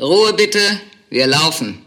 Ruhe 0.00 0.32
bitte, 0.32 0.60
wir 1.10 1.26
laufen. 1.26 1.84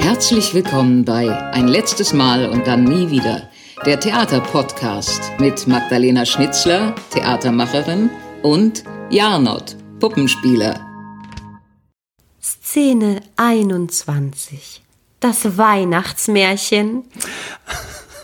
Herzlich 0.00 0.52
willkommen 0.52 1.04
bei 1.04 1.30
Ein 1.52 1.68
letztes 1.68 2.12
Mal 2.12 2.48
und 2.48 2.66
dann 2.66 2.82
nie 2.82 3.08
wieder, 3.08 3.48
der 3.86 4.00
Theaterpodcast 4.00 5.38
mit 5.38 5.64
Magdalena 5.68 6.26
Schnitzler, 6.26 6.92
Theatermacherin, 7.10 8.10
und 8.42 8.82
Jarnot, 9.10 9.76
Puppenspieler. 10.00 10.80
Szene 12.40 13.20
21. 13.36 14.82
Das 15.20 15.56
Weihnachtsmärchen. 15.56 17.04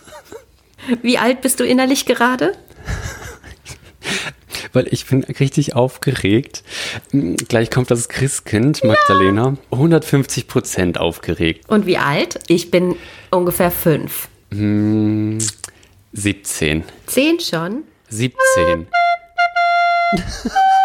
Wie 1.03 1.17
alt 1.17 1.43
bist 1.43 1.61
du 1.61 1.65
innerlich 1.65 2.07
gerade? 2.07 2.55
weil 4.73 4.87
ich 4.91 5.07
bin 5.07 5.25
richtig 5.25 5.75
aufgeregt. 5.75 6.63
Hm, 7.11 7.37
gleich 7.37 7.71
kommt 7.71 7.91
das 7.91 8.09
Christkind, 8.09 8.85
Magdalena. 8.85 9.57
150 9.71 10.47
Prozent 10.47 10.99
aufgeregt. 10.99 11.69
Und 11.69 11.87
wie 11.87 11.99
alt? 11.99 12.41
Ich 12.49 12.71
bin 12.71 12.97
ungefähr 13.31 13.71
fünf. 13.71 14.29
Hm, 14.53 15.39
17. 16.13 16.85
Zehn 17.07 17.41
schon? 17.41 17.85
17. 18.09 18.87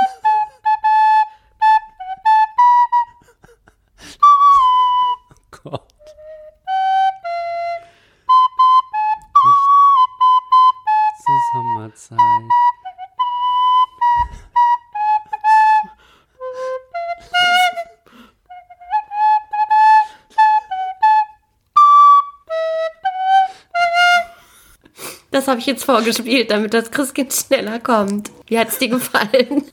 Das 25.43 25.49
habe 25.49 25.59
ich 25.59 25.65
jetzt 25.65 25.83
vorgespielt, 25.83 26.51
damit 26.51 26.73
das 26.73 26.89
Christkind 26.89 27.33
schneller 27.33 27.77
kommt. 27.77 28.31
Wie 28.47 28.57
hat 28.57 28.69
es 28.69 28.77
dir 28.77 28.87
gefallen? 28.87 29.63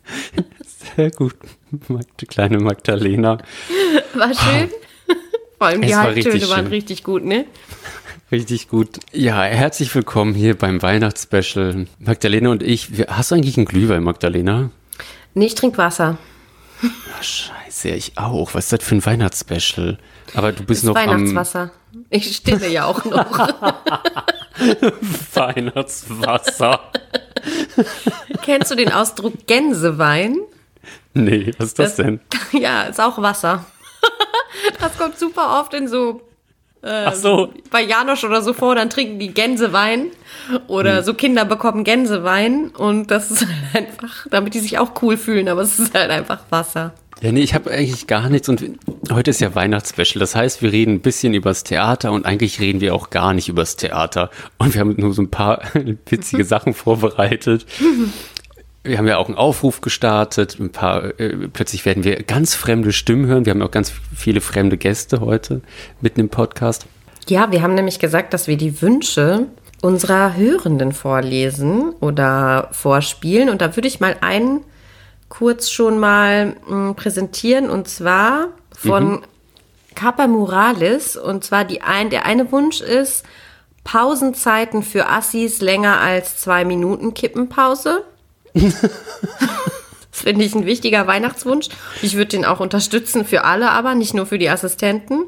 Sehr 0.97 1.13
gut, 1.13 1.37
die 2.21 2.27
kleine 2.27 2.59
Magdalena. 2.59 3.39
War 4.15 4.35
schön. 4.35 4.69
Vor 5.59 5.69
allem 5.69 5.83
die 5.83 5.95
Halbtöne 5.95 6.49
waren 6.49 6.67
richtig 6.67 7.05
gut, 7.05 7.25
ne? 7.25 7.47
Richtig 8.33 8.67
gut. 8.67 8.99
Ja, 9.13 9.45
herzlich 9.45 9.95
willkommen 9.95 10.35
hier 10.35 10.59
beim 10.59 10.83
Weihnachtsspecial. 10.83 11.87
Magdalena 12.01 12.51
und 12.51 12.65
ich. 12.65 12.89
Hast 13.07 13.31
du 13.31 13.37
eigentlich 13.37 13.57
einen 13.57 13.67
Glühwein, 13.67 14.03
Magdalena? 14.03 14.71
Nee, 15.35 15.47
ich 15.47 15.55
trinke 15.55 15.79
Wasser. 15.79 16.19
Ach, 16.83 17.23
scheiße, 17.23 17.91
ich 17.91 18.19
auch. 18.19 18.55
Was 18.55 18.65
ist 18.65 18.73
das 18.73 18.89
für 18.89 18.97
ein 18.97 19.07
Weihnachtsspecial? 19.07 19.99
Aber 20.35 20.51
du 20.51 20.65
bist 20.65 20.83
das 20.83 20.89
noch 20.89 20.97
Weihnachtswasser. 20.97 21.71
Am 21.95 22.07
ich 22.11 22.35
stille 22.35 22.69
ja 22.69 22.87
auch 22.87 23.05
noch. 23.05 23.65
Weihnachtswasser. 25.35 26.81
Kennst 28.43 28.71
du 28.71 28.75
den 28.75 28.93
Ausdruck 28.93 29.47
Gänsewein? 29.47 30.39
Nee, 31.15 31.53
was 31.59 31.69
ist 31.69 31.79
das, 31.79 31.97
das 31.97 32.05
denn? 32.05 32.21
Ja, 32.53 32.85
ist 32.85 33.01
auch 33.01 33.21
Wasser. 33.21 33.65
Das 34.79 34.99
kommt 34.99 35.19
super 35.19 35.61
oft 35.61 35.75
in 35.75 35.89
so 35.89 36.23
äh, 36.83 37.13
so. 37.15 37.53
bei 37.71 37.83
Janosch 37.83 38.25
oder 38.25 38.43
so 38.43 38.53
vor, 38.53 38.75
dann 38.75 38.91
trinken 38.91 39.19
die 39.19 39.33
Gänsewein 39.33 40.07
oder 40.67 40.99
hm. 40.99 41.05
so 41.05 41.15
Kinder 41.15 41.45
bekommen 41.45 41.85
Gänsewein 41.85 42.71
und 42.71 43.11
das 43.11 43.31
ist 43.31 43.47
halt 43.47 43.89
einfach, 43.89 44.27
damit 44.31 44.55
die 44.55 44.61
sich 44.61 44.79
auch 44.79 45.03
cool 45.03 45.17
fühlen, 45.17 45.49
aber 45.49 45.63
es 45.63 45.79
ist 45.79 45.95
halt 45.95 46.11
einfach 46.11 46.41
Wasser. 46.51 46.95
Ja, 47.21 47.33
nee, 47.33 47.43
ich 47.43 47.55
habe 47.55 47.71
eigentlich 47.71 48.07
gar 48.07 48.31
nichts 48.31 48.49
und 48.49 48.65
heute 49.13 49.31
ist 49.31 49.41
ja 49.41 49.55
Weihnachtsspecial. 49.55 50.21
Das 50.21 50.35
heißt, 50.35 50.63
wir 50.63 50.73
reden 50.73 50.95
ein 50.95 51.01
bisschen 51.01 51.35
übers 51.35 51.65
Theater 51.65 52.13
und 52.13 52.25
eigentlich 52.25 52.61
reden 52.61 52.81
wir 52.81 52.95
auch 52.95 53.11
gar 53.11 53.35
nicht 53.35 53.51
übers 53.51 53.77
Theater. 53.77 54.31
Und 54.57 54.73
wir 54.73 54.81
haben 54.81 54.95
nur 54.97 55.13
so 55.13 55.21
ein 55.21 55.31
paar 55.31 55.61
witzige 56.09 56.45
Sachen 56.45 56.73
vorbereitet. 56.73 57.67
Wir 58.83 58.97
haben 58.97 59.07
ja 59.07 59.19
auch 59.19 59.29
einen 59.29 59.37
Aufruf 59.37 59.83
gestartet, 59.83 60.59
ein 60.59 60.73
paar, 60.73 61.21
äh, 61.21 61.49
plötzlich 61.53 61.85
werden 61.85 62.05
wir 62.05 62.23
ganz 62.23 62.55
fremde 62.55 62.93
Stimmen 62.93 63.27
hören. 63.27 63.45
Wir 63.45 63.51
haben 63.51 63.61
auch 63.61 63.71
ganz 63.71 63.93
viele 64.17 64.41
fremde 64.41 64.79
Gäste 64.79 65.21
heute 65.21 65.61
mitten 66.01 66.21
im 66.21 66.31
Podcast. 66.31 66.87
Ja, 67.29 67.53
wir 67.53 67.61
haben 67.61 67.75
nämlich 67.75 67.99
gesagt, 67.99 68.33
dass 68.33 68.47
wir 68.47 68.57
die 68.57 68.81
Wünsche 68.81 69.47
unserer 69.83 70.37
Hörenden 70.37 70.93
vorlesen 70.93 71.91
oder 72.01 72.69
vorspielen. 72.73 73.51
Und 73.51 73.61
da 73.61 73.77
würde 73.77 73.89
ich 73.89 74.01
mal 74.01 74.17
einen 74.23 74.63
kurz 75.31 75.71
schon 75.71 75.99
mal 75.99 76.49
mh, 76.49 76.55
hm, 76.69 76.95
präsentieren 76.97 77.71
und 77.71 77.89
zwar 77.89 78.49
von 78.77 79.13
mhm. 79.13 79.23
Capa 79.95 80.27
Morales. 80.27 81.17
Und 81.17 81.45
zwar 81.45 81.65
die 81.65 81.81
ein, 81.81 82.11
der 82.11 82.27
eine 82.27 82.53
Wunsch 82.53 82.83
ist 82.83 83.25
Pausenzeiten 83.85 84.83
für 84.83 85.09
Assis 85.09 85.63
länger 85.63 86.01
als 86.01 86.39
zwei 86.39 86.67
Minuten 86.67 87.15
Kippenpause. 87.15 88.05
das 88.55 88.71
finde 90.11 90.45
ich 90.45 90.55
ein 90.55 90.67
wichtiger 90.67 91.07
Weihnachtswunsch. 91.07 91.69
Ich 92.03 92.17
würde 92.17 92.29
den 92.29 92.45
auch 92.45 92.61
unterstützen 92.61 93.25
für 93.25 93.45
alle, 93.45 93.71
aber 93.71 93.95
nicht 93.95 94.13
nur 94.13 94.27
für 94.27 94.39
die 94.39 94.51
Assistenten. 94.51 95.25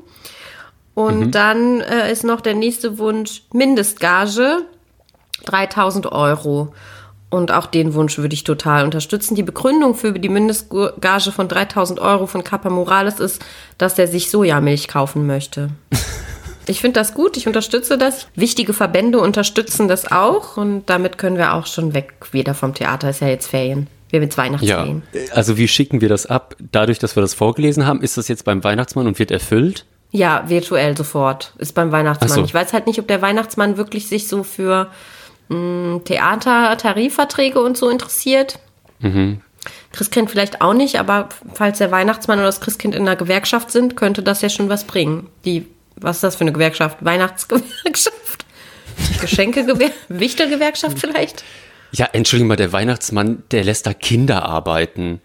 Und 0.94 1.20
mhm. 1.20 1.30
dann 1.30 1.80
äh, 1.80 2.12
ist 2.12 2.24
noch 2.24 2.40
der 2.42 2.54
nächste 2.54 2.98
Wunsch 2.98 3.44
Mindestgage 3.52 4.66
3000 5.46 6.12
Euro. 6.12 6.74
Und 7.32 7.50
auch 7.50 7.64
den 7.64 7.94
Wunsch 7.94 8.18
würde 8.18 8.34
ich 8.34 8.44
total 8.44 8.84
unterstützen. 8.84 9.34
Die 9.34 9.42
Begründung 9.42 9.94
für 9.94 10.12
die 10.12 10.28
Mindestgage 10.28 11.32
von 11.32 11.48
3000 11.48 11.98
Euro 11.98 12.26
von 12.26 12.44
Capa 12.44 12.68
Morales 12.68 13.20
ist, 13.20 13.42
dass 13.78 13.98
er 13.98 14.06
sich 14.06 14.30
Sojamilch 14.30 14.86
kaufen 14.86 15.26
möchte. 15.26 15.70
Ich 16.68 16.80
finde 16.80 17.00
das 17.00 17.12
gut, 17.12 17.36
ich 17.36 17.48
unterstütze 17.48 17.98
das. 17.98 18.28
Wichtige 18.36 18.72
Verbände 18.72 19.18
unterstützen 19.18 19.88
das 19.88 20.12
auch 20.12 20.56
und 20.56 20.88
damit 20.88 21.18
können 21.18 21.36
wir 21.36 21.54
auch 21.54 21.66
schon 21.66 21.92
weg 21.92 22.12
wieder 22.30 22.54
vom 22.54 22.72
Theater. 22.72 23.10
Ist 23.10 23.20
ja 23.20 23.26
jetzt 23.26 23.48
Ferien. 23.48 23.88
Wir 24.10 24.22
jetzt 24.22 24.38
Weihnachtsferien. 24.38 25.02
Ja, 25.12 25.20
also 25.34 25.56
wie 25.56 25.66
schicken 25.66 26.00
wir 26.00 26.08
das 26.08 26.26
ab? 26.26 26.54
Dadurch, 26.70 27.00
dass 27.00 27.16
wir 27.16 27.20
das 27.20 27.34
vorgelesen 27.34 27.84
haben, 27.84 28.00
ist 28.00 28.16
das 28.16 28.28
jetzt 28.28 28.44
beim 28.44 28.62
Weihnachtsmann 28.62 29.08
und 29.08 29.18
wird 29.18 29.32
erfüllt? 29.32 29.86
Ja, 30.12 30.44
virtuell 30.46 30.96
sofort. 30.96 31.52
Ist 31.58 31.74
beim 31.74 31.90
Weihnachtsmann. 31.90 32.30
So. 32.30 32.44
Ich 32.44 32.54
weiß 32.54 32.72
halt 32.72 32.86
nicht, 32.86 33.00
ob 33.00 33.08
der 33.08 33.22
Weihnachtsmann 33.22 33.76
wirklich 33.76 34.06
sich 34.06 34.28
so 34.28 34.44
für 34.44 34.86
Theater, 35.48 36.76
Tarifverträge 36.76 37.60
und 37.60 37.76
so 37.76 37.90
interessiert. 37.90 38.58
Mhm. 39.00 39.40
Christkind 39.92 40.30
vielleicht 40.30 40.60
auch 40.60 40.74
nicht, 40.74 40.98
aber 40.98 41.28
falls 41.54 41.78
der 41.78 41.90
Weihnachtsmann 41.90 42.38
oder 42.38 42.46
das 42.46 42.60
Christkind 42.60 42.94
in 42.94 43.02
einer 43.02 43.16
Gewerkschaft 43.16 43.70
sind, 43.70 43.96
könnte 43.96 44.22
das 44.22 44.40
ja 44.40 44.48
schon 44.48 44.68
was 44.68 44.84
bringen. 44.84 45.28
Die, 45.44 45.66
was 45.96 46.16
ist 46.16 46.24
das 46.24 46.36
für 46.36 46.42
eine 46.42 46.52
Gewerkschaft? 46.52 46.98
Weihnachtsgewerkschaft? 47.00 48.46
Geschenkegewerkschaft? 49.20 49.98
Wichtelgewerkschaft 50.08 50.98
vielleicht? 50.98 51.44
Ja, 51.92 52.08
entschuldigung 52.12 52.48
mal, 52.48 52.56
der 52.56 52.72
Weihnachtsmann, 52.72 53.42
der 53.50 53.64
lässt 53.64 53.86
da 53.86 53.92
Kinder 53.92 54.46
arbeiten 54.46 55.20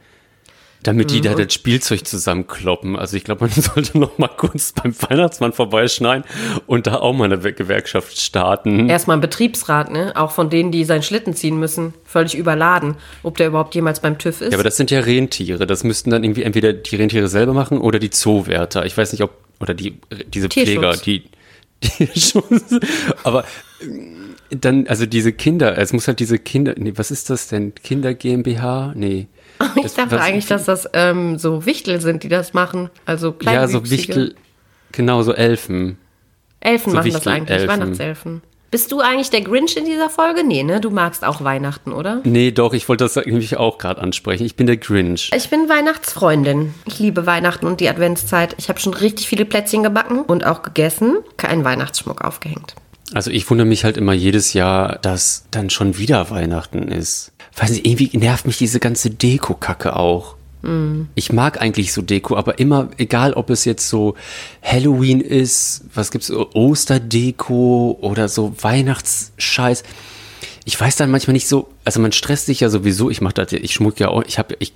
damit 0.87 1.11
die 1.11 1.17
mhm. 1.17 1.23
da 1.23 1.35
das 1.35 1.53
Spielzeug 1.53 2.07
zusammenkloppen. 2.07 2.95
Also 2.95 3.17
ich 3.17 3.25
glaube, 3.25 3.45
man 3.45 3.51
sollte 3.61 3.97
noch 3.97 4.17
mal 4.17 4.29
kurz 4.29 4.71
beim 4.71 4.95
Weihnachtsmann 5.01 5.51
vorbeischneiden 5.51 6.23
und 6.65 6.87
da 6.87 6.95
auch 6.95 7.13
mal 7.13 7.25
eine 7.25 7.37
Gewerkschaft 7.37 8.17
starten. 8.19 8.89
Erstmal 8.89 9.17
ein 9.17 9.21
Betriebsrat, 9.21 9.91
ne? 9.91 10.13
Auch 10.15 10.31
von 10.31 10.49
denen, 10.49 10.71
die 10.71 10.85
seinen 10.85 11.03
Schlitten 11.03 11.33
ziehen 11.33 11.59
müssen. 11.59 11.93
Völlig 12.05 12.35
überladen. 12.35 12.95
Ob 13.21 13.35
der 13.35 13.47
überhaupt 13.47 13.75
jemals 13.75 13.99
beim 13.99 14.17
TÜV 14.17 14.41
ist. 14.41 14.51
Ja, 14.51 14.57
aber 14.57 14.63
das 14.63 14.77
sind 14.77 14.89
ja 14.89 15.01
Rentiere. 15.01 15.67
Das 15.67 15.83
müssten 15.83 16.09
dann 16.09 16.23
irgendwie 16.23 16.43
entweder 16.43 16.71
die 16.71 16.95
Rentiere 16.95 17.27
selber 17.27 17.53
machen 17.53 17.79
oder 17.79 17.99
die 17.99 18.09
Zoowärter. 18.09 18.85
Ich 18.85 18.97
weiß 18.97 19.11
nicht, 19.11 19.21
ob, 19.23 19.31
oder 19.59 19.73
die, 19.73 19.99
diese 20.33 20.47
Pfleger, 20.47 20.95
die, 20.95 21.23
aber 23.23 23.43
dann, 24.49 24.87
also 24.87 25.05
diese 25.05 25.33
Kinder, 25.33 25.77
es 25.77 25.93
muss 25.93 26.07
halt 26.07 26.19
diese 26.19 26.39
Kinder, 26.39 26.73
nee, 26.77 26.93
was 26.95 27.11
ist 27.11 27.29
das 27.29 27.49
denn? 27.49 27.75
Kinder 27.75 28.13
GmbH? 28.13 28.93
Nee. 28.95 29.28
Ich 29.75 29.83
das, 29.83 29.93
dachte 29.95 30.21
eigentlich, 30.21 30.47
dass 30.47 30.65
das 30.65 30.89
ähm, 30.93 31.37
so 31.37 31.65
Wichtel 31.65 32.01
sind, 32.01 32.23
die 32.23 32.29
das 32.29 32.53
machen. 32.53 32.89
Also 33.05 33.31
kleine 33.31 33.61
Ja, 33.61 33.67
so 33.67 33.89
Wichtel, 33.89 34.35
genau, 34.91 35.21
so 35.23 35.33
Elfen. 35.33 35.97
Elfen 36.59 36.91
so 36.91 36.95
machen 36.95 37.05
Wichtel, 37.05 37.23
das 37.23 37.33
eigentlich, 37.33 37.57
Elfen. 37.57 37.69
Weihnachtselfen. 37.69 38.41
Bist 38.69 38.91
du 38.91 38.99
eigentlich 38.99 39.29
der 39.29 39.41
Grinch 39.41 39.77
in 39.77 39.85
dieser 39.85 40.09
Folge? 40.09 40.43
Nee, 40.43 40.63
ne? 40.63 40.81
Du 40.81 40.89
magst 40.89 41.23
auch 41.23 41.41
Weihnachten, 41.41 41.93
oder? 41.93 42.19
Nee, 42.25 42.51
doch, 42.51 42.73
ich 42.73 42.89
wollte 42.89 43.05
das 43.05 43.15
nämlich 43.15 43.55
auch 43.55 43.77
gerade 43.77 44.01
ansprechen. 44.01 44.45
Ich 44.45 44.57
bin 44.57 44.67
der 44.67 44.75
Grinch. 44.75 45.31
Ich 45.33 45.49
bin 45.49 45.69
Weihnachtsfreundin. 45.69 46.73
Ich 46.85 46.99
liebe 46.99 47.25
Weihnachten 47.25 47.65
und 47.65 47.79
die 47.79 47.87
Adventszeit. 47.87 48.55
Ich 48.57 48.67
habe 48.67 48.79
schon 48.81 48.93
richtig 48.93 49.27
viele 49.27 49.45
Plätzchen 49.45 49.83
gebacken 49.83 50.21
und 50.21 50.45
auch 50.45 50.63
gegessen. 50.63 51.19
Keinen 51.37 51.63
Weihnachtsschmuck 51.63 52.25
aufgehängt. 52.25 52.75
Also 53.13 53.31
ich 53.31 53.49
wundere 53.49 53.65
mich 53.67 53.85
halt 53.85 53.95
immer 53.95 54.11
jedes 54.11 54.51
Jahr, 54.51 54.99
dass 54.99 55.45
dann 55.49 55.69
schon 55.69 55.97
wieder 55.97 56.29
Weihnachten 56.29 56.89
ist 56.89 57.31
weiß 57.61 57.71
nicht, 57.71 57.85
irgendwie 57.87 58.15
nervt 58.17 58.45
mich 58.45 58.57
diese 58.57 58.79
ganze 58.79 59.09
Deko-Kacke 59.09 59.95
auch. 59.95 60.35
Mm. 60.61 61.03
Ich 61.15 61.31
mag 61.31 61.61
eigentlich 61.61 61.93
so 61.93 62.01
Deko, 62.01 62.35
aber 62.35 62.59
immer, 62.59 62.89
egal 62.97 63.33
ob 63.33 63.49
es 63.49 63.65
jetzt 63.65 63.87
so 63.89 64.15
Halloween 64.63 65.21
ist, 65.21 65.83
was 65.93 66.11
gibt's, 66.11 66.31
Osterdeko 66.31 67.97
oder 68.01 68.27
so 68.27 68.53
Weihnachtsscheiß. 68.61 69.83
ich 70.65 70.79
weiß 70.79 70.95
dann 70.97 71.11
manchmal 71.11 71.33
nicht 71.33 71.47
so, 71.47 71.69
also 71.85 71.99
man 71.99 72.11
stresst 72.11 72.47
sich 72.47 72.59
ja 72.59 72.69
sowieso, 72.69 73.09
ich 73.09 73.21
mach 73.21 73.33
das, 73.33 73.51
ja- 73.51 73.59
ich 73.61 73.73
schmuck 73.73 73.99
ja 73.99 74.09
auch, 74.09 74.23
ich 74.23 74.37
habe, 74.39 74.55
ich 74.59 74.73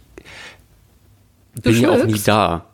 bin 1.61 1.81
ja 1.81 1.89
auch 1.91 2.05
nie 2.05 2.19
da. 2.23 2.65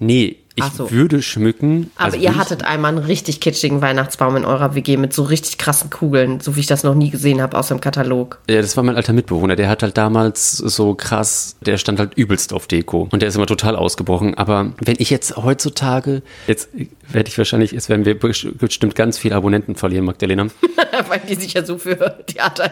Nee, 0.00 0.36
ich 0.56 0.64
so. 0.64 0.90
würde 0.90 1.20
schmücken. 1.20 1.90
Aber 1.96 2.06
also 2.06 2.16
ihr 2.16 2.36
hattet 2.36 2.64
einmal 2.64 2.96
einen 2.96 3.04
richtig 3.04 3.40
kitschigen 3.40 3.80
Weihnachtsbaum 3.80 4.36
in 4.36 4.44
eurer 4.44 4.74
WG 4.74 4.96
mit 4.96 5.12
so 5.12 5.24
richtig 5.24 5.58
krassen 5.58 5.90
Kugeln, 5.90 6.40
so 6.40 6.54
wie 6.54 6.60
ich 6.60 6.66
das 6.66 6.84
noch 6.84 6.94
nie 6.94 7.10
gesehen 7.10 7.42
habe 7.42 7.58
aus 7.58 7.68
dem 7.68 7.80
Katalog. 7.80 8.38
Ja, 8.48 8.60
das 8.60 8.76
war 8.76 8.84
mein 8.84 8.96
alter 8.96 9.12
Mitbewohner. 9.12 9.56
Der 9.56 9.68
hat 9.68 9.82
halt 9.82 9.96
damals 9.96 10.52
so 10.56 10.94
krass, 10.94 11.56
der 11.60 11.76
stand 11.76 11.98
halt 11.98 12.14
übelst 12.14 12.52
auf 12.52 12.68
Deko. 12.68 13.08
Und 13.10 13.20
der 13.20 13.28
ist 13.28 13.34
immer 13.34 13.46
total 13.46 13.74
ausgebrochen. 13.74 14.34
Aber 14.34 14.72
wenn 14.80 14.96
ich 14.98 15.10
jetzt 15.10 15.36
heutzutage, 15.36 16.22
jetzt 16.46 16.68
werde 17.08 17.28
ich 17.28 17.36
wahrscheinlich, 17.36 17.72
jetzt 17.72 17.88
werden 17.88 18.04
wir 18.04 18.18
bestimmt 18.18 18.94
ganz 18.94 19.18
viele 19.18 19.34
Abonnenten 19.34 19.74
verlieren, 19.74 20.04
Magdalena. 20.04 20.46
Weil 21.08 21.20
die 21.28 21.34
sich 21.34 21.54
ja 21.54 21.64
so 21.64 21.78
für 21.78 22.24
Theater 22.26 22.70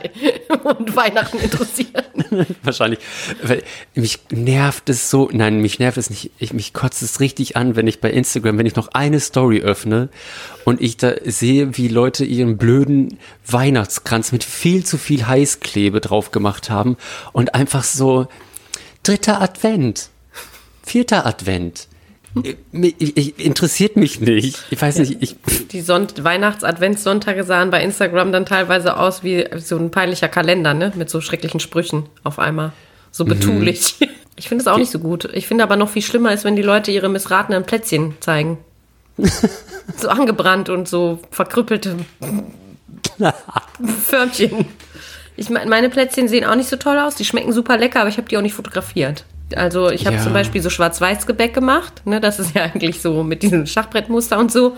und 0.64 0.94
Weihnachten 0.94 1.38
interessieren. 1.38 2.04
wahrscheinlich. 2.62 3.00
Weil 3.42 3.62
mich 3.94 4.20
nervt 4.30 4.88
es 4.88 5.10
so, 5.10 5.28
nein, 5.32 5.60
mich 5.60 5.78
nervt 5.78 5.98
es 5.98 6.10
nicht. 6.10 6.30
Ich, 6.38 6.52
mich 6.52 6.72
kotzt 6.72 7.02
es 7.02 7.20
richtig 7.20 7.56
an, 7.56 7.71
wenn 7.76 7.86
ich 7.86 8.00
bei 8.00 8.10
Instagram, 8.10 8.58
wenn 8.58 8.66
ich 8.66 8.76
noch 8.76 8.88
eine 8.88 9.20
Story 9.20 9.60
öffne 9.60 10.08
und 10.64 10.80
ich 10.80 10.96
da 10.96 11.12
sehe, 11.24 11.76
wie 11.76 11.88
Leute 11.88 12.24
ihren 12.24 12.56
blöden 12.56 13.18
Weihnachtskranz 13.46 14.32
mit 14.32 14.44
viel 14.44 14.84
zu 14.84 14.98
viel 14.98 15.26
Heißklebe 15.26 16.00
drauf 16.00 16.30
gemacht 16.30 16.70
haben 16.70 16.96
und 17.32 17.54
einfach 17.54 17.84
so 17.84 18.28
dritter 19.02 19.40
Advent, 19.40 20.10
vierter 20.84 21.26
Advent. 21.26 21.88
Ich, 22.42 22.56
ich, 22.98 23.16
ich, 23.16 23.44
interessiert 23.44 23.96
mich 23.96 24.20
nicht. 24.20 24.64
Ich 24.70 24.80
weiß 24.80 24.98
nicht, 24.98 25.18
ich, 25.20 25.36
Die 25.68 25.82
Son 25.82 26.06
Weihnachts-Adventssonntage 26.18 27.44
sahen 27.44 27.70
bei 27.70 27.82
Instagram 27.82 28.32
dann 28.32 28.46
teilweise 28.46 28.96
aus 28.96 29.22
wie 29.22 29.46
so 29.58 29.76
ein 29.76 29.90
peinlicher 29.90 30.28
Kalender, 30.28 30.72
ne? 30.72 30.92
Mit 30.96 31.10
so 31.10 31.20
schrecklichen 31.20 31.60
Sprüchen 31.60 32.04
auf 32.24 32.38
einmal. 32.38 32.72
So 33.10 33.26
betulich. 33.26 33.96
Ich 34.36 34.48
finde 34.48 34.62
es 34.62 34.68
auch 34.68 34.78
nicht 34.78 34.90
so 34.90 34.98
gut. 34.98 35.28
Ich 35.32 35.46
finde 35.46 35.62
aber 35.64 35.76
noch 35.76 35.88
viel 35.90 36.02
schlimmer 36.02 36.32
ist, 36.32 36.44
wenn 36.44 36.56
die 36.56 36.62
Leute 36.62 36.90
ihre 36.90 37.08
missratenen 37.08 37.64
Plätzchen 37.64 38.14
zeigen. 38.20 38.58
so 39.96 40.08
angebrannt 40.08 40.68
und 40.70 40.88
so 40.88 41.18
verkrüppelte 41.30 41.96
Förmchen. 44.04 44.66
Ich 45.36 45.50
meine, 45.50 45.68
meine 45.68 45.90
Plätzchen 45.90 46.28
sehen 46.28 46.44
auch 46.44 46.54
nicht 46.54 46.68
so 46.68 46.76
toll 46.76 46.98
aus. 46.98 47.14
Die 47.14 47.24
schmecken 47.24 47.52
super 47.52 47.76
lecker, 47.76 48.00
aber 48.00 48.08
ich 48.08 48.16
habe 48.18 48.28
die 48.28 48.36
auch 48.36 48.42
nicht 48.42 48.54
fotografiert. 48.54 49.24
Also 49.54 49.90
ich 49.90 50.06
habe 50.06 50.16
Ja. 50.16 50.22
zum 50.22 50.32
Beispiel 50.32 50.62
so 50.62 50.70
Schwarz-Weiß-Gebäck 50.70 51.52
gemacht. 51.54 52.02
Ne? 52.06 52.20
Das 52.20 52.38
ist 52.38 52.54
ja 52.54 52.62
eigentlich 52.62 53.00
so 53.02 53.22
mit 53.22 53.42
diesem 53.42 53.66
Schachbrettmuster 53.66 54.38
und 54.38 54.52
so. 54.52 54.76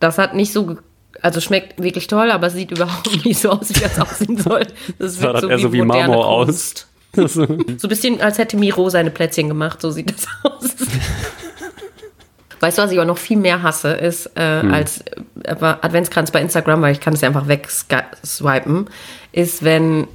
Das 0.00 0.18
hat 0.18 0.34
nicht 0.34 0.52
so, 0.52 0.76
also 1.22 1.40
schmeckt 1.40 1.82
wirklich 1.82 2.06
toll, 2.06 2.30
aber 2.30 2.48
es 2.48 2.54
sieht 2.54 2.70
überhaupt 2.70 3.24
nicht 3.24 3.40
so 3.40 3.50
aus, 3.50 3.68
wie 3.70 3.80
das 3.80 3.98
aussehen 3.98 4.36
soll. 4.36 4.66
Das 4.98 5.16
sah 5.16 5.32
das 5.32 5.44
eher 5.44 5.58
so 5.58 5.72
wie 5.72 5.82
Marmor 5.82 6.26
aus. 6.26 6.86
So 7.28 7.42
ein 7.42 7.76
bisschen, 7.88 8.20
als 8.20 8.38
hätte 8.38 8.56
Miro 8.56 8.90
seine 8.90 9.10
Plätzchen 9.10 9.48
gemacht, 9.48 9.80
so 9.80 9.90
sieht 9.90 10.10
das 10.12 10.26
aus. 10.42 10.74
Weißt 12.60 12.76
du, 12.78 12.82
was 12.82 12.90
ich 12.90 12.98
auch 12.98 13.04
noch 13.04 13.18
viel 13.18 13.36
mehr 13.36 13.62
hasse, 13.62 13.90
ist 13.92 14.26
äh, 14.36 14.62
Hm. 14.62 14.74
als 14.74 15.00
äh, 15.44 15.54
Adventskranz 15.60 16.30
bei 16.32 16.40
Instagram, 16.40 16.82
weil 16.82 16.92
ich 16.92 17.00
kann 17.00 17.14
es 17.14 17.20
ja 17.20 17.28
einfach 17.28 17.46
wegswipen, 17.46 18.88
ist, 19.32 19.62
wenn 19.64 20.08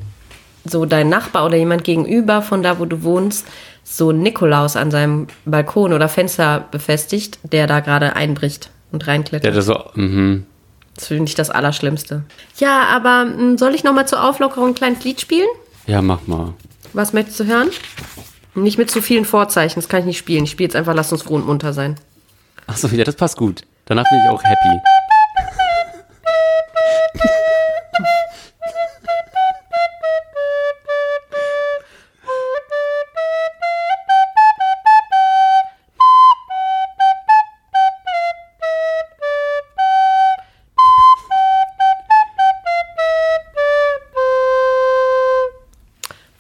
so 0.66 0.86
dein 0.86 1.08
Nachbar 1.10 1.46
oder 1.46 1.56
jemand 1.58 1.84
gegenüber 1.84 2.42
von 2.42 2.62
da, 2.62 2.80
wo 2.80 2.86
du 2.86 3.04
wohnst, 3.04 3.48
so 3.84 4.12
Nikolaus 4.12 4.76
an 4.76 4.92
seinem 4.92 5.28
Balkon 5.46 5.94
oder 5.94 6.08
Fenster 6.10 6.66
befestigt, 6.72 7.40
der 7.44 7.68
da 7.68 7.80
gerade 7.80 8.16
einbricht 8.16 8.70
und 8.92 9.08
reinklettert. 9.08 9.46
der 9.46 9.54
da 9.54 9.62
so, 9.62 9.80
mhm. 9.96 10.46
Das 10.96 11.08
finde 11.08 11.24
ich 11.26 11.36
das 11.36 11.50
Allerschlimmste. 11.50 12.24
Ja, 12.58 12.84
aber 12.92 13.26
mh, 13.26 13.58
soll 13.58 13.74
ich 13.74 13.84
noch 13.84 13.94
mal 13.94 14.06
zur 14.08 14.24
Auflockerung 14.24 14.70
ein 14.70 14.76
kleines 14.76 15.04
Lied 15.04 15.20
spielen? 15.22 15.48
ja, 15.88 16.02
mach 16.02 16.28
mal. 16.28 16.54
Was 16.94 17.12
möchtest 17.12 17.40
du 17.40 17.46
hören? 17.46 17.72
Nicht 18.56 18.78
mit 18.78 18.92
zu 18.92 19.02
vielen 19.02 19.26
Vorzeichen, 19.26 19.76
das 19.76 19.90
kann 19.90 20.02
ich 20.02 20.06
nicht 20.06 20.20
spielen. 20.20 20.44
Ich 20.44 20.52
spiele 20.52 20.68
jetzt 20.68 20.76
einfach 20.76 20.94
Lass 20.94 21.12
uns 21.12 21.24
froh 21.24 21.36
und 21.36 21.48
munter 21.48 21.74
sein. 21.74 21.96
Achso, 22.68 22.88
ja, 22.88 23.04
das 23.04 23.16
passt 23.16 23.36
gut. 23.36 23.64
Danach 23.86 24.06
bin 24.10 24.20
ich 24.24 24.30
auch 24.30 24.44
happy. 24.44 24.80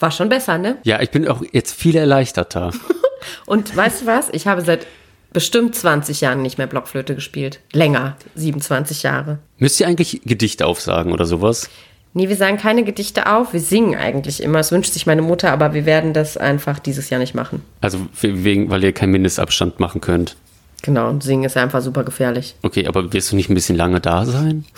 War 0.03 0.11
schon 0.11 0.27
besser, 0.27 0.57
ne? 0.57 0.75
Ja, 0.83 1.01
ich 1.01 1.11
bin 1.11 1.25
auch 1.29 1.41
jetzt 1.53 1.73
viel 1.73 1.95
erleichterter. 1.95 2.73
Und 3.45 3.73
weißt 3.73 4.01
du 4.01 4.05
was? 4.05 4.27
Ich 4.33 4.47
habe 4.47 4.59
seit 4.59 4.85
bestimmt 5.31 5.75
20 5.77 6.19
Jahren 6.19 6.41
nicht 6.41 6.57
mehr 6.57 6.67
Blockflöte 6.67 7.15
gespielt. 7.15 7.61
Länger, 7.71 8.17
27 8.35 9.03
Jahre. 9.03 9.39
Müsst 9.59 9.79
ihr 9.79 9.88
eigentlich 9.88 10.19
Gedichte 10.25 10.65
aufsagen 10.65 11.13
oder 11.13 11.23
sowas? 11.23 11.69
Nee, 12.11 12.27
wir 12.27 12.35
sagen 12.35 12.57
keine 12.57 12.83
Gedichte 12.83 13.33
auf, 13.33 13.53
wir 13.53 13.61
singen 13.61 13.95
eigentlich 13.95 14.44
immer. 14.44 14.59
Es 14.59 14.73
wünscht 14.73 14.91
sich 14.91 15.05
meine 15.05 15.21
Mutter, 15.21 15.53
aber 15.53 15.73
wir 15.73 15.85
werden 15.85 16.11
das 16.11 16.35
einfach 16.35 16.79
dieses 16.79 17.09
Jahr 17.09 17.21
nicht 17.21 17.33
machen. 17.33 17.63
Also 17.79 17.99
wegen, 18.19 18.69
weil 18.69 18.83
ihr 18.83 18.91
keinen 18.91 19.11
Mindestabstand 19.13 19.79
machen 19.79 20.01
könnt. 20.01 20.35
Genau, 20.81 21.07
und 21.07 21.23
singen 21.23 21.45
ist 21.45 21.56
einfach 21.56 21.81
super 21.81 22.03
gefährlich. 22.03 22.56
Okay, 22.61 22.88
aber 22.88 23.13
wirst 23.13 23.31
du 23.31 23.38
nicht 23.38 23.49
ein 23.49 23.56
bisschen 23.56 23.77
lange 23.77 24.01
da 24.01 24.25
sein? 24.25 24.65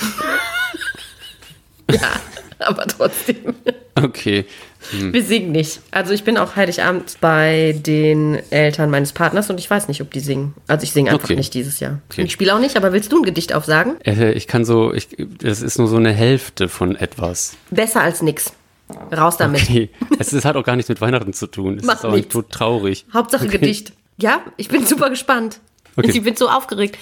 Ja, 1.92 2.19
aber 2.60 2.88
trotzdem. 2.88 3.54
Okay. 3.95 4.45
Wir 4.92 5.24
singen 5.24 5.52
nicht. 5.52 5.80
Also 5.92 6.14
ich 6.14 6.24
bin 6.24 6.38
auch 6.38 6.56
Heiligabend 6.56 7.18
bei 7.22 7.76
den 7.86 8.40
Eltern 8.52 8.90
meines 8.90 9.14
Partners 9.14 9.50
und 9.50 9.60
ich 9.60 9.70
weiß 9.70 9.88
nicht, 9.88 10.02
ob 10.02 10.12
die 10.12 10.20
singen. 10.20 10.54
Also 10.68 10.84
ich 10.84 10.92
singe 10.92 11.12
einfach 11.12 11.26
Okay. 11.26 11.36
nicht 11.36 11.54
dieses 11.54 11.80
Jahr. 11.80 12.00
Okay. 12.12 12.24
Ich 12.24 12.32
spiele 12.32 12.54
auch 12.56 12.60
nicht, 12.60 12.78
aber 12.78 12.94
willst 12.94 13.12
du 13.12 13.18
ein 13.20 13.24
Gedicht 13.24 13.54
aufsagen? 13.54 13.96
Äh, 14.04 14.32
Ich 14.34 14.48
kann 14.48 14.66
so, 14.66 14.94
ich, 14.94 15.08
das 15.40 15.62
ist 15.62 15.78
nur 15.78 15.88
so 15.88 15.98
eine 15.98 16.12
Hälfte 16.12 16.70
von 16.70 16.96
etwas. 16.96 17.54
Besser 17.72 18.02
als 18.02 18.22
nix. 18.22 18.52
Raus 19.16 19.38
damit. 19.38 19.64
Okay. 19.64 19.90
Es 20.20 20.32
ist, 20.34 20.46
hat 20.46 20.56
auch 20.56 20.64
gar 20.64 20.76
nichts 20.76 20.90
mit 20.90 21.02
Weihnachten 21.02 21.34
zu 21.34 21.48
tun. 21.48 21.78
Es 21.80 21.86
Macht 21.86 22.00
ist 22.00 22.06
auch 22.06 22.14
nichts. 22.14 22.31
tot 22.34 22.52
traurig. 22.52 23.06
Hauptsache 23.14 23.48
Gedicht. 23.48 23.94
Ja, 24.18 24.42
ich 24.58 24.68
bin 24.68 24.86
super 24.86 25.10
gespannt. 25.10 25.60
Okay. 25.96 26.12
Ich 26.14 26.22
bin 26.24 26.36
so 26.36 26.48
aufgeregt. 26.50 26.98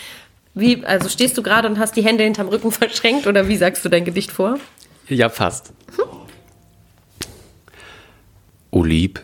Wie, 0.55 0.85
also 0.85 1.09
stehst 1.09 1.37
du 1.37 1.43
gerade 1.43 1.67
und 1.67 1.79
hast 1.79 1.95
die 1.95 2.03
Hände 2.03 2.23
hinterm 2.23 2.47
Rücken 2.47 2.71
verschränkt 2.71 3.27
oder 3.27 3.47
wie 3.49 3.57
sagst 3.57 3.83
du 3.83 3.89
dein 3.89 4.05
Gedicht 4.05 4.31
vor? 4.31 4.59
Ja, 5.09 5.27
fast. 5.29 5.73
O 8.75 8.83
lieb, 8.83 9.23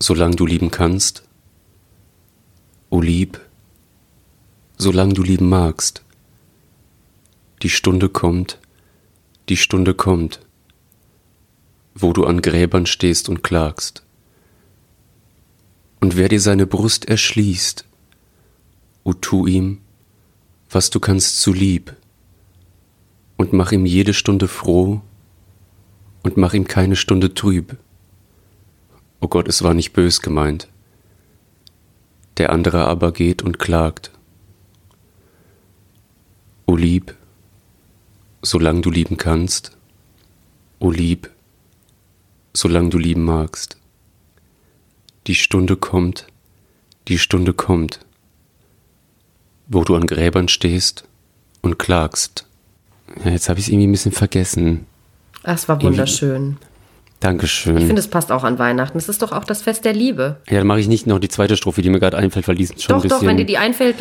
solang 0.00 0.34
du 0.34 0.46
lieben 0.46 0.70
kannst. 0.70 1.24
O 2.88 3.02
lieb, 3.02 3.38
solang 4.78 5.12
du 5.12 5.22
lieben 5.22 5.50
magst. 5.50 6.02
Die 7.60 7.68
Stunde 7.68 8.08
kommt, 8.08 8.58
die 9.50 9.58
Stunde 9.58 9.92
kommt, 9.92 10.40
wo 11.94 12.14
du 12.14 12.24
an 12.24 12.40
Gräbern 12.40 12.86
stehst 12.86 13.28
und 13.28 13.42
klagst. 13.42 14.06
Und 16.00 16.16
wer 16.16 16.30
dir 16.30 16.40
seine 16.40 16.66
Brust 16.66 17.04
erschließt, 17.04 17.84
o 19.02 19.12
tu 19.12 19.46
ihm, 19.46 19.82
was 20.70 20.88
du 20.88 20.98
kannst 20.98 21.42
zu 21.42 21.52
lieb 21.52 21.94
und 23.36 23.52
mach 23.52 23.70
ihm 23.72 23.84
jede 23.84 24.14
Stunde 24.14 24.48
froh 24.48 25.02
und 26.22 26.38
mach 26.38 26.54
ihm 26.54 26.66
keine 26.66 26.96
Stunde 26.96 27.34
trüb. 27.34 27.76
O 29.24 29.26
Gott, 29.26 29.48
es 29.48 29.62
war 29.62 29.72
nicht 29.72 29.94
bös 29.94 30.20
gemeint. 30.20 30.68
Der 32.36 32.50
andere 32.50 32.84
aber 32.84 33.10
geht 33.10 33.40
und 33.40 33.58
klagt. 33.58 34.10
O 36.66 36.76
lieb, 36.76 37.16
solang 38.42 38.82
du 38.82 38.90
lieben 38.90 39.16
kannst. 39.16 39.78
O 40.78 40.90
lieb, 40.90 41.30
solang 42.52 42.90
du 42.90 42.98
lieben 42.98 43.24
magst. 43.24 43.78
Die 45.26 45.34
Stunde 45.34 45.76
kommt, 45.76 46.26
die 47.08 47.18
Stunde 47.18 47.54
kommt, 47.54 48.00
wo 49.68 49.84
du 49.84 49.96
an 49.96 50.06
Gräbern 50.06 50.48
stehst 50.48 51.04
und 51.62 51.78
klagst. 51.78 52.46
Ja, 53.24 53.30
jetzt 53.30 53.48
habe 53.48 53.58
ich 53.58 53.68
es 53.68 53.72
irgendwie 53.72 53.86
ein 53.86 53.92
bisschen 53.92 54.12
vergessen. 54.12 54.84
Das 55.42 55.66
war 55.66 55.80
wunderschön. 55.80 56.58
Dankeschön. 57.24 57.78
Ich 57.78 57.86
finde, 57.86 58.00
es 58.00 58.08
passt 58.08 58.30
auch 58.30 58.44
an 58.44 58.58
Weihnachten. 58.58 58.98
Es 58.98 59.08
ist 59.08 59.22
doch 59.22 59.32
auch 59.32 59.44
das 59.44 59.62
Fest 59.62 59.86
der 59.86 59.94
Liebe. 59.94 60.36
ja, 60.50 60.58
dann 60.58 60.66
mache 60.66 60.80
ich 60.80 60.88
nicht 60.88 61.06
noch 61.06 61.18
die 61.18 61.28
zweite 61.30 61.56
Strophe, 61.56 61.80
die 61.80 61.88
mir 61.88 61.98
gerade 61.98 62.18
einfällt, 62.18 62.46
weil 62.48 62.56
die 62.56 62.64
ist 62.64 62.82
schon 62.82 62.96
Doch, 62.96 62.96
ein 62.96 63.02
bisschen. 63.08 63.20
doch, 63.20 63.26
wenn 63.26 63.38
dir 63.38 63.46
die 63.46 63.56
einfällt, 63.56 63.96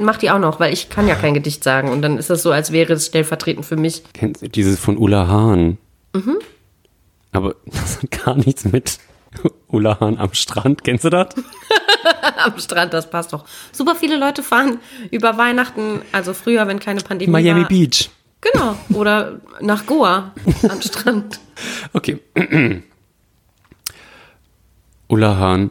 mach 0.00 0.16
die 0.16 0.28
auch 0.32 0.40
noch, 0.40 0.58
weil 0.58 0.72
ich 0.72 0.88
kann 0.88 1.06
ja 1.06 1.14
kein 1.14 1.34
Gedicht 1.34 1.62
sagen. 1.62 1.90
Und 1.90 2.02
dann 2.02 2.18
ist 2.18 2.30
es 2.30 2.42
so, 2.42 2.50
als 2.50 2.72
wäre 2.72 2.94
es 2.94 3.06
stellvertretend 3.06 3.64
für 3.64 3.76
mich. 3.76 4.02
Kennst 4.12 4.42
du 4.42 4.48
dieses 4.48 4.80
von 4.80 4.98
Ulla 4.98 5.28
Hahn? 5.28 5.78
Mhm. 6.14 6.38
Aber 7.30 7.54
das 7.64 8.02
hat 8.02 8.10
gar 8.10 8.34
nichts 8.34 8.64
mit 8.64 8.98
Ulla 9.68 10.00
Hahn 10.00 10.18
am 10.18 10.34
Strand. 10.34 10.82
Kennst 10.82 11.04
du 11.04 11.10
das? 11.10 11.28
Am 12.44 12.58
Strand, 12.58 12.92
das 12.92 13.08
passt 13.08 13.32
doch. 13.32 13.44
Super 13.70 13.94
viele 13.94 14.16
Leute 14.16 14.42
fahren 14.42 14.78
über 15.12 15.38
Weihnachten, 15.38 16.02
also 16.10 16.34
früher, 16.34 16.66
wenn 16.66 16.80
keine 16.80 17.00
Pandemie 17.00 17.30
Miami 17.30 17.62
war, 17.62 17.68
Beach. 17.68 18.10
Genau. 18.52 18.76
Oder 18.90 19.40
nach 19.60 19.86
Goa 19.86 20.34
am 20.68 20.82
Strand. 20.82 21.40
Okay. 21.92 22.20
Ulla 25.08 25.36
Hahn. 25.36 25.70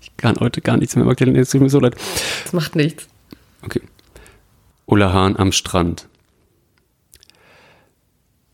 Ich 0.00 0.16
kann 0.16 0.36
heute 0.40 0.60
gar 0.60 0.76
nichts 0.76 0.96
mehr 0.96 1.04
Magdalena, 1.04 1.40
es 1.40 1.50
tut 1.50 1.60
mir 1.60 1.70
so 1.70 1.80
leid. 1.80 1.96
Das 2.42 2.52
macht 2.52 2.74
nichts. 2.74 3.08
Okay. 3.62 3.82
Ulla 4.86 5.12
Hahn 5.12 5.36
am 5.36 5.52
Strand. 5.52 6.08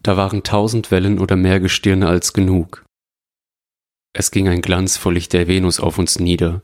Da 0.02 0.16
waren 0.16 0.42
tausend 0.42 0.90
Wellen 0.90 1.18
oder 1.18 1.36
mehr 1.36 1.60
Gestirne 1.60 2.08
als 2.08 2.32
genug. 2.32 2.84
Es 4.12 4.30
ging 4.30 4.48
ein 4.48 4.60
Glanz 4.60 4.96
vor 4.96 5.12
Licht 5.12 5.32
der 5.32 5.48
Venus 5.48 5.80
auf 5.80 5.98
uns 5.98 6.18
nieder. 6.18 6.62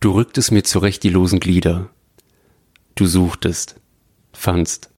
Du 0.00 0.12
rücktest 0.12 0.52
mir 0.52 0.62
zurecht 0.62 1.02
die 1.02 1.08
losen 1.08 1.40
Glieder. 1.40 1.88
Du 2.94 3.06
suchtest, 3.06 3.76
fandst. 4.32 4.90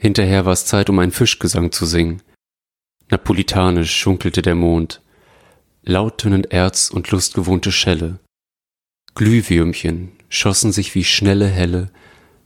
Hinterher 0.00 0.46
war 0.46 0.52
es 0.52 0.64
Zeit, 0.66 0.88
um 0.90 0.98
einen 0.98 1.12
Fischgesang 1.12 1.72
zu 1.72 1.84
singen. 1.84 2.22
Napolitanisch 3.10 3.94
schunkelte 3.96 4.42
der 4.42 4.54
Mond, 4.54 5.00
lauttönend 5.82 6.52
Erz 6.52 6.90
und 6.90 7.10
lustgewohnte 7.10 7.72
Schelle. 7.72 8.18
Glühwürmchen 9.14 10.12
schossen 10.28 10.72
sich 10.72 10.94
wie 10.94 11.04
schnelle, 11.04 11.46
helle, 11.46 11.90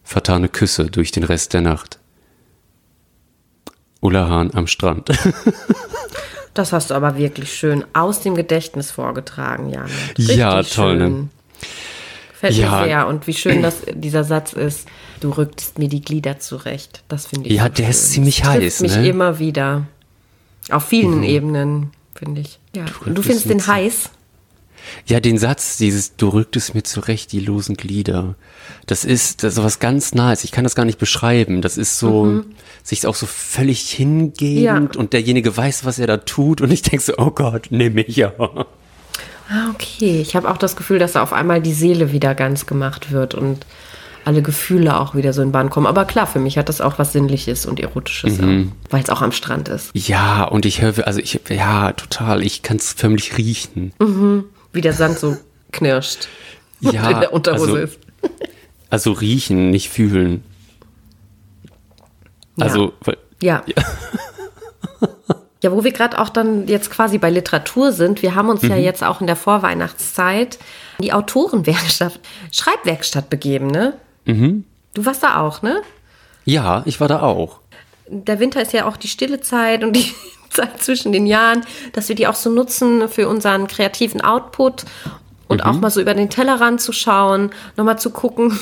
vertane 0.02 0.49
Küsse 0.49 0.87
durch 0.87 1.11
den 1.12 1.25
Rest 1.25 1.52
der 1.52 1.61
Nacht. 1.61 1.99
Ulla 4.00 4.28
Hahn 4.28 4.52
am 4.54 4.66
Strand. 4.66 5.11
Das 6.54 6.75
hast 6.75 6.90
du 6.90 6.94
aber 6.94 7.16
wirklich 7.16 7.50
schön 7.54 7.82
aus 7.94 8.21
dem 8.21 8.35
Gedächtnis 8.35 8.90
vorgetragen, 8.90 9.71
Jan. 9.71 9.88
Ja, 10.18 10.62
toll, 10.62 10.99
ne? 10.99 11.28
Gefällt 12.32 12.56
Ja. 12.56 12.80
mir 12.80 12.85
sehr. 12.85 13.06
Und 13.06 13.26
wie 13.26 13.32
schön 13.32 13.62
das, 13.62 13.76
dieser 13.94 14.23
Satz 14.23 14.52
ist, 14.52 14.87
du 15.23 15.31
rückst 15.31 15.79
mir 15.79 15.88
die 15.88 16.00
Glieder 16.02 16.38
zurecht. 16.41 17.02
Das 17.09 17.26
finde 17.26 17.49
ich 17.49 17.55
Ja, 17.57 17.64
so 17.64 17.69
der 17.71 17.88
ist 17.91 18.02
schön. 18.05 18.11
ziemlich 18.14 18.41
das 18.41 18.49
trifft 18.49 18.62
heiß, 18.62 18.81
mich 18.81 18.93
ne? 18.93 18.99
Mhm. 18.99 19.05
immer 19.07 19.38
wieder. 19.38 19.87
Auf 20.71 20.85
vielen 20.85 21.23
Ebenen, 21.23 21.91
finde 22.14 22.41
ich. 22.43 22.59
Ja. 22.75 22.85
Und 23.05 23.17
du 23.17 23.23
findest 23.23 23.49
den 23.50 23.67
heiß? 23.67 24.11
Ja, 25.07 25.21
den 25.21 25.38
Satz, 25.38 25.76
dieses 25.76 26.17
Du 26.17 26.29
rücktest 26.31 26.75
mir 26.75 26.83
zurecht 26.83 27.31
die 27.33 27.38
losen 27.41 27.76
Glieder. 27.76 28.35
Das 28.87 29.05
ist, 29.05 29.45
das 29.45 29.55
ist 29.57 29.62
was 29.62 29.79
ganz 29.79 30.12
Nahes. 30.14 30.43
Ich 30.43 30.50
kann 30.50 30.64
das 30.64 30.75
gar 30.75 30.85
nicht 30.85 30.99
beschreiben. 30.99 31.62
Das 31.62 31.76
ist 31.79 31.99
so, 31.99 32.43
sich 32.83 33.07
auch 33.07 33.14
so 33.14 33.26
völlig 33.26 33.91
hingebend 33.91 34.95
Ja. 34.95 35.00
und 35.00 35.12
derjenige 35.12 35.57
weiß, 35.57 35.85
was 35.85 36.00
er 36.00 36.09
da 36.09 36.17
tut 36.17 36.61
und 36.61 36.73
ich 36.73 36.83
denke 36.83 37.05
so, 37.05 37.14
oh 37.17 37.31
Gott, 37.31 37.69
nimm 37.71 37.95
mich 37.95 38.17
ja. 38.17 38.33
Ah, 39.49 39.71
okay. 39.73 40.21
Ich 40.21 40.35
habe 40.35 40.50
auch 40.50 40.57
das 40.59 40.75
Gefühl, 40.76 40.99
dass 40.99 41.12
da 41.12 41.23
auf 41.23 41.33
einmal 41.33 41.61
die 41.61 41.75
Seele 41.75 42.11
wieder 42.12 42.35
ganz 42.35 42.67
gemacht 42.67 43.12
wird 43.12 43.35
und 43.35 43.67
alle 44.25 44.43
Gefühle 44.43 44.99
auch 44.99 45.14
wieder 45.14 45.33
so 45.33 45.43
in 45.43 45.52
Bahn 45.52 45.71
kommen. 45.71 45.87
Aber 45.87 46.05
klar, 46.05 46.26
für 46.26 46.38
mich 46.38 46.59
hat 46.59 46.69
das 46.69 46.81
auch 46.81 46.99
was 46.99 47.12
Sinnliches 47.12 47.67
und 47.67 47.81
Erotisches, 47.81 48.38
Mhm. 48.38 48.73
weil 48.91 49.02
es 49.02 49.11
auch 49.11 49.23
am 49.23 49.33
Strand 49.33 49.69
ist. 49.69 49.91
Ja, 49.95 50.45
und 50.45 50.64
ich 50.67 50.81
höre, 50.83 51.07
also 51.07 51.21
ich, 51.21 51.41
ja, 51.49 51.93
total, 51.93 52.43
ich 52.43 52.62
kann 52.62 52.76
es 52.76 52.93
förmlich 52.93 53.37
riechen. 53.38 53.93
Wie 54.73 54.81
der 54.81 54.93
Sand 54.93 55.19
so 55.19 55.37
knirscht 55.73 56.29
Ja, 56.81 57.11
in 57.11 57.21
der 57.21 57.33
Unterhose 57.33 57.62
also- 57.64 57.76
ist. 57.76 57.99
Also 58.91 59.12
riechen, 59.12 59.71
nicht 59.71 59.88
fühlen. 59.88 60.43
Also, 62.61 62.93
weil- 63.05 63.17
Ja. 63.41 63.62
Ja, 65.62 65.71
wo 65.71 65.85
wir 65.85 65.93
gerade 65.93 66.19
auch 66.19 66.29
dann 66.29 66.67
jetzt 66.67 66.91
quasi 66.91 67.19
bei 67.19 67.31
Literatur 67.31 67.93
sind, 67.93 68.21
wir 68.23 68.35
haben 68.35 68.49
uns 68.49 68.62
ja 68.62 68.75
Mhm. 68.76 68.83
jetzt 68.83 69.05
auch 69.05 69.21
in 69.21 69.29
der 69.29 69.37
Vorweihnachtszeit 69.37 70.59
die 70.99 71.12
Autorenwerkstatt, 71.12 72.19
Schreibwerkstatt 72.50 73.31
begeben, 73.31 73.69
ne? 73.69 73.95
Mhm. 74.25 74.64
Du 74.95 75.05
warst 75.07 75.23
da 75.23 75.41
auch, 75.41 75.62
ne? 75.62 75.83
ja, 76.45 76.83
ich 76.87 77.00
war 77.00 77.09
da 77.09 77.23
auch. 77.23 77.61
Der 78.09 78.41
Winter 78.41 78.61
ist 78.61 78.73
ja 78.73 78.87
auch 78.87 78.97
die 78.97 79.09
stille 79.09 79.41
Zeit 79.41 79.85
und 79.85 79.95
die 79.95 80.12
Zeit 80.50 80.83
zwischen 80.83 81.12
den 81.12 81.26
Jahren, 81.26 81.64
dass 81.93 82.09
wir 82.09 82.17
die 82.17 82.26
auch 82.26 82.35
so 82.35 82.50
nutzen 82.50 83.09
für 83.09 83.29
unseren 83.29 83.69
kreativen 83.69 84.21
Output 84.21 84.85
und 85.49 85.64
auch 85.64 85.75
mal 85.75 85.91
so 85.91 86.00
über 86.00 86.14
den 86.14 86.31
Tellerrand 86.31 86.81
zu 86.81 86.93
schauen, 86.93 87.50
nochmal 87.76 87.99
zu 87.99 88.11
gucken, 88.11 88.59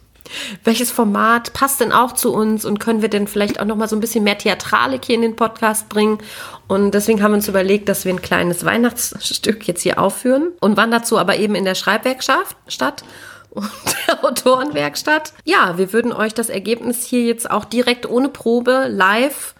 welches 0.64 0.90
Format 0.90 1.54
passt 1.54 1.80
denn 1.80 1.90
auch 1.90 2.12
zu 2.12 2.34
uns 2.34 2.66
und 2.66 2.78
können 2.78 3.00
wir 3.00 3.08
denn 3.08 3.26
vielleicht 3.26 3.60
auch 3.60 3.64
nochmal 3.64 3.88
so 3.88 3.96
ein 3.96 4.00
bisschen 4.00 4.24
mehr 4.24 4.36
Theatralik 4.36 5.06
hier 5.06 5.14
in 5.14 5.22
den 5.22 5.36
Podcast 5.36 5.88
bringen. 5.88 6.18
Und 6.66 6.92
deswegen 6.92 7.22
haben 7.22 7.32
wir 7.32 7.36
uns 7.36 7.48
überlegt, 7.48 7.88
dass 7.88 8.04
wir 8.04 8.12
ein 8.12 8.20
kleines 8.20 8.64
Weihnachtsstück 8.64 9.66
jetzt 9.66 9.82
hier 9.82 9.98
aufführen 9.98 10.48
und 10.60 10.76
wann 10.76 10.90
dazu 10.90 11.18
aber 11.18 11.36
eben 11.36 11.54
in 11.54 11.64
der 11.64 11.74
Schreibwerkstatt 11.74 12.56
statt 12.66 13.04
und 13.50 13.66
der 14.08 14.24
Autorenwerkstatt. 14.24 15.32
Ja, 15.44 15.78
wir 15.78 15.92
würden 15.92 16.12
euch 16.12 16.34
das 16.34 16.48
Ergebnis 16.48 17.04
hier 17.04 17.22
jetzt 17.22 17.50
auch 17.50 17.64
direkt 17.64 18.08
ohne 18.08 18.28
Probe 18.28 18.86
live 18.88 19.54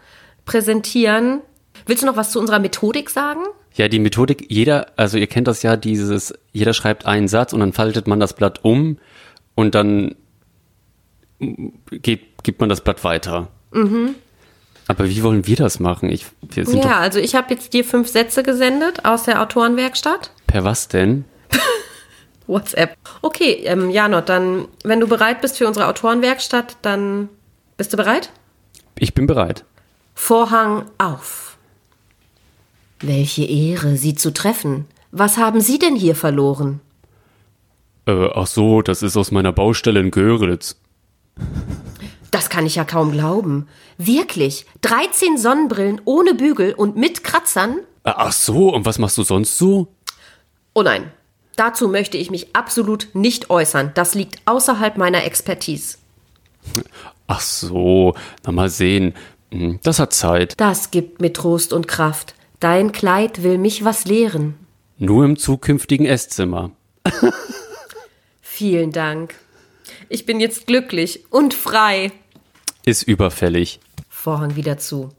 präsentieren. 0.45 1.41
Willst 1.87 2.03
du 2.03 2.07
noch 2.07 2.17
was 2.17 2.31
zu 2.33 2.41
unserer 2.41 2.59
Methodik 2.59 3.11
sagen? 3.11 3.41
Ja, 3.75 3.89
die 3.89 3.99
Methodik, 4.01 4.47
jeder, 4.49 4.89
also 4.97 5.19
ihr 5.19 5.27
kennt 5.27 5.47
das 5.47 5.63
ja, 5.63 5.77
dieses, 5.77 6.35
jeder 6.53 6.75
schreibt 6.75 7.07
einen 7.07 7.29
Satz 7.29 7.53
und 7.53 7.61
dann 7.61 7.73
faltet 7.73 8.09
man 8.09 8.19
das 8.19 8.33
Blatt 8.33 8.65
um 8.65 8.99
und 9.55 9.75
dann 9.75 10.17
gibt, 11.91 12.43
gibt 12.43 12.61
man 12.61 12.69
das 12.69 12.81
Blatt 12.81 13.05
weiter. 13.05 13.49
Aber 14.89 15.09
wie 15.09 15.23
wollen 15.23 15.47
wir 15.47 15.57
das 15.57 15.79
machen? 15.79 16.11
Ich, 16.11 16.27
wir 16.41 16.67
sind 16.67 16.85
Ja, 16.85 16.99
also 16.99 17.21
ich 17.21 17.35
habe 17.35 17.55
jetzt 17.55 17.73
dir 17.73 17.85
fünf 17.85 18.09
Sätze 18.09 18.43
gesendet 18.43 19.05
aus 19.05 19.25
der 19.25 19.41
Autorenwerkstatt. 19.43 20.33
per 20.47 20.65
was 20.65 20.89
denn? 20.89 21.25
WhatsApp. 22.49 22.97
Okay, 23.23 23.63
ähm, 23.65 23.91
Janot, 23.91 24.29
dann, 24.29 24.67
wenn 24.83 25.01
du 25.01 25.07
bereit 25.07 25.41
bist 25.41 25.59
für 25.59 25.67
unsere 25.69 25.87
Autorenwerkstatt, 25.87 26.77
dann 26.83 27.29
bist 27.77 27.93
du 27.93 27.97
bereit? 27.97 28.31
Ich 28.99 29.15
bin 29.15 29.27
bereit. 29.27 29.65
Vorhang 30.15 30.87
auf. 30.99 31.57
Welche 33.01 33.45
Ehre, 33.45 33.97
Sie 33.97 34.15
zu 34.15 34.33
treffen. 34.33 34.87
Was 35.13 35.37
haben 35.37 35.61
Sie 35.61 35.79
denn 35.79 35.95
hier 35.95 36.17
verloren? 36.17 36.81
Äh, 38.07 38.29
ach 38.35 38.47
so, 38.47 38.83
das 38.83 39.03
ist 39.03 39.17
aus 39.17 39.31
meiner 39.31 39.53
Baustelle 39.53 40.01
in 40.01 40.11
Göritz. 40.11 40.81
Das 42.31 42.51
kann 42.51 42.67
ich 42.67 42.75
ja 42.75 42.85
kaum 42.85 43.13
glauben. 43.13 43.69
Wirklich, 43.97 44.67
13 44.83 45.39
Sonnenbrillen 45.39 46.01
ohne 46.05 46.35
Bügel 46.35 46.75
und 46.75 46.97
mit 46.97 47.23
Kratzern? 47.23 47.79
Äh, 48.05 48.13
Ach 48.17 48.33
so, 48.33 48.75
und 48.75 48.85
was 48.85 48.99
machst 48.99 49.19
du 49.19 49.23
sonst 49.23 49.57
so? 49.57 49.89
Oh 50.75 50.83
nein, 50.83 51.13
dazu 51.59 51.89
möchte 51.89 52.17
ich 52.17 52.31
mich 52.31 52.55
absolut 52.55 53.09
nicht 53.15 53.51
äußern. 53.51 53.93
Das 53.95 54.15
liegt 54.15 54.37
außerhalb 54.47 54.97
meiner 54.97 55.25
Expertise. 55.25 55.99
Ach 57.27 57.41
so, 57.41 58.15
na 58.45 58.53
mal 58.53 58.69
sehen. 58.69 59.15
Hm, 59.51 59.81
Das 59.83 59.99
hat 59.99 60.13
Zeit. 60.13 60.55
Das 60.61 60.91
gibt 60.91 61.21
mir 61.21 61.33
Trost 61.33 61.73
und 61.73 61.89
Kraft. 61.89 62.35
Dein 62.61 62.93
Kleid 62.93 63.43
will 63.43 63.59
mich 63.59 63.85
was 63.85 64.05
lehren. 64.05 64.55
Nur 64.99 65.25
im 65.25 65.37
zukünftigen 65.39 66.07
Esszimmer. 66.07 66.71
Vielen 68.41 68.91
Dank. 68.93 69.35
Ich 70.09 70.27
bin 70.27 70.41
jetzt 70.41 70.67
glücklich 70.67 71.25
und 71.31 71.55
frei. 71.55 72.13
Ist 72.85 73.03
überfällig. 73.05 73.79
Vorhang 74.09 74.57
wieder 74.57 74.79
zu. 74.79 75.11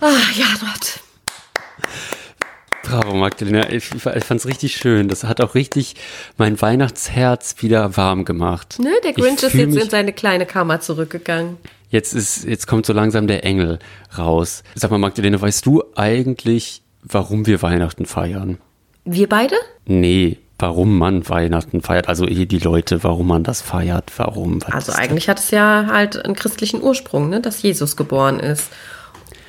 Ah, 0.00 0.10
Janot. 0.34 1.00
Bravo, 2.84 3.14
Magdalena. 3.14 3.70
Ich, 3.70 3.90
ich 3.92 4.24
fand's 4.24 4.46
richtig 4.46 4.76
schön. 4.76 5.08
Das 5.08 5.24
hat 5.24 5.40
auch 5.40 5.54
richtig 5.54 5.96
mein 6.36 6.60
Weihnachtsherz 6.60 7.56
wieder 7.60 7.96
warm 7.96 8.24
gemacht. 8.24 8.78
Ne, 8.78 8.92
der 9.02 9.14
Grinch 9.14 9.42
ist 9.42 9.54
jetzt 9.54 9.76
in 9.76 9.90
seine 9.90 10.12
kleine 10.12 10.46
Kammer 10.46 10.80
zurückgegangen. 10.80 11.56
Jetzt 11.88 12.12
ist, 12.12 12.44
jetzt 12.44 12.66
kommt 12.66 12.86
so 12.86 12.92
langsam 12.92 13.26
der 13.26 13.44
Engel 13.44 13.78
raus. 14.18 14.62
Sag 14.74 14.90
mal, 14.90 14.98
Magdalena, 14.98 15.40
weißt 15.40 15.64
du 15.64 15.82
eigentlich, 15.96 16.82
warum 17.02 17.46
wir 17.46 17.62
Weihnachten 17.62 18.04
feiern? 18.04 18.58
Wir 19.04 19.28
beide? 19.28 19.56
Nee, 19.86 20.38
warum 20.58 20.98
man 20.98 21.28
Weihnachten 21.28 21.80
feiert. 21.80 22.08
Also 22.08 22.26
eh 22.26 22.46
die 22.46 22.58
Leute, 22.58 23.02
warum 23.02 23.28
man 23.28 23.44
das 23.44 23.62
feiert, 23.62 24.12
warum. 24.18 24.60
Also 24.70 24.92
eigentlich 24.92 25.28
hat 25.28 25.38
es 25.38 25.50
ja 25.50 25.86
halt 25.90 26.22
einen 26.22 26.34
christlichen 26.34 26.82
Ursprung, 26.82 27.30
ne, 27.30 27.40
dass 27.40 27.62
Jesus 27.62 27.96
geboren 27.96 28.40
ist. 28.40 28.70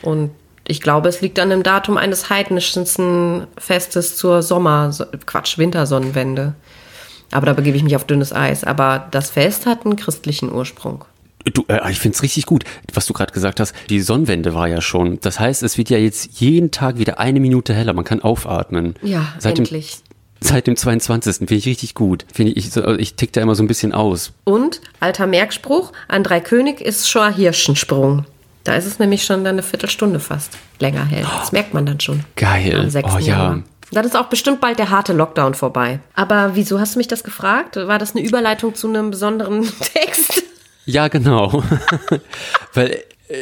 Und 0.01 0.31
ich 0.67 0.81
glaube, 0.81 1.09
es 1.09 1.21
liegt 1.21 1.39
an 1.39 1.49
dem 1.49 1.63
Datum 1.63 1.97
eines 1.97 2.29
heidnischen 2.29 3.47
Festes 3.57 4.15
zur 4.17 4.41
Sommer, 4.41 4.91
Quatsch, 5.25 5.57
Wintersonnenwende. 5.57 6.55
Aber 7.31 7.45
da 7.45 7.53
begebe 7.53 7.77
ich 7.77 7.83
mich 7.83 7.95
auf 7.95 8.05
dünnes 8.05 8.33
Eis. 8.33 8.63
Aber 8.63 9.07
das 9.11 9.29
Fest 9.29 9.65
hat 9.65 9.85
einen 9.85 9.95
christlichen 9.95 10.51
Ursprung. 10.51 11.05
Du, 11.53 11.65
äh, 11.67 11.91
ich 11.91 11.99
find's 11.99 12.23
richtig 12.23 12.47
gut, 12.47 12.63
was 12.93 13.05
du 13.05 13.13
gerade 13.13 13.31
gesagt 13.31 13.59
hast. 13.59 13.75
Die 13.89 14.01
Sonnenwende 14.01 14.55
war 14.55 14.67
ja 14.67 14.81
schon. 14.81 15.19
Das 15.21 15.39
heißt, 15.39 15.61
es 15.61 15.77
wird 15.77 15.89
ja 15.91 15.97
jetzt 15.97 16.39
jeden 16.39 16.71
Tag 16.71 16.97
wieder 16.97 17.19
eine 17.19 17.39
Minute 17.39 17.73
heller. 17.73 17.93
Man 17.93 18.05
kann 18.05 18.21
aufatmen. 18.21 18.95
Ja, 19.03 19.33
seit 19.37 19.59
endlich. 19.59 19.97
Dem, 19.97 20.47
seit 20.47 20.65
dem 20.65 20.75
22. 20.75 21.35
Finde 21.35 21.55
ich 21.55 21.67
richtig 21.67 21.93
gut. 21.93 22.25
Finde 22.33 22.53
ich, 22.53 22.75
ich, 22.75 22.77
ich 22.77 23.15
tick 23.15 23.31
da 23.33 23.41
immer 23.41 23.53
so 23.53 23.63
ein 23.63 23.67
bisschen 23.67 23.91
aus. 23.91 24.31
Und, 24.43 24.81
alter 24.99 25.27
Merkspruch, 25.27 25.91
an 26.07 26.23
drei 26.23 26.39
König 26.39 26.81
ist 26.81 27.07
schon 27.07 27.31
Hirschensprung. 27.31 28.25
Da 28.65 28.73
ist 28.75 28.85
es 28.85 28.99
nämlich 28.99 29.23
schon 29.23 29.43
dann 29.43 29.55
eine 29.55 29.63
Viertelstunde 29.63 30.19
fast 30.19 30.57
länger 30.79 31.05
hell. 31.05 31.25
Das 31.37 31.51
merkt 31.51 31.73
man 31.73 31.85
dann 31.85 31.99
schon. 31.99 32.25
Geil. 32.35 32.79
Am 32.81 32.89
6. 32.89 33.13
Oh 33.15 33.19
ja. 33.19 33.59
Dann 33.91 34.05
ist 34.05 34.17
auch 34.17 34.25
bestimmt 34.25 34.59
bald 34.59 34.79
der 34.79 34.89
harte 34.89 35.13
Lockdown 35.13 35.53
vorbei. 35.53 35.99
Aber 36.15 36.55
wieso 36.55 36.79
hast 36.79 36.95
du 36.95 36.99
mich 36.99 37.07
das 37.07 37.23
gefragt? 37.23 37.75
War 37.75 37.99
das 37.99 38.15
eine 38.15 38.25
Überleitung 38.25 38.73
zu 38.73 38.87
einem 38.87 39.11
besonderen 39.11 39.69
Text? 39.93 40.43
Ja, 40.85 41.07
genau. 41.09 41.63
Weil 42.73 43.03
äh, 43.29 43.35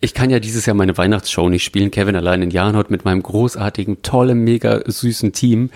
ich 0.00 0.14
kann 0.14 0.30
ja 0.30 0.40
dieses 0.40 0.66
Jahr 0.66 0.74
meine 0.74 0.98
Weihnachtsshow 0.98 1.48
nicht 1.48 1.64
spielen. 1.64 1.92
Kevin 1.92 2.16
allein 2.16 2.42
in 2.42 2.50
Jahrnot 2.50 2.90
mit 2.90 3.04
meinem 3.04 3.22
großartigen, 3.22 4.02
tollen, 4.02 4.40
mega 4.42 4.82
süßen 4.84 5.32
Team. 5.32 5.70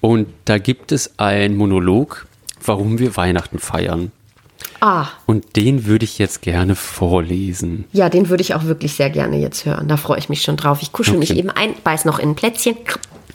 Und 0.00 0.28
da 0.46 0.56
gibt 0.56 0.90
es 0.90 1.18
einen 1.18 1.56
Monolog, 1.56 2.26
warum 2.64 2.98
wir 2.98 3.14
Weihnachten 3.14 3.58
feiern. 3.58 4.10
Ah. 4.82 5.06
Und 5.26 5.54
den 5.54 5.86
würde 5.86 6.04
ich 6.04 6.18
jetzt 6.18 6.42
gerne 6.42 6.74
vorlesen. 6.74 7.84
Ja, 7.92 8.08
den 8.08 8.28
würde 8.28 8.42
ich 8.42 8.56
auch 8.56 8.64
wirklich 8.64 8.94
sehr 8.94 9.10
gerne 9.10 9.38
jetzt 9.38 9.64
hören. 9.64 9.86
Da 9.86 9.96
freue 9.96 10.18
ich 10.18 10.28
mich 10.28 10.42
schon 10.42 10.56
drauf. 10.56 10.82
Ich 10.82 10.90
kuschel 10.90 11.14
okay. 11.14 11.20
mich 11.20 11.36
eben 11.36 11.50
ein, 11.50 11.76
beiß 11.84 12.04
noch 12.04 12.18
in 12.18 12.30
ein 12.30 12.34
Plätzchen. 12.34 12.76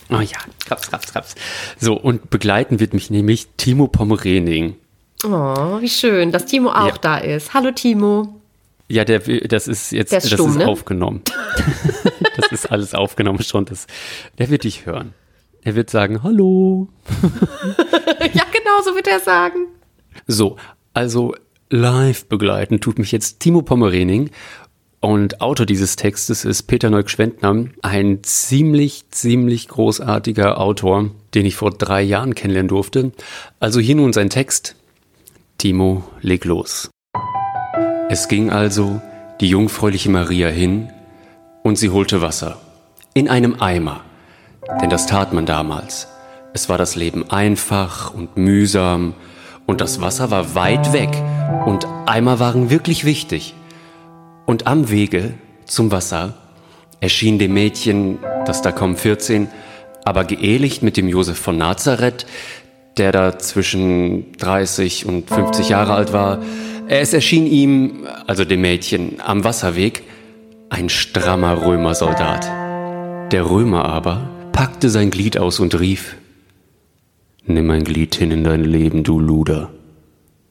Oh 0.10 0.20
ja, 0.20 0.38
kraps, 0.66 0.90
kraps, 0.90 1.14
kraps. 1.14 1.36
So, 1.80 1.94
und 1.94 2.30
begleiten 2.30 2.82
wird 2.82 2.94
mich 2.94 3.10
nämlich 3.10 3.48
Timo 3.56 3.88
Pommerening. 3.88 4.76
Oh, 5.24 5.80
wie 5.80 5.88
schön, 5.88 6.34
dass 6.34 6.48
Timo 6.48 6.70
auch 6.70 6.88
ja. 6.88 6.96
da 7.02 7.18
ist. 7.18 7.54
Hallo 7.54 7.72
Timo. 7.72 8.42
Ja, 8.90 9.06
der, 9.06 9.20
das 9.20 9.70
ist 9.70 9.94
jetzt 9.94 10.12
ist 10.12 10.26
das 10.26 10.34
stumm, 10.34 10.50
ist 10.50 10.58
ne? 10.58 10.68
aufgenommen. 10.68 11.22
das 12.36 12.52
ist 12.52 12.70
alles 12.70 12.94
aufgenommen 12.94 13.42
schon. 13.42 13.64
Das, 13.64 13.88
der 14.38 14.50
wird 14.50 14.66
dich 14.66 14.86
hören. 14.86 15.14
Er 15.62 15.76
wird 15.76 15.90
sagen, 15.90 16.24
hallo. 16.24 16.90
ja, 17.24 18.44
genau, 18.52 18.82
so 18.84 18.96
wird 18.96 19.08
er 19.08 19.22
sagen. 19.22 19.68
So, 20.26 20.58
also 20.98 21.36
live 21.70 22.26
begleiten 22.26 22.82
tut 22.82 22.98
mich 22.98 23.12
jetzt 23.12 23.40
Timo 23.40 23.62
Pommerening 23.62 24.32
und 25.00 25.42
Autor 25.42 25.68
dieses 25.68 25.96
Textes 25.96 26.44
ist 26.44 26.64
Peter 26.64 26.90
Neuk-Schwendner, 26.90 27.68
ein 27.84 28.24
ziemlich, 28.24 29.06
ziemlich 29.12 29.68
großartiger 29.68 30.60
Autor, 30.60 31.12
den 31.36 31.46
ich 31.46 31.56
vor 31.56 31.70
drei 31.70 32.02
Jahren 32.02 32.34
kennenlernen 32.34 32.70
durfte. 32.70 33.12
Also 33.60 33.80
hier 33.80 33.94
nun 33.94 34.12
sein 34.12 34.32
Text. 34.32 34.76
Timo, 35.60 36.04
leg 36.22 36.46
los. 36.46 36.90
Es 38.10 38.28
ging 38.28 38.50
also 38.50 39.00
die 39.40 39.50
jungfräuliche 39.50 40.10
Maria 40.10 40.48
hin 40.48 40.90
und 41.62 41.78
sie 41.78 41.92
holte 41.92 42.24
Wasser. 42.24 42.60
In 43.14 43.30
einem 43.30 43.62
Eimer. 43.62 44.02
Denn 44.82 44.90
das 44.90 45.06
tat 45.06 45.32
man 45.32 45.46
damals. 45.46 46.08
Es 46.54 46.70
war 46.70 46.80
das 46.80 46.96
Leben 46.96 47.30
einfach 47.30 48.12
und 48.16 48.36
mühsam 48.36 49.14
und 49.68 49.82
das 49.82 50.02
Wasser 50.02 50.32
war 50.32 50.56
weit 50.56 50.94
weg 50.94 51.10
und 51.66 51.86
Eimer 52.08 52.40
waren 52.40 52.72
wirklich 52.72 53.06
wichtig. 53.06 53.54
Und 54.48 54.66
am 54.66 54.90
Wege 54.90 55.34
zum 55.66 55.92
Wasser 55.92 56.34
erschien 57.02 57.38
dem 57.38 57.54
Mädchen, 57.54 58.18
das 58.46 58.64
da 58.64 58.72
kaum 58.72 58.96
14, 58.96 59.50
aber 60.06 60.24
geehelicht 60.24 60.82
mit 60.82 60.98
dem 60.98 61.08
Josef 61.10 61.38
von 61.38 61.58
Nazareth, 61.58 62.26
der 62.96 63.12
da 63.12 63.38
zwischen 63.38 64.32
30 64.38 65.06
und 65.06 65.30
50 65.30 65.70
Jahre 65.70 65.94
alt 65.94 66.14
war, 66.14 66.40
es 66.88 67.14
erschien 67.14 67.46
ihm, 67.46 68.08
also 68.26 68.46
dem 68.46 68.62
Mädchen, 68.62 69.18
am 69.24 69.44
Wasserweg 69.44 70.04
ein 70.70 70.90
strammer 70.90 71.66
Römersoldat. 71.66 72.46
Der 73.32 73.50
Römer 73.50 73.86
aber 73.86 74.30
packte 74.54 74.90
sein 74.90 75.12
Glied 75.12 75.38
aus 75.38 75.60
und 75.60 75.78
rief, 75.78 76.16
Nimm 77.50 77.70
ein 77.72 77.86
Glied 77.86 78.14
hin 78.14 78.32
in 78.32 78.44
dein 78.44 78.66
Leben, 78.66 79.06
du 79.06 79.22
Luder. 79.22 79.70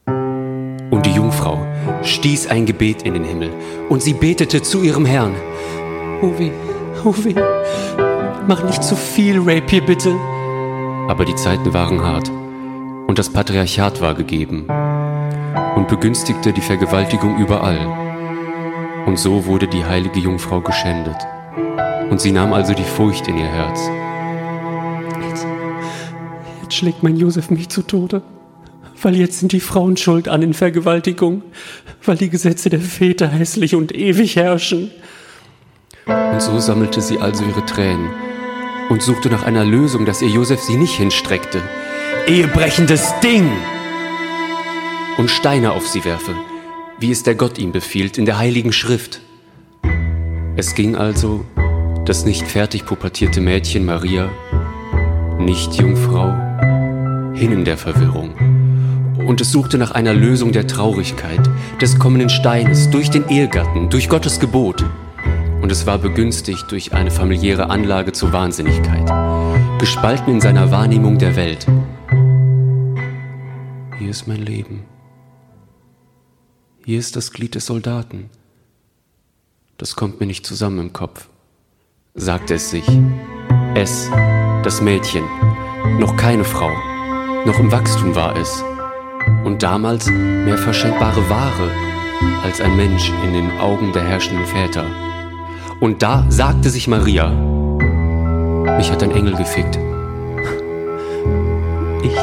Und 0.06 1.04
die 1.04 1.10
Jungfrau 1.10 1.58
stieß 2.02 2.46
ein 2.46 2.64
Gebet 2.64 3.02
in 3.02 3.12
den 3.12 3.24
Himmel 3.24 3.50
und 3.90 4.02
sie 4.02 4.14
betete 4.14 4.62
zu 4.62 4.82
ihrem 4.82 5.04
Herrn. 5.04 5.34
Oh 6.22 6.32
weh, 6.38 6.52
oh 7.04 7.14
weh, 7.22 7.34
mach 8.48 8.64
nicht 8.64 8.82
zu 8.82 8.96
viel 8.96 9.40
Rapier 9.40 9.82
bitte. 9.82 10.16
Aber 11.06 11.26
die 11.26 11.34
Zeiten 11.34 11.74
waren 11.74 12.02
hart 12.02 12.30
und 13.06 13.18
das 13.18 13.30
Patriarchat 13.30 14.00
war 14.00 14.14
gegeben 14.14 14.64
und 15.76 15.88
begünstigte 15.88 16.54
die 16.54 16.62
Vergewaltigung 16.62 17.36
überall. 17.36 19.04
Und 19.04 19.18
so 19.18 19.44
wurde 19.44 19.68
die 19.68 19.84
heilige 19.84 20.20
Jungfrau 20.20 20.62
geschändet. 20.62 21.18
Und 22.08 22.22
sie 22.22 22.32
nahm 22.32 22.54
also 22.54 22.72
die 22.72 22.84
Furcht 22.84 23.28
in 23.28 23.36
ihr 23.36 23.48
Herz. 23.48 23.90
Jetzt, 26.66 26.74
schlägt 26.74 27.04
mein 27.04 27.16
Josef 27.16 27.50
mich 27.50 27.68
zu 27.68 27.82
Tode 27.82 28.22
weil 29.02 29.16
jetzt 29.16 29.40
sind 29.40 29.52
die 29.52 29.60
Frauen 29.60 29.96
schuld 29.96 30.26
an 30.26 30.40
den 30.40 30.54
Vergewaltigungen, 30.54 31.42
weil 32.04 32.16
die 32.16 32.30
Gesetze 32.30 32.70
der 32.70 32.80
Väter 32.80 33.28
hässlich 33.28 33.74
und 33.74 33.94
ewig 33.94 34.36
herrschen. 34.36 34.90
Und 36.06 36.40
so 36.40 36.58
sammelte 36.58 37.00
sie 37.00 37.18
also 37.18 37.44
ihre 37.44 37.64
Tränen 37.66 38.08
und 38.88 39.02
suchte 39.02 39.28
nach 39.28 39.44
einer 39.44 39.64
Lösung, 39.64 40.06
dass 40.06 40.22
ihr 40.22 40.28
Josef 40.28 40.60
sie 40.62 40.76
nicht 40.76 40.94
hinstreckte. 40.94 41.62
Ehebrechendes 42.26 43.12
Ding! 43.22 43.50
Und 45.18 45.30
Steine 45.30 45.72
auf 45.72 45.86
sie 45.86 46.04
werfe, 46.04 46.34
wie 46.98 47.10
es 47.10 47.22
der 47.22 47.34
Gott 47.34 47.58
ihm 47.58 47.72
befiehlt 47.72 48.18
in 48.18 48.24
der 48.24 48.38
heiligen 48.38 48.72
Schrift. 48.72 49.20
Es 50.56 50.74
ging 50.74 50.96
also 50.96 51.44
das 52.06 52.24
nicht 52.24 52.46
fertig 52.46 52.86
pubertierte 52.86 53.40
Mädchen 53.40 53.84
Maria, 53.84 54.30
nicht 55.38 55.74
Jungfrau, 55.74 56.45
hin 57.36 57.52
in 57.52 57.64
der 57.64 57.76
Verwirrung 57.76 58.34
und 59.26 59.40
es 59.40 59.50
suchte 59.50 59.76
nach 59.76 59.90
einer 59.90 60.14
Lösung 60.14 60.52
der 60.52 60.66
Traurigkeit, 60.66 61.40
des 61.80 61.98
kommenden 61.98 62.28
Steines, 62.28 62.90
durch 62.90 63.10
den 63.10 63.28
Ehegatten, 63.28 63.90
durch 63.90 64.08
Gottes 64.08 64.38
Gebot. 64.38 64.84
Und 65.60 65.72
es 65.72 65.86
war 65.86 65.98
begünstigt 65.98 66.70
durch 66.70 66.92
eine 66.92 67.10
familiäre 67.10 67.70
Anlage 67.70 68.12
zur 68.12 68.32
Wahnsinnigkeit, 68.32 69.06
gespalten 69.80 70.34
in 70.34 70.40
seiner 70.40 70.70
Wahrnehmung 70.70 71.18
der 71.18 71.34
Welt. 71.34 71.66
Hier 73.98 74.10
ist 74.10 74.28
mein 74.28 74.42
Leben. 74.42 74.84
Hier 76.84 76.98
ist 77.00 77.16
das 77.16 77.32
Glied 77.32 77.56
des 77.56 77.66
Soldaten. 77.66 78.30
Das 79.76 79.96
kommt 79.96 80.20
mir 80.20 80.26
nicht 80.26 80.46
zusammen 80.46 80.78
im 80.78 80.92
Kopf, 80.92 81.28
sagte 82.14 82.54
es 82.54 82.70
sich. 82.70 82.86
Es, 83.74 84.08
das 84.62 84.80
Mädchen, 84.80 85.24
noch 85.98 86.16
keine 86.16 86.44
Frau, 86.44 86.70
noch 87.46 87.60
im 87.60 87.70
Wachstum 87.70 88.16
war 88.16 88.36
es 88.36 88.64
und 89.44 89.62
damals 89.62 90.10
mehr 90.10 90.58
verschenkbare 90.58 91.30
Ware 91.30 91.70
als 92.42 92.60
ein 92.60 92.76
Mensch 92.76 93.12
in 93.24 93.34
den 93.34 93.60
Augen 93.60 93.92
der 93.92 94.02
herrschenden 94.02 94.44
Väter. 94.46 94.84
Und 95.78 96.02
da 96.02 96.26
sagte 96.28 96.70
sich 96.70 96.88
Maria, 96.88 97.28
mich 98.76 98.90
hat 98.90 99.04
ein 99.04 99.12
Engel 99.12 99.36
gefickt. 99.36 99.78
Ich 102.02 102.16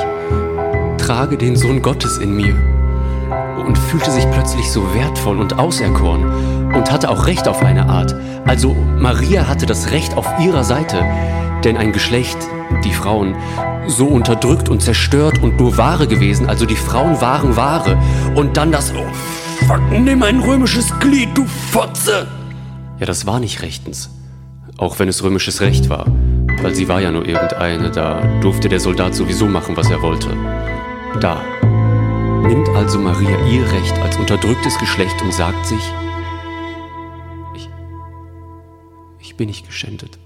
trage 0.97 1.37
den 1.37 1.55
Sohn 1.55 1.81
Gottes 1.81 2.17
in 2.17 2.35
mir 2.35 2.55
und 3.65 3.77
fühlte 3.77 4.11
sich 4.11 4.29
plötzlich 4.31 4.69
so 4.69 4.93
wertvoll 4.93 5.39
und 5.39 5.57
auserkoren 5.57 6.73
und 6.75 6.91
hatte 6.91 7.09
auch 7.09 7.27
Recht 7.27 7.47
auf 7.47 7.63
eine 7.63 7.87
Art. 7.87 8.13
Also 8.45 8.75
Maria 8.99 9.47
hatte 9.47 9.65
das 9.65 9.91
Recht 9.91 10.17
auf 10.17 10.27
ihrer 10.41 10.65
Seite, 10.65 11.01
denn 11.63 11.77
ein 11.77 11.93
Geschlecht, 11.93 12.37
die 12.83 12.93
Frauen, 12.93 13.35
so 13.87 14.07
unterdrückt 14.07 14.69
und 14.69 14.81
zerstört 14.81 15.41
und 15.41 15.59
nur 15.59 15.77
Ware 15.77 16.07
gewesen, 16.07 16.47
also 16.47 16.65
die 16.65 16.75
Frauen 16.75 17.19
waren 17.21 17.55
Ware. 17.55 17.97
Und 18.35 18.57
dann 18.57 18.71
das, 18.71 18.93
oh 18.95 19.65
fuck, 19.65 19.81
nimm 19.91 20.23
ein 20.23 20.39
römisches 20.39 20.97
Glied, 20.99 21.29
du 21.35 21.45
Fotze! 21.45 22.27
Ja, 22.99 23.05
das 23.05 23.25
war 23.25 23.39
nicht 23.39 23.61
rechtens. 23.61 24.09
Auch 24.77 24.99
wenn 24.99 25.09
es 25.09 25.23
römisches 25.23 25.61
Recht 25.61 25.89
war. 25.89 26.05
Weil 26.61 26.73
sie 26.73 26.87
war 26.87 27.01
ja 27.01 27.11
nur 27.11 27.25
irgendeine, 27.25 27.91
da 27.91 28.21
durfte 28.41 28.69
der 28.69 28.79
Soldat 28.79 29.13
sowieso 29.15 29.45
machen, 29.47 29.75
was 29.75 29.89
er 29.89 30.01
wollte. 30.01 30.29
Da. 31.19 31.41
Nimmt 32.43 32.69
also 32.69 32.99
Maria 32.99 33.45
ihr 33.47 33.71
Recht 33.71 33.97
als 33.99 34.17
unterdrücktes 34.17 34.77
Geschlecht 34.77 35.21
und 35.21 35.33
sagt 35.33 35.65
sich, 35.65 35.93
ich, 37.55 37.69
ich 39.19 39.35
bin 39.35 39.47
nicht 39.47 39.65
geschändet. 39.65 40.19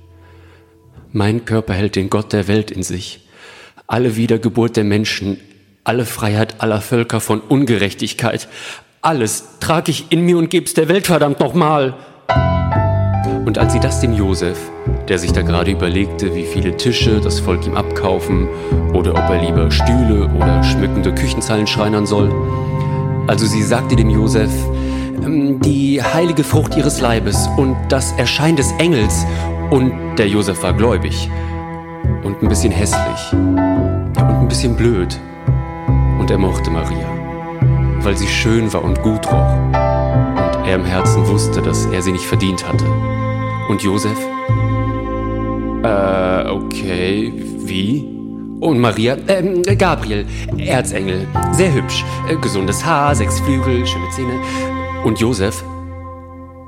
Mein 1.12 1.46
Körper 1.46 1.74
hält 1.74 1.96
den 1.96 2.10
Gott 2.10 2.34
der 2.34 2.48
Welt 2.48 2.72
in 2.72 2.84
sich. 2.84 3.27
Alle 3.90 4.18
Wiedergeburt 4.18 4.76
der 4.76 4.84
Menschen, 4.84 5.38
alle 5.86 6.04
Freiheit 6.04 6.56
aller 6.60 6.82
Völker 6.82 7.22
von 7.22 7.40
Ungerechtigkeit, 7.40 8.50
alles 9.02 9.46
trage 9.62 9.92
ich 9.92 10.12
in 10.12 10.26
mir 10.26 10.38
und 10.38 10.50
geb's 10.50 10.74
der 10.74 10.90
Welt 10.90 11.08
verdammt 11.08 11.40
nochmal. 11.40 11.96
Und 13.46 13.58
als 13.58 13.72
sie 13.72 13.80
das 13.80 14.02
dem 14.02 14.14
Josef, 14.14 14.60
der 15.08 15.18
sich 15.20 15.32
da 15.32 15.42
gerade 15.42 15.72
überlegte, 15.72 16.36
wie 16.36 16.44
viele 16.44 16.76
Tische 16.76 17.22
das 17.22 17.40
Volk 17.40 17.66
ihm 17.66 17.78
abkaufen 17.78 18.50
oder 18.94 19.12
ob 19.12 19.30
er 19.30 19.42
lieber 19.42 19.72
Stühle 19.72 20.30
oder 20.36 20.62
schmückende 20.66 21.16
Küchenzeilen 21.16 21.66
schreinern 21.66 22.06
soll, 22.06 22.30
also 23.28 23.46
sie 23.46 23.64
sagte 23.64 23.96
dem 23.96 24.10
Josef, 24.10 24.52
ähm, 25.24 25.62
die 25.62 26.04
heilige 26.04 26.44
Frucht 26.44 26.76
ihres 26.76 27.00
Leibes 27.00 27.48
und 27.56 27.78
das 27.88 28.12
Erscheinen 28.18 28.58
des 28.58 28.70
Engels 28.80 29.26
und 29.70 30.18
der 30.18 30.28
Josef 30.28 30.62
war 30.62 30.74
gläubig 30.74 31.30
und 32.24 32.42
ein 32.42 32.50
bisschen 32.50 32.72
hässlich 32.72 33.34
und 33.34 34.18
ein 34.18 34.48
bisschen 34.48 34.76
blöd. 34.76 35.20
Und 36.20 36.32
er 36.32 36.38
mochte 36.38 36.70
Maria, 36.72 37.08
weil 38.02 38.18
sie 38.18 38.28
schön 38.28 38.72
war 38.74 38.84
und 38.84 39.02
gut 39.02 39.26
roch. 39.28 39.56
Und 39.58 40.68
er 40.68 40.76
im 40.76 40.86
Herzen 40.86 41.28
wusste, 41.28 41.62
dass 41.62 41.86
er 41.86 42.02
sie 42.02 42.12
nicht 42.12 42.26
verdient 42.26 42.68
hatte. 42.68 42.86
Und 43.70 43.82
Josef? 43.84 44.18
Äh, 45.84 46.50
okay, 46.50 47.34
wie? 47.60 48.18
Und 48.60 48.80
Maria, 48.80 49.16
ähm, 49.28 49.62
Gabriel, 49.78 50.26
Erzengel, 50.58 51.28
sehr 51.52 51.74
hübsch, 51.74 52.04
äh, 52.28 52.36
gesundes 52.38 52.84
Haar, 52.84 53.14
sechs 53.16 53.40
Flügel, 53.42 53.86
schöne 53.86 54.10
Zähne. 54.16 54.40
Und 55.04 55.20
Josef 55.20 55.64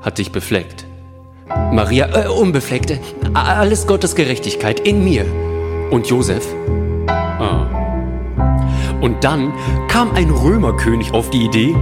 hat 0.00 0.18
dich 0.18 0.30
befleckt. 0.30 0.86
Maria, 1.72 2.06
äh, 2.14 2.28
unbefleckte, 2.28 3.00
alles 3.34 3.86
Gottes 3.86 4.14
Gerechtigkeit 4.14 4.80
in 4.80 5.04
mir. 5.04 5.24
Und 5.90 6.06
Josef? 6.06 6.46
Ah. 7.08 7.66
Und 9.00 9.24
dann 9.24 9.52
kam 9.88 10.12
ein 10.14 10.30
Römerkönig 10.30 11.12
auf 11.12 11.30
die 11.30 11.46
Idee, 11.46 11.74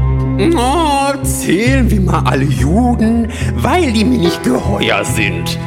oh, 0.57 1.25
zählen 1.25 1.91
wir 1.91 2.01
mal 2.01 2.23
alle 2.25 2.45
Juden, 2.45 3.29
weil 3.57 3.93
die 3.93 4.05
mir 4.05 4.19
nicht 4.19 4.43
geheuer 4.45 5.05
sind. 5.05 5.59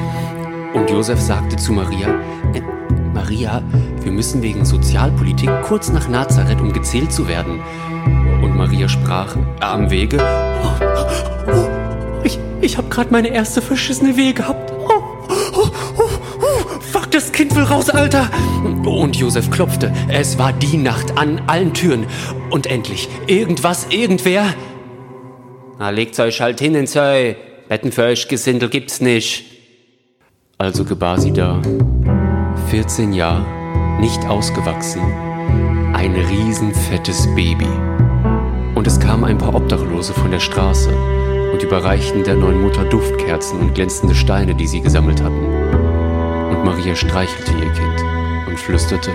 Und 0.73 0.89
Josef 0.89 1.19
sagte 1.19 1.57
zu 1.57 1.73
Maria, 1.73 2.07
äh, 2.53 2.61
Maria, 3.13 3.61
wir 4.01 4.11
müssen 4.11 4.41
wegen 4.41 4.63
Sozialpolitik 4.63 5.49
kurz 5.63 5.91
nach 5.91 6.07
Nazareth, 6.07 6.61
um 6.61 6.71
gezählt 6.71 7.11
zu 7.11 7.27
werden. 7.27 7.59
Und 8.41 8.55
Maria 8.55 8.87
sprach 8.87 9.35
am 9.59 9.89
Wege, 9.89 10.19
oh, 10.63 10.85
oh, 11.53 11.67
ich, 12.23 12.39
ich 12.61 12.77
habe 12.77 12.87
gerade 12.87 13.11
meine 13.11 13.27
erste 13.27 13.61
verschissene 13.61 14.15
Wehe 14.15 14.33
gehabt. 14.33 14.70
Das 17.11 17.31
Kind 17.31 17.55
will 17.55 17.63
raus, 17.63 17.89
Alter. 17.89 18.29
Und 18.63 19.15
Josef 19.15 19.51
klopfte. 19.51 19.93
Es 20.09 20.37
war 20.37 20.53
die 20.53 20.77
Nacht 20.77 21.17
an 21.17 21.41
allen 21.47 21.73
Türen. 21.73 22.05
Und 22.49 22.67
endlich, 22.67 23.09
irgendwas, 23.27 23.87
irgendwer. 23.89 24.53
Na, 25.79 25.89
legt's 25.89 26.19
euch 26.19 26.41
halt 26.41 26.59
hin 26.59 26.75
ins 26.75 26.95
Heu. 26.95 27.35
Betten 27.69 27.91
für 27.91 28.03
euch 28.03 28.27
Gesindel 28.27 28.69
gibt's 28.69 29.01
nicht. 29.01 29.45
Also 30.57 30.85
gebar 30.85 31.19
sie 31.19 31.33
da. 31.33 31.61
14 32.69 33.13
Jahre, 33.13 33.45
nicht 33.99 34.25
ausgewachsen. 34.25 35.01
Ein 35.93 36.15
riesenfettes 36.15 37.27
Baby. 37.35 37.67
Und 38.75 38.87
es 38.87 38.99
kamen 38.99 39.25
ein 39.25 39.37
paar 39.37 39.55
Obdachlose 39.55 40.13
von 40.13 40.31
der 40.31 40.39
Straße 40.39 40.89
und 41.51 41.63
überreichten 41.63 42.23
der 42.23 42.35
neuen 42.35 42.61
Mutter 42.61 42.85
Duftkerzen 42.85 43.59
und 43.59 43.75
glänzende 43.75 44.15
Steine, 44.15 44.55
die 44.55 44.67
sie 44.67 44.81
gesammelt 44.81 45.21
hatten. 45.21 45.60
Maria 46.63 46.95
streichelte 46.95 47.51
ihr 47.53 47.71
Kind 47.71 48.03
und 48.47 48.59
flüsterte, 48.59 49.11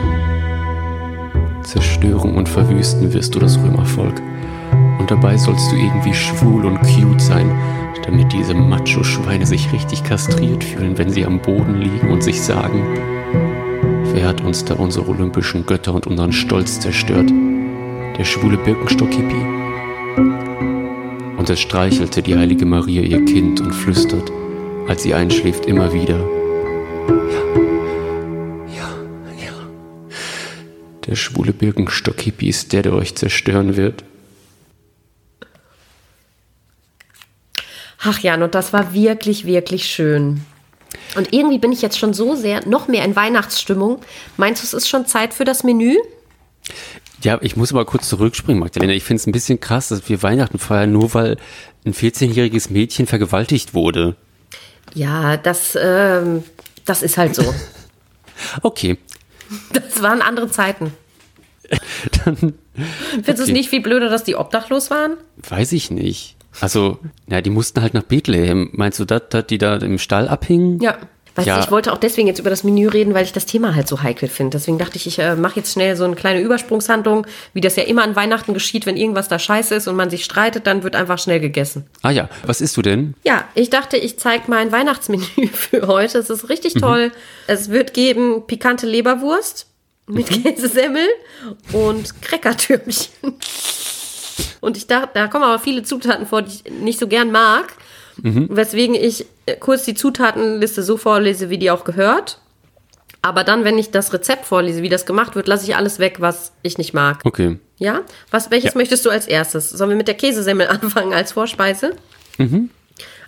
Zerstören 1.63 2.35
und 2.37 2.49
verwüsten 2.49 3.13
wirst 3.13 3.35
du 3.35 3.41
das 3.41 3.59
Römervolk. 3.59 4.23
Und 4.99 5.11
dabei 5.11 5.37
sollst 5.37 5.71
du 5.71 5.77
irgendwie 5.77 6.15
schwul 6.15 6.65
und 6.65 6.79
cute 6.83 7.21
sein, 7.21 7.51
damit 8.05 8.33
diese 8.33 8.55
Macho-Schweine 8.55 9.45
sich 9.47 9.73
richtig 9.73 10.05
kastriert 10.05 10.63
fühlen, 10.63 10.97
wenn 10.97 11.11
sie 11.11 11.27
am 11.27 11.41
Boden 11.41 11.75
liegen 11.75 12.11
und 12.11 12.23
sich 12.23 12.41
sagen, 12.41 12.83
wer 14.13 14.29
hat 14.29 14.41
uns 14.43 14.65
da 14.65 14.75
unsere 14.75 15.09
olympischen 15.09 15.67
Götter 15.67 15.95
und 15.95 16.07
unseren 16.07 16.33
Stolz 16.33 16.79
zerstört? 16.79 17.31
Der 18.17 18.25
schwule 18.25 18.59
Birkenstock-Hippie? 18.59 19.47
Und 21.37 21.51
es 21.51 21.61
streichelte 21.61 22.23
die 22.23 22.37
heilige 22.37 22.65
Maria 22.65 23.03
ihr 23.03 23.25
Kind 23.25 23.61
und 23.61 23.73
flüstert, 23.73 24.31
als 24.89 25.03
sie 25.03 25.15
einschläft, 25.15 25.67
immer 25.67 25.93
wieder, 25.93 26.19
ja, 27.09 27.15
ja, 28.75 29.45
ja, 29.45 29.53
der 31.07 31.15
schwule 31.15 31.53
Birkenstock-Hippie 31.53 32.49
ist 32.49 32.73
der, 32.73 32.83
der 32.83 32.95
euch 32.95 33.15
zerstören 33.15 33.77
wird. 33.77 34.05
Ach 38.01 38.21
Jan, 38.21 38.43
und 38.43 38.55
das 38.55 38.73
war 38.73 38.95
wirklich, 38.95 39.47
wirklich 39.47 39.87
schön. 39.87 40.43
Und 41.17 41.33
irgendwie 41.33 41.59
bin 41.59 41.73
ich 41.73 41.83
jetzt 41.83 41.99
schon 41.99 42.15
so 42.15 42.35
sehr, 42.35 42.67
noch 42.67 42.89
mehr 42.89 43.05
in 43.05 43.17
Weihnachtsstimmung. 43.17 44.01
Meinst 44.37 44.63
du, 44.63 44.67
es 44.67 44.75
ist 44.75 44.89
schon 44.89 45.07
Zeit 45.07 45.35
für 45.35 45.45
das 45.45 45.65
Menü? 45.65 45.97
Ja, 47.23 47.39
ich 47.41 47.57
muss 47.57 47.73
aber 47.73 47.85
kurz 47.85 48.09
zurückspringen, 48.09 48.61
Magdalena. 48.61 48.93
Ich 48.93 49.05
finde 49.05 49.21
es 49.21 49.27
ein 49.27 49.33
bisschen 49.33 49.61
krass, 49.61 49.89
dass 49.89 50.09
wir 50.09 50.23
Weihnachten 50.23 50.59
feiern, 50.59 50.93
nur 50.93 51.15
weil 51.15 51.39
ein 51.85 51.95
14-jähriges 51.95 52.71
Mädchen 52.73 53.07
vergewaltigt 53.07 53.75
wurde. 53.75 54.17
Ja, 54.95 55.37
das, 55.37 55.77
ähm, 55.81 56.45
das 56.87 57.03
ist 57.03 57.19
halt 57.19 57.35
so. 57.35 57.55
okay. 58.63 58.99
Das 59.73 60.03
waren 60.03 60.23
andere 60.23 60.51
Zeiten. 60.51 60.93
Dann, 62.25 62.37
Findest 62.37 63.29
okay. 63.29 63.35
du 63.35 63.43
es 63.43 63.49
nicht 63.49 63.69
viel 63.69 63.83
blöder, 63.83 64.09
dass 64.09 64.25
die 64.25 64.37
obdachlos 64.37 64.91
waren? 64.91 65.17
Weiß 65.37 65.73
ich 65.73 65.91
nicht. 65.91 66.37
Also, 66.61 66.99
ja, 67.29 67.41
die 67.41 67.51
mussten 67.51 67.83
halt 67.83 67.95
nach 67.95 68.03
Bethlehem. 68.03 68.71
Meinst 68.73 68.99
du, 68.99 69.05
dass 69.05 69.47
die 69.47 69.59
da 69.59 69.77
im 69.77 69.99
Stall 69.99 70.29
abhingen? 70.29 70.81
Ja. 70.81 70.97
Weißt 71.37 71.47
ja. 71.47 71.59
du, 71.59 71.65
ich 71.65 71.71
wollte 71.71 71.93
auch 71.93 71.99
deswegen 71.99 72.27
jetzt 72.27 72.39
über 72.39 72.49
das 72.49 72.65
Menü 72.65 72.89
reden, 72.89 73.13
weil 73.13 73.25
ich 73.25 73.33
das 73.33 73.45
Thema 73.45 73.75
halt 73.75 73.87
so 73.87 74.03
heikel 74.03 74.29
finde. 74.29 74.57
Deswegen 74.57 74.79
dachte 74.79 74.97
ich, 74.97 75.07
ich 75.07 75.19
äh, 75.19 75.37
mache 75.37 75.57
jetzt 75.57 75.73
schnell 75.73 75.95
so 75.95 76.05
eine 76.05 76.17
kleine 76.17 76.41
Übersprungshandlung, 76.41 77.27
wie 77.53 77.61
das 77.61 77.77
ja 77.77 77.83
immer 77.83 78.03
an 78.03 78.17
Weihnachten 78.17 78.55
geschieht, 78.55 78.87
wenn 78.87 78.97
irgendwas 78.97 79.29
da 79.29 79.39
scheiße 79.39 79.75
ist 79.75 79.87
und 79.87 79.97
man 79.97 80.09
sich 80.09 80.25
streitet, 80.25 80.67
dann 80.67 80.83
wird 80.83 80.97
einfach 80.97 81.19
schnell 81.19 81.39
gegessen. 81.39 81.87
Ah 82.03 82.11
ja, 82.11 82.31
was 82.47 82.63
isst 82.63 82.77
du 82.79 82.83
denn? 82.83 83.15
Ja, 83.23 83.45
ich 83.55 83.69
dachte, 83.69 83.99
ich 83.99 84.19
zeige 84.19 84.45
mein 84.47 84.73
Weihnachtsmenü 84.73 85.25
für 85.53 85.87
heute. 85.87 86.19
Es 86.19 86.31
ist 86.31 86.49
richtig 86.49 86.77
mhm. 86.77 86.81
toll. 86.81 87.13
Es 87.47 87.69
wird 87.71 87.93
geben 87.93 88.47
pikante 88.47 88.87
Leberwurst 88.87 89.67
mit 90.07 90.31
mhm. 90.31 90.43
Käsesemmel 90.43 91.07
und 91.73 92.23
Kreckertürmchen. 92.23 93.35
Und 94.61 94.77
ich 94.77 94.87
dachte, 94.87 95.11
da 95.15 95.27
kommen 95.29 95.45
aber 95.45 95.59
viele 95.59 95.83
Zutaten 95.83 96.27
vor, 96.27 96.43
die 96.43 96.55
ich 96.65 96.73
nicht 96.73 96.99
so 96.99 97.09
gern 97.09 97.31
mag. 97.31 97.75
Mhm. 98.23 98.49
Weswegen 98.51 98.95
ich 98.95 99.27
äh, 99.47 99.57
kurz 99.57 99.85
die 99.85 99.95
Zutatenliste 99.95 100.83
so 100.83 100.97
vorlese, 100.97 101.51
wie 101.51 101.59
die 101.59 101.71
auch 101.71 101.85
gehört. 101.85 102.39
Aber 103.23 103.43
dann, 103.45 103.65
wenn 103.65 103.79
ich 103.79 103.91
das 103.91 104.13
Rezept 104.13 104.47
vorlese, 104.47 104.83
wie 104.83 104.89
das 104.89 105.05
gemacht 105.05 105.35
wird, 105.35 105.49
lasse 105.49 105.65
ich 105.65 105.75
alles 105.75 105.99
weg, 105.99 106.21
was 106.21 106.53
ich 106.63 106.79
nicht 106.79 106.95
mag. 106.95 107.21
Okay. 107.25 107.59
Ja? 107.79 108.03
Was, 108.31 108.51
welches 108.51 108.75
ja. 108.75 108.79
möchtest 108.79 109.05
du 109.05 109.11
als 109.11 109.27
erstes? 109.27 109.71
Sollen 109.71 109.91
wir 109.91 109.97
mit 109.97 110.09
der 110.09 110.15
Käsesemmel 110.15 110.69
anfangen 110.69 111.13
als 111.13 111.33
Vorspeise? 111.33 111.97
Mhm. 112.39 112.71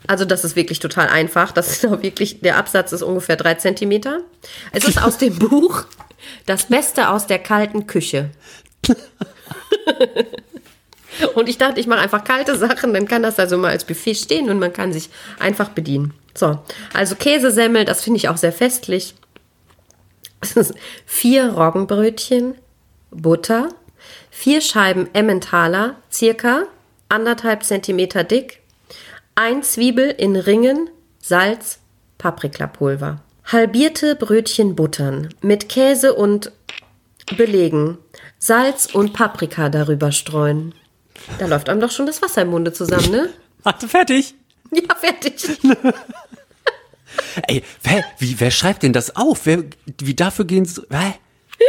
Also 0.06 0.24
das 0.24 0.44
ist 0.44 0.54
wirklich 0.56 0.78
total 0.78 1.08
einfach. 1.08 1.52
Das 1.52 1.70
ist 1.70 1.86
auch 1.86 2.02
wirklich, 2.02 2.40
der 2.40 2.56
Absatz 2.56 2.92
ist 2.92 3.02
ungefähr 3.02 3.36
drei 3.36 3.54
Zentimeter. 3.54 4.20
Es 4.72 4.84
ist 4.84 5.02
aus 5.02 5.18
dem 5.18 5.36
Buch 5.38 5.84
Das 6.46 6.66
Beste 6.66 7.08
aus 7.08 7.26
der 7.26 7.38
kalten 7.40 7.86
Küche. 7.86 8.30
Und 11.34 11.48
ich 11.48 11.58
dachte, 11.58 11.80
ich 11.80 11.86
mache 11.86 12.00
einfach 12.00 12.24
kalte 12.24 12.56
Sachen, 12.56 12.94
dann 12.94 13.08
kann 13.08 13.22
das 13.22 13.38
also 13.38 13.58
mal 13.58 13.70
als 13.70 13.84
Buffet 13.84 14.14
stehen 14.14 14.50
und 14.50 14.58
man 14.58 14.72
kann 14.72 14.92
sich 14.92 15.10
einfach 15.38 15.70
bedienen. 15.70 16.14
So, 16.34 16.58
also 16.94 17.16
Käsesemmel, 17.16 17.84
das 17.84 18.02
finde 18.02 18.18
ich 18.18 18.28
auch 18.28 18.36
sehr 18.36 18.52
festlich. 18.52 19.14
vier 21.06 21.50
Roggenbrötchen, 21.50 22.54
Butter, 23.10 23.70
vier 24.30 24.60
Scheiben 24.60 25.08
Emmentaler, 25.14 25.96
circa 26.12 26.64
anderthalb 27.08 27.64
Zentimeter 27.64 28.22
dick, 28.24 28.60
ein 29.34 29.62
Zwiebel 29.62 30.10
in 30.10 30.36
Ringen, 30.36 30.90
Salz, 31.20 31.78
Paprikapulver. 32.18 33.20
Halbierte 33.44 34.14
Brötchen 34.14 34.76
buttern, 34.76 35.32
mit 35.40 35.68
Käse 35.68 36.14
und 36.14 36.52
belegen, 37.36 37.98
Salz 38.38 38.86
und 38.92 39.14
Paprika 39.14 39.68
darüber 39.70 40.12
streuen. 40.12 40.74
Da 41.38 41.46
läuft 41.46 41.68
einem 41.68 41.80
doch 41.80 41.90
schon 41.90 42.06
das 42.06 42.22
Wasser 42.22 42.42
im 42.42 42.48
Munde 42.48 42.72
zusammen, 42.72 43.10
ne? 43.10 43.30
Warte, 43.62 43.88
fertig? 43.88 44.34
Ja, 44.70 44.94
fertig. 44.94 45.58
Ey, 47.48 47.62
wer, 47.82 48.04
wie, 48.18 48.38
wer 48.38 48.50
schreibt 48.50 48.82
denn 48.82 48.92
das 48.92 49.16
auf? 49.16 49.40
Wer, 49.44 49.64
wie 50.00 50.14
dafür 50.14 50.44
gehen 50.44 50.64
so. 50.64 50.82
Hä? 50.90 51.14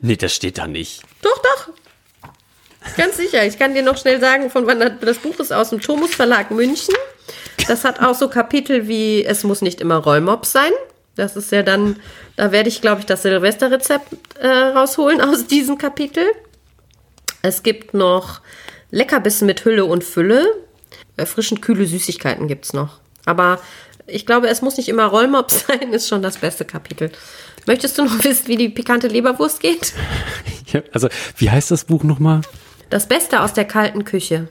Nee, 0.00 0.14
das 0.14 0.32
steht 0.32 0.58
da 0.58 0.68
nicht. 0.68 1.02
Doch, 1.22 1.42
doch. 1.42 1.70
Ganz 2.96 3.16
sicher. 3.16 3.44
Ich 3.44 3.58
kann 3.58 3.74
dir 3.74 3.82
noch 3.82 3.96
schnell 3.98 4.20
sagen, 4.20 4.48
von 4.48 4.64
wann 4.64 4.78
das 5.00 5.18
Buch 5.18 5.40
ist 5.40 5.52
aus 5.52 5.70
dem 5.70 5.80
Thomas 5.80 6.14
Verlag 6.14 6.52
München. 6.52 6.94
Das 7.66 7.84
hat 7.84 8.00
auch 8.00 8.14
so 8.14 8.28
Kapitel 8.28 8.86
wie 8.86 9.24
Es 9.24 9.42
muss 9.42 9.60
nicht 9.60 9.80
immer 9.80 9.96
Rollmops 9.96 10.52
sein. 10.52 10.70
Das 11.16 11.34
ist 11.34 11.50
ja 11.50 11.64
dann, 11.64 11.98
da 12.36 12.52
werde 12.52 12.68
ich, 12.68 12.80
glaube 12.80 13.00
ich, 13.00 13.06
das 13.06 13.22
Silvesterrezept 13.22 14.38
äh, 14.38 14.46
rausholen 14.46 15.20
aus 15.20 15.48
diesem 15.48 15.76
Kapitel. 15.76 16.24
Es 17.42 17.64
gibt 17.64 17.92
noch 17.92 18.40
Leckerbissen 18.90 19.46
mit 19.46 19.64
Hülle 19.64 19.84
und 19.84 20.04
Fülle. 20.04 20.46
Erfrischend 21.16 21.62
kühle 21.62 21.86
Süßigkeiten 21.86 22.48
gibt 22.48 22.66
es 22.66 22.72
noch. 22.72 23.00
Aber 23.24 23.60
ich 24.06 24.24
glaube, 24.24 24.48
es 24.48 24.62
muss 24.62 24.76
nicht 24.76 24.88
immer 24.88 25.04
Rollmops 25.06 25.66
sein, 25.68 25.92
ist 25.92 26.08
schon 26.08 26.22
das 26.22 26.38
beste 26.38 26.64
Kapitel. 26.64 27.10
Möchtest 27.66 27.98
du 27.98 28.04
noch 28.04 28.24
wissen, 28.24 28.48
wie 28.48 28.56
die 28.56 28.68
pikante 28.68 29.08
Leberwurst 29.08 29.60
geht? 29.60 29.92
Ja, 30.70 30.82
also, 30.92 31.08
wie 31.38 31.50
heißt 31.50 31.70
das 31.70 31.84
Buch 31.84 32.04
nochmal? 32.04 32.42
Das 32.90 33.08
Beste 33.08 33.40
aus 33.40 33.54
der 33.54 33.64
kalten 33.64 34.04
Küche. 34.04 34.48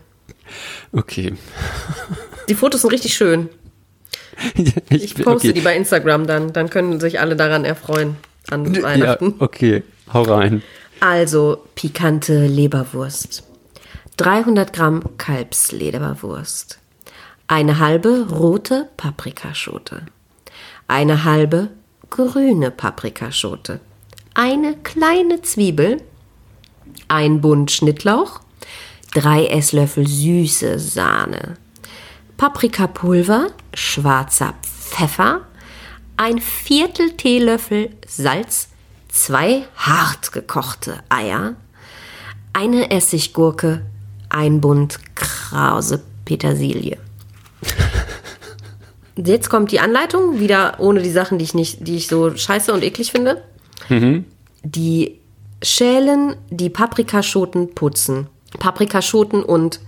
Okay. 0.91 1.35
Die 2.49 2.55
Fotos 2.55 2.81
sind 2.81 2.91
richtig 2.91 3.15
schön. 3.15 3.49
Ja, 4.55 4.71
ich, 4.89 5.03
ich, 5.03 5.15
poste 5.15 5.49
okay. 5.49 5.53
die 5.53 5.61
bei 5.61 5.75
Instagram 5.75 6.25
dann, 6.25 6.53
dann 6.53 6.71
können 6.71 6.99
sich 6.99 7.19
alle 7.19 7.35
daran 7.35 7.65
erfreuen 7.65 8.17
an 8.49 8.83
Weihnachten. 8.83 9.35
Ja, 9.39 9.45
okay, 9.45 9.83
hau 10.11 10.23
rein. 10.23 10.61
Also 10.99 11.63
pikante 11.75 12.45
Leberwurst. 12.45 13.46
300 14.17 14.73
Gramm 14.73 15.03
Kalbsleberwurst. 15.17 16.79
Eine 17.47 17.79
halbe 17.79 18.27
rote 18.29 18.89
Paprikaschote. 18.97 20.07
Eine 20.87 21.23
halbe 21.23 21.69
grüne 22.09 22.71
Paprikaschote. 22.71 23.79
eine 24.33 24.75
kleine 24.77 25.41
Zwiebel, 25.41 26.01
ein 27.07 27.41
Bund 27.41 27.71
Schnittlauch, 27.71 28.39
drei 29.13 29.47
Esslöffel 29.47 30.07
süße 30.07 30.77
Sahne, 30.77 31.57
Paprikapulver, 32.37 33.47
schwarzer 33.73 34.53
Pfeffer, 34.61 35.41
ein 36.17 36.39
Viertel 36.39 37.13
Teelöffel 37.13 37.89
Salz, 38.05 38.69
zwei 39.09 39.65
hart 39.75 40.31
gekochte 40.31 41.01
Eier, 41.09 41.55
eine 42.53 42.91
Essiggurke, 42.91 43.83
ein 44.37 44.61
Bund 44.61 44.99
krause 45.15 46.03
Petersilie. 46.23 46.97
Jetzt 49.15 49.49
kommt 49.49 49.71
die 49.71 49.79
Anleitung, 49.79 50.39
wieder 50.39 50.75
ohne 50.79 51.01
die 51.01 51.09
Sachen, 51.09 51.39
die 51.39 51.45
ich 51.45 51.55
nicht, 51.55 51.87
die 51.87 51.97
ich 51.97 52.07
so 52.07 52.35
scheiße 52.35 52.71
und 52.71 52.83
eklig 52.83 53.11
finde. 53.11 53.41
Die 54.63 55.19
schälen 55.63 56.35
die 56.51 56.69
Paprikaschoten 56.69 57.73
putzen. 57.73 58.27
Paprikaschoten 58.59 59.41
und 59.41 59.79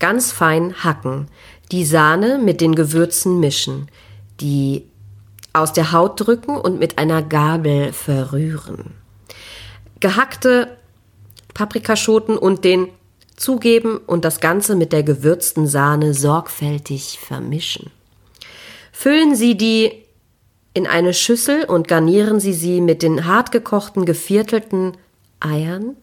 ganz 0.00 0.32
fein 0.32 0.82
hacken. 0.82 1.28
Die 1.70 1.84
Sahne 1.84 2.38
mit 2.38 2.60
den 2.60 2.74
Gewürzen 2.74 3.38
mischen. 3.38 3.88
Die 4.40 4.84
aus 5.52 5.72
der 5.72 5.92
Haut 5.92 6.20
drücken 6.20 6.56
und 6.56 6.80
mit 6.80 6.98
einer 6.98 7.22
Gabel 7.22 7.92
verrühren. 7.92 8.94
Gehackte 10.00 10.76
Paprikaschoten 11.54 12.36
und 12.36 12.64
den 12.64 12.88
zugeben 13.36 13.98
und 13.98 14.24
das 14.24 14.40
Ganze 14.40 14.76
mit 14.76 14.92
der 14.92 15.02
gewürzten 15.02 15.66
Sahne 15.66 16.14
sorgfältig 16.14 17.18
vermischen. 17.20 17.90
Füllen 18.92 19.34
Sie 19.34 19.56
die 19.56 20.02
in 20.74 20.86
eine 20.86 21.12
Schüssel 21.14 21.64
und 21.64 21.88
garnieren 21.88 22.40
Sie 22.40 22.52
sie 22.52 22.80
mit 22.80 23.02
den 23.02 23.26
hartgekochten 23.26 24.06
geviertelten 24.06 24.92
Eiern, 25.40 25.96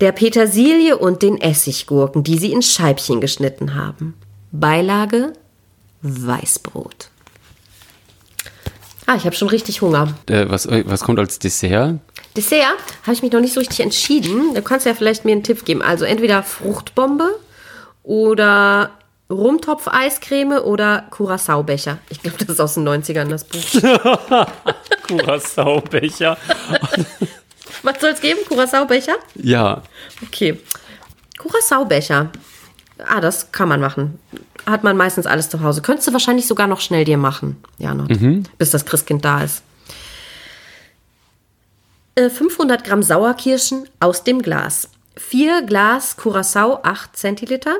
der 0.00 0.12
Petersilie 0.12 0.96
und 0.96 1.22
den 1.22 1.38
Essiggurken, 1.38 2.22
die 2.24 2.38
Sie 2.38 2.52
in 2.52 2.62
Scheibchen 2.62 3.20
geschnitten 3.20 3.74
haben. 3.74 4.14
Beilage 4.52 5.32
Weißbrot. 6.02 7.10
Ah, 9.06 9.16
ich 9.16 9.24
habe 9.24 9.34
schon 9.34 9.48
richtig 9.48 9.82
Hunger. 9.82 10.14
Äh, 10.26 10.46
was, 10.48 10.68
was 10.68 11.00
kommt 11.00 11.18
als 11.18 11.38
Dessert? 11.38 11.98
Dessert 12.36 12.78
habe 13.02 13.12
ich 13.12 13.22
mich 13.22 13.32
noch 13.32 13.40
nicht 13.40 13.54
so 13.54 13.60
richtig 13.60 13.80
entschieden. 13.80 14.54
Du 14.54 14.62
kannst 14.62 14.86
ja 14.86 14.94
vielleicht 14.94 15.24
mir 15.24 15.32
einen 15.32 15.42
Tipp 15.42 15.64
geben. 15.64 15.82
Also 15.82 16.04
entweder 16.04 16.42
Fruchtbombe 16.42 17.38
oder 18.02 18.90
Rumtopf-Eiscreme 19.30 20.60
oder 20.60 21.06
Curacao-Becher. 21.10 21.98
Ich 22.08 22.22
glaube, 22.22 22.38
das 22.38 22.48
ist 22.48 22.60
aus 22.60 22.74
den 22.74 22.88
90ern, 22.88 23.28
das 23.28 23.44
Buch. 23.44 23.60
Curacao-Becher. 25.08 26.36
Was 27.82 28.00
soll 28.00 28.10
es 28.10 28.20
geben? 28.20 28.40
Curacao-Becher? 28.48 29.16
Ja. 29.36 29.82
Okay. 30.22 30.58
Curacao-Becher. 31.38 32.30
Ah, 33.06 33.20
das 33.20 33.50
kann 33.52 33.68
man 33.68 33.80
machen. 33.80 34.18
Hat 34.66 34.84
man 34.84 34.96
meistens 34.96 35.26
alles 35.26 35.48
zu 35.48 35.62
Hause. 35.62 35.80
Könntest 35.80 36.08
du 36.08 36.12
wahrscheinlich 36.12 36.46
sogar 36.46 36.66
noch 36.66 36.80
schnell 36.80 37.04
dir 37.04 37.16
machen, 37.16 37.56
Janot, 37.78 38.10
bis 38.58 38.70
das 38.70 38.84
Christkind 38.84 39.24
da 39.24 39.42
ist. 39.42 39.62
Äh, 42.14 42.30
500 42.30 42.84
Gramm 42.84 43.02
Sauerkirschen 43.02 43.88
aus 44.00 44.24
dem 44.24 44.42
Glas. 44.42 44.88
4 45.16 45.62
Glas 45.62 46.16
Curacao, 46.16 46.80
8 46.82 47.16
Zentiliter. 47.16 47.78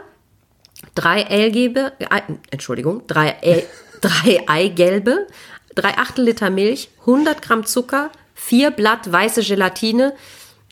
3 0.95 1.29
Eigelbe, 1.29 1.93
äh, 1.99 2.23
Entschuldigung, 2.51 3.07
3, 3.07 3.37
El, 3.43 3.63
drei 4.01 4.43
Eigelbe, 4.49 5.27
3 5.75 5.99
Achtel 5.99 6.25
Liter 6.25 6.51
Milch, 6.51 6.89
100 7.01 7.43
Gramm 7.43 7.67
Zucker, 7.67 8.11
4 8.35 8.71
Blatt 8.71 9.11
weiße 9.11 9.43
Gelatine, 9.43 10.15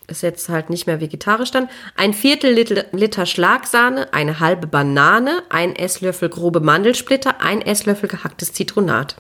ist 0.07 0.23
jetzt 0.23 0.49
halt 0.49 0.71
nicht 0.71 0.87
mehr 0.87 1.01
vegetarisch 1.01 1.51
dann, 1.51 1.69
ein 1.95 2.15
Viertel 2.15 2.53
Liter, 2.53 2.87
Liter 2.93 3.27
Schlagsahne, 3.27 4.13
eine 4.13 4.41
halbe 4.41 4.67
Banane, 4.67 5.43
ein 5.51 5.77
Esslöffel 5.77 6.31
grobe 6.31 6.61
Mandelsplitter, 6.61 7.41
ein 7.41 7.61
Esslöffel 7.61 8.09
gehacktes 8.09 8.55
Zitronat. 8.55 9.17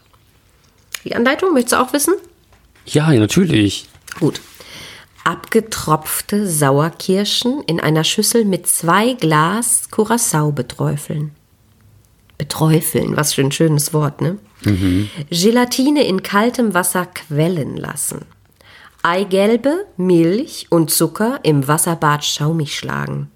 Die 1.04 1.14
Anleitung, 1.14 1.52
möchtest 1.52 1.74
du 1.74 1.80
auch 1.80 1.92
wissen? 1.92 2.14
Ja, 2.86 3.10
natürlich. 3.12 3.86
Gut. 4.18 4.40
Abgetropfte 5.24 6.46
Sauerkirschen 6.46 7.62
in 7.66 7.80
einer 7.80 8.04
Schüssel 8.04 8.44
mit 8.44 8.66
zwei 8.66 9.12
Glas 9.14 9.90
Curacao 9.90 10.52
beträufeln. 10.52 11.32
Beträufeln, 12.38 13.16
was 13.16 13.34
für 13.34 13.42
ein 13.42 13.52
schönes 13.52 13.92
Wort, 13.92 14.20
ne? 14.20 14.38
Gelatine 15.30 16.06
in 16.06 16.22
kaltem 16.22 16.72
Wasser 16.72 17.06
quellen 17.06 17.76
lassen. 17.76 18.24
Eigelbe, 19.02 19.86
Milch 19.96 20.66
und 20.70 20.90
Zucker 20.90 21.40
im 21.42 21.68
Wasserbad 21.68 22.24
schaumig 22.24 22.76
schlagen. 22.76 23.30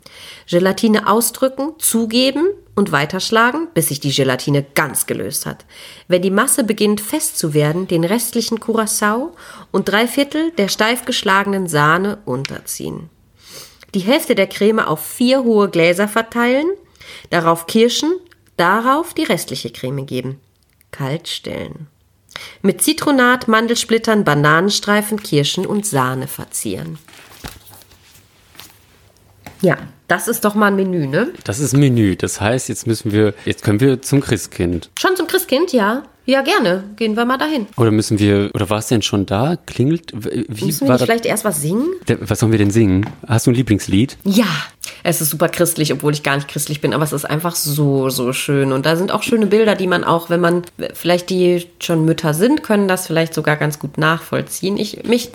Gelatine 0.49 1.07
ausdrücken, 1.09 1.75
zugeben 1.79 2.47
und 2.75 2.93
weiterschlagen, 2.93 3.69
bis 3.75 3.89
sich 3.89 4.01
die 4.01 4.13
Gelatine 4.13 4.65
ganz 4.75 5.07
gelöst 5.07 5.47
hat. 5.47 5.65
Wenn 6.09 6.23
die 6.23 6.31
Masse 6.31 6.65
beginnt 6.65 7.01
fest 7.01 7.39
zu 7.39 7.55
werden, 7.55 7.87
den 7.87 8.05
restlichen 8.05 8.61
Curacao 8.61 9.33
und 9.71 9.89
drei 9.89 10.07
Viertel 10.07 10.53
der 10.53 10.69
steif 10.69 11.05
geschlagenen 11.05 11.69
Sahne 11.69 12.19
unterziehen. 12.25 13.11
Die 13.95 14.01
Hälfte 14.01 14.35
der 14.35 14.47
Creme 14.47 14.81
auf 14.81 15.05
vier 15.05 15.45
hohe 15.45 15.69
Gläser 15.69 16.09
verteilen, 16.09 16.67
darauf 17.29 17.67
Kirschen, 17.67 18.13
darauf 18.57 19.13
die 19.13 19.25
restliche 19.25 19.71
Creme 19.71 20.07
geben. 20.07 20.41
Kalt 20.91 21.29
stellen. 21.29 21.89
Mit 22.63 22.83
Zitronat, 22.83 23.49
Mandelsplittern, 23.49 24.25
Bananenstreifen, 24.25 25.23
Kirschen 25.23 25.67
und 25.67 25.85
Sahne 25.87 26.27
verzieren. 26.27 26.99
Ja, 29.61 29.77
das 30.13 30.29
ist 30.29 30.45
doch 30.45 30.55
mal 30.55 30.67
ein 30.67 30.77
Menü, 30.77 31.07
ne? 31.07 31.33
Das 31.45 31.59
ist 31.59 31.75
Menü. 31.75 32.17
Das 32.17 32.39
heißt, 32.39 32.69
jetzt 32.69 32.87
müssen 32.87 33.13
wir, 33.13 33.33
jetzt 33.47 33.65
können 33.65 33.81
wir 33.81 34.03
zum 34.03 34.21
Christkind. 34.21 34.91
Schon 35.01 35.17
zum 35.17 35.27
Christkind, 35.27 35.73
ja? 35.73 36.03
Ja, 36.27 36.43
gerne. 36.43 36.85
Gehen 36.97 37.17
wir 37.17 37.25
mal 37.25 37.39
dahin. 37.39 37.67
Oder 37.79 37.91
müssen 37.91 38.19
wir, 38.19 38.51
oder 38.53 38.69
war 38.69 38.79
es 38.79 38.89
denn 38.89 39.01
schon 39.01 39.25
da? 39.25 39.57
Klingelt? 39.65 40.13
Wie 40.13 40.67
Müssen 40.67 40.87
wir 40.87 40.99
vielleicht 40.99 41.25
erst 41.25 41.47
was 41.47 41.63
singen? 41.63 41.89
Was 42.21 42.41
sollen 42.41 42.53
wir 42.53 42.59
denn 42.59 42.71
singen? 42.71 43.09
Hast 43.27 43.47
du 43.47 43.53
ein 43.53 43.55
Lieblingslied? 43.55 44.19
Ja, 44.25 44.45
es 45.03 45.23
ist 45.23 45.31
super 45.31 45.49
christlich, 45.49 45.95
obwohl 45.95 46.13
ich 46.13 46.23
gar 46.23 46.37
nicht 46.37 46.47
christlich 46.47 46.83
bin, 46.83 46.93
aber 46.93 47.05
es 47.05 47.15
ist 47.15 47.25
einfach 47.25 47.57
so, 47.57 48.11
so 48.11 48.35
schön. 48.35 48.73
Und 48.73 48.85
da 48.85 48.97
sind 48.97 49.13
auch 49.13 49.23
schöne 49.23 49.47
Bilder, 49.47 49.77
die 49.77 49.87
man 49.87 50.05
auch, 50.05 50.29
wenn 50.29 50.41
man 50.41 50.63
vielleicht 50.93 51.31
die 51.31 51.67
schon 51.81 52.05
Mütter 52.05 52.35
sind, 52.35 52.63
können 52.63 52.87
das 52.87 53.07
vielleicht 53.07 53.33
sogar 53.33 53.57
ganz 53.57 53.79
gut 53.79 53.97
nachvollziehen. 53.97 54.77
Ich, 54.77 55.05
mich, 55.05 55.31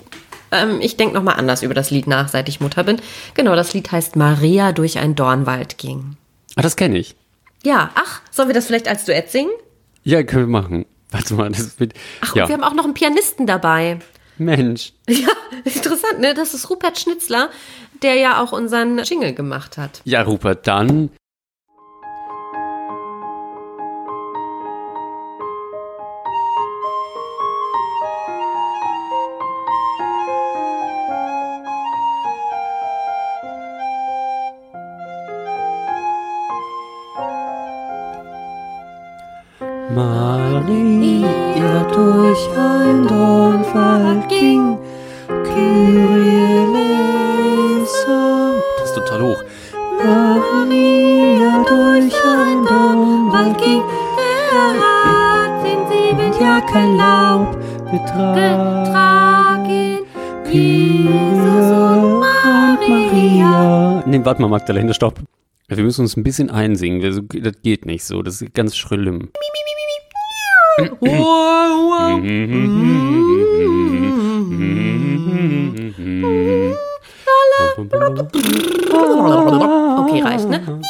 ähm, 0.52 0.80
ich 0.80 0.96
denke 0.96 1.14
nochmal 1.14 1.36
anders 1.36 1.62
über 1.62 1.74
das 1.74 1.90
Lied 1.90 2.06
nach, 2.06 2.28
seit 2.28 2.48
ich 2.48 2.60
Mutter 2.60 2.84
bin. 2.84 3.00
Genau, 3.34 3.54
das 3.56 3.74
Lied 3.74 3.90
heißt 3.90 4.16
Maria 4.16 4.72
durch 4.72 4.98
ein 4.98 5.14
Dornwald 5.14 5.78
ging. 5.78 6.16
Ah, 6.56 6.62
das 6.62 6.76
kenne 6.76 6.98
ich. 6.98 7.14
Ja, 7.64 7.90
ach, 7.94 8.22
sollen 8.30 8.48
wir 8.48 8.54
das 8.54 8.66
vielleicht 8.66 8.88
als 8.88 9.04
Duett 9.04 9.30
singen? 9.30 9.50
Ja, 10.04 10.22
können 10.22 10.44
wir 10.44 10.60
machen. 10.60 10.86
Warte 11.10 11.34
mal, 11.34 11.50
das 11.50 11.80
wird. 11.80 11.94
Ach, 12.20 12.34
ja, 12.34 12.44
und 12.44 12.48
wir 12.48 12.54
haben 12.54 12.64
auch 12.64 12.74
noch 12.74 12.84
einen 12.84 12.94
Pianisten 12.94 13.46
dabei. 13.46 13.98
Mensch. 14.38 14.92
Ja, 15.08 15.28
interessant, 15.64 16.20
ne? 16.20 16.34
Das 16.34 16.54
ist 16.54 16.70
Rupert 16.70 16.98
Schnitzler, 16.98 17.50
der 18.02 18.14
ja 18.14 18.42
auch 18.42 18.52
unseren 18.52 18.98
Jingle 18.98 19.34
gemacht 19.34 19.76
hat. 19.76 20.00
Ja, 20.04 20.22
Rupert, 20.22 20.66
dann. 20.66 21.10
Warte 64.38 64.42
mal, 64.42 64.56
Magdalena, 64.58 64.94
stopp. 64.94 65.20
Wir 65.66 65.82
müssen 65.82 66.02
uns 66.02 66.16
ein 66.16 66.22
bisschen 66.22 66.48
einsingen. 66.50 67.02
Das 67.02 67.20
geht 67.62 67.86
nicht 67.86 68.04
so. 68.04 68.22
Das 68.22 68.40
ist 68.40 68.54
ganz 68.54 68.76
schrill. 68.76 69.28
Okay, 79.98 80.20
reicht, 80.22 80.48
ne? 80.48 80.80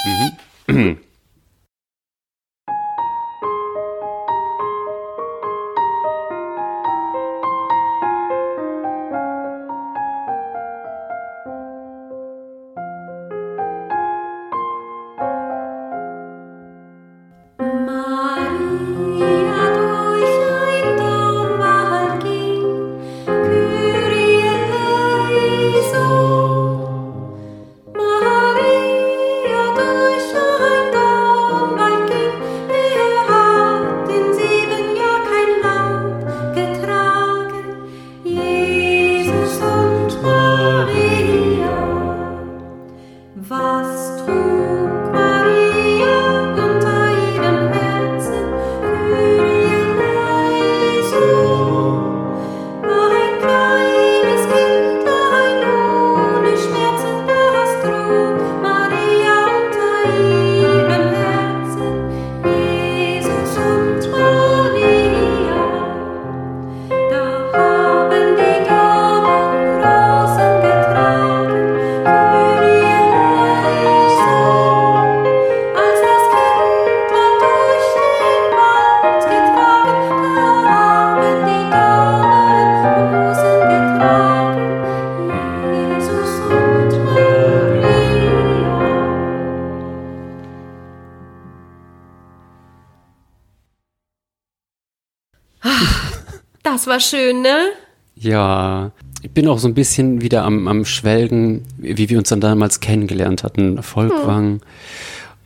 War 96.88 97.01
schön, 97.01 97.42
ne? 97.42 97.68
Ja, 98.16 98.92
ich 99.22 99.31
bin 99.31 99.48
auch 99.48 99.59
so 99.59 99.68
ein 99.68 99.74
bisschen 99.74 100.20
wieder 100.20 100.44
am, 100.44 100.68
am 100.68 100.85
Schwelgen, 100.85 101.64
wie 101.79 102.09
wir 102.09 102.18
uns 102.18 102.29
dann 102.29 102.40
damals 102.40 102.81
kennengelernt 102.81 103.42
hatten, 103.42 103.83
Volkwang. 103.83 104.44
Hm. 104.44 104.61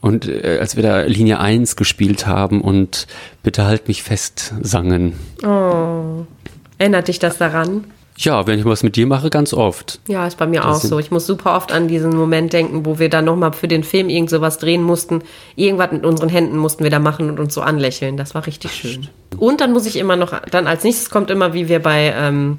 Und 0.01 0.29
äh, 0.29 0.59
als 0.61 0.77
wir 0.77 0.83
da 0.83 1.03
Linie 1.03 1.39
1 1.39 1.77
gespielt 1.77 2.27
haben 2.27 2.61
und 2.61 3.07
Bitte 3.43 3.65
halt 3.65 3.89
mich 3.89 4.03
fest 4.03 4.55
sangen. 4.61 5.15
Oh. 5.45 6.27
Erinnert 6.79 7.09
dich 7.09 7.19
das 7.19 7.39
daran? 7.39 7.85
Ja, 8.25 8.47
wenn 8.47 8.59
ich 8.59 8.65
was 8.65 8.83
mit 8.83 8.97
dir 8.97 9.07
mache, 9.07 9.31
ganz 9.31 9.53
oft. 9.53 10.01
Ja, 10.09 10.27
ist 10.27 10.39
bei 10.39 10.47
mir 10.47 10.61
das 10.61 10.85
auch 10.85 10.89
so. 10.89 10.99
Ich 10.99 11.11
muss 11.11 11.27
super 11.27 11.57
oft 11.57 11.73
an 11.73 11.89
diesen 11.89 12.17
Moment 12.17 12.53
denken, 12.53 12.87
wo 12.87 12.99
wir 12.99 13.09
dann 13.09 13.25
nochmal 13.25 13.53
für 13.53 13.69
den 13.69 13.85
Film 13.85 14.09
irgend 14.09 14.31
sowas 14.31 14.59
drehen 14.59 14.83
mussten. 14.83 15.23
Irgendwas 15.57 15.93
mit 15.93 16.07
unseren 16.07 16.29
Händen 16.29 16.57
mussten 16.57 16.85
wir 16.85 16.91
da 16.91 16.99
machen 16.99 17.29
und 17.29 17.41
uns 17.41 17.55
so 17.55 17.61
anlächeln. 17.61 18.17
Das 18.17 18.35
war 18.35 18.47
richtig 18.47 18.73
schön. 18.73 19.09
Und 19.37 19.61
dann 19.61 19.73
muss 19.73 19.87
ich 19.87 19.97
immer 19.97 20.17
noch, 20.17 20.39
dann 20.51 20.67
als 20.67 20.85
nächstes 20.85 21.11
kommt 21.11 21.31
immer, 21.31 21.53
wie 21.53 21.69
wir 21.69 21.81
bei 21.81 22.15
ähm, 22.17 22.59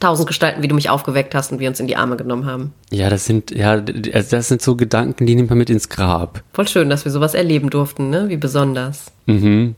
Tausend 0.00 0.26
Gestalten, 0.26 0.62
wie 0.62 0.68
du 0.68 0.74
mich 0.74 0.90
aufgeweckt 0.90 1.34
hast 1.34 1.52
und 1.52 1.60
wir 1.60 1.68
uns 1.68 1.78
in 1.78 1.86
die 1.86 1.96
Arme 1.96 2.16
genommen 2.16 2.46
haben. 2.46 2.72
Ja, 2.90 3.10
das 3.10 3.26
sind, 3.26 3.50
ja, 3.50 3.72
also 3.72 4.30
das 4.30 4.48
sind 4.48 4.62
so 4.62 4.74
Gedanken, 4.74 5.26
die 5.26 5.34
nimmt 5.34 5.50
man 5.50 5.58
mit 5.58 5.70
ins 5.70 5.88
Grab. 5.88 6.42
Voll 6.52 6.66
schön, 6.66 6.88
dass 6.88 7.04
wir 7.04 7.12
sowas 7.12 7.34
erleben 7.34 7.70
durften, 7.70 8.10
ne? 8.10 8.28
Wie 8.28 8.36
besonders. 8.36 9.12
Mhm. 9.26 9.76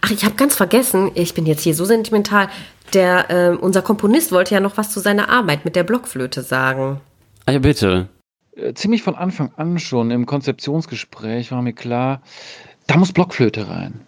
Ach, 0.00 0.10
ich 0.10 0.24
habe 0.24 0.34
ganz 0.34 0.56
vergessen, 0.56 1.10
ich 1.14 1.34
bin 1.34 1.46
jetzt 1.46 1.62
hier 1.62 1.74
so 1.74 1.84
sentimental. 1.84 2.48
Der, 2.94 3.30
äh, 3.30 3.56
unser 3.56 3.82
Komponist 3.82 4.32
wollte 4.32 4.54
ja 4.54 4.60
noch 4.60 4.76
was 4.76 4.90
zu 4.90 5.00
seiner 5.00 5.28
Arbeit 5.28 5.64
mit 5.64 5.76
der 5.76 5.84
Blockflöte 5.84 6.42
sagen. 6.42 7.00
Ah 7.46 7.52
ja, 7.52 7.58
bitte. 7.58 8.08
Äh, 8.56 8.74
ziemlich 8.74 9.02
von 9.02 9.14
Anfang 9.14 9.52
an 9.56 9.78
schon 9.78 10.10
im 10.10 10.26
Konzeptionsgespräch 10.26 11.52
war 11.52 11.62
mir 11.62 11.72
klar, 11.72 12.22
da 12.86 12.96
muss 12.96 13.12
Blockflöte 13.12 13.68
rein. 13.68 14.00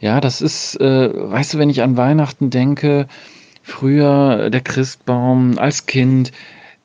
Ja, 0.00 0.20
das 0.20 0.40
ist, 0.40 0.80
äh, 0.80 1.10
weißt 1.14 1.54
du, 1.54 1.58
wenn 1.58 1.70
ich 1.70 1.82
an 1.82 1.96
Weihnachten 1.96 2.50
denke, 2.50 3.06
früher 3.62 4.50
der 4.50 4.60
Christbaum 4.60 5.58
als 5.58 5.86
Kind, 5.86 6.32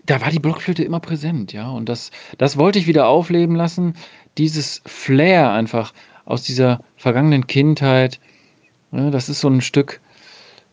da 0.06 0.22
war 0.22 0.30
die 0.30 0.40
Blockflöte 0.40 0.84
immer 0.84 1.00
präsent, 1.00 1.54
ja. 1.54 1.70
Und 1.70 1.90
das, 1.90 2.12
das 2.38 2.58
wollte 2.58 2.80
ich 2.80 2.88
wieder 2.88 3.08
aufleben 3.08 3.56
lassen. 3.56 3.96
Dieses 4.38 4.82
Flair 4.86 5.52
einfach 5.52 5.94
aus 6.28 6.44
dieser 6.44 6.82
vergangenen 6.98 7.48
Kindheit. 7.48 8.20
Ja, 8.92 9.10
das 9.10 9.30
ist 9.30 9.40
so 9.40 9.48
ein 9.48 9.62
Stück 9.62 10.02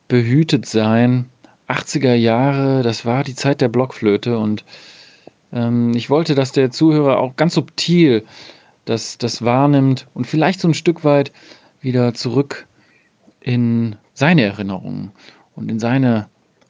behütet 0.09 0.67
sein. 0.67 1.31
80er 1.69 2.14
Jahre, 2.14 2.83
das 2.83 3.07
war 3.07 3.25
die 3.25 3.35
Zeit 3.35 3.62
der 3.62 3.69
Blockflöte 3.69 4.38
und 4.38 4.64
ähm, 5.53 5.93
ich 5.95 6.11
wollte, 6.11 6.35
dass 6.35 6.53
der 6.53 6.71
Zuhörer 6.71 7.19
auch 7.19 7.37
ganz 7.37 7.55
subtil 7.55 8.25
das, 8.85 9.17
das 9.17 9.43
wahrnimmt 9.43 10.07
und 10.12 10.27
vielleicht 10.27 10.61
so 10.61 10.69
ein 10.69 10.75
Stück 10.75 11.05
weit 11.05 11.33
wieder 11.81 12.12
zurück 12.12 12.67
in 13.40 13.97
seine 14.12 14.43
Erinnerungen 14.43 15.12
und 15.55 15.71
in 15.71 15.79
seine 15.79 16.29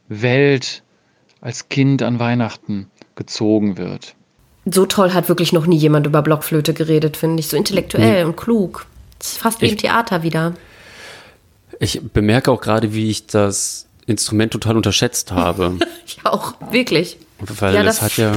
Welt 0.08 0.84
als 1.40 1.68
Kind 1.68 2.02
an 2.02 2.20
Weihnachten 2.20 2.88
gezogen 3.16 3.78
wird. 3.78 4.14
So 4.66 4.86
toll 4.86 5.12
hat 5.12 5.28
wirklich 5.28 5.52
noch 5.52 5.66
nie 5.66 5.76
jemand 5.76 6.06
über 6.06 6.22
Blockflöte 6.22 6.72
geredet, 6.72 7.16
finde 7.16 7.40
ich. 7.40 7.48
So 7.48 7.56
intellektuell 7.56 8.22
nee. 8.22 8.24
und 8.24 8.36
klug. 8.36 8.86
Das 9.18 9.32
ist 9.32 9.38
fast 9.38 9.60
wie 9.60 9.66
ich, 9.66 9.72
im 9.72 9.78
Theater 9.78 10.22
wieder. 10.22 10.54
Ich 11.80 12.00
bemerke 12.00 12.50
auch 12.50 12.60
gerade, 12.60 12.94
wie 12.94 13.10
ich 13.10 13.26
das 13.26 13.86
Instrument 14.06 14.52
total 14.52 14.76
unterschätzt 14.76 15.32
habe. 15.32 15.78
ich 16.06 16.18
auch, 16.24 16.54
wirklich. 16.70 17.18
Weil 17.38 17.74
ja, 17.74 17.82
das, 17.82 18.00
das 18.00 18.04
hat 18.04 18.16
ja. 18.16 18.32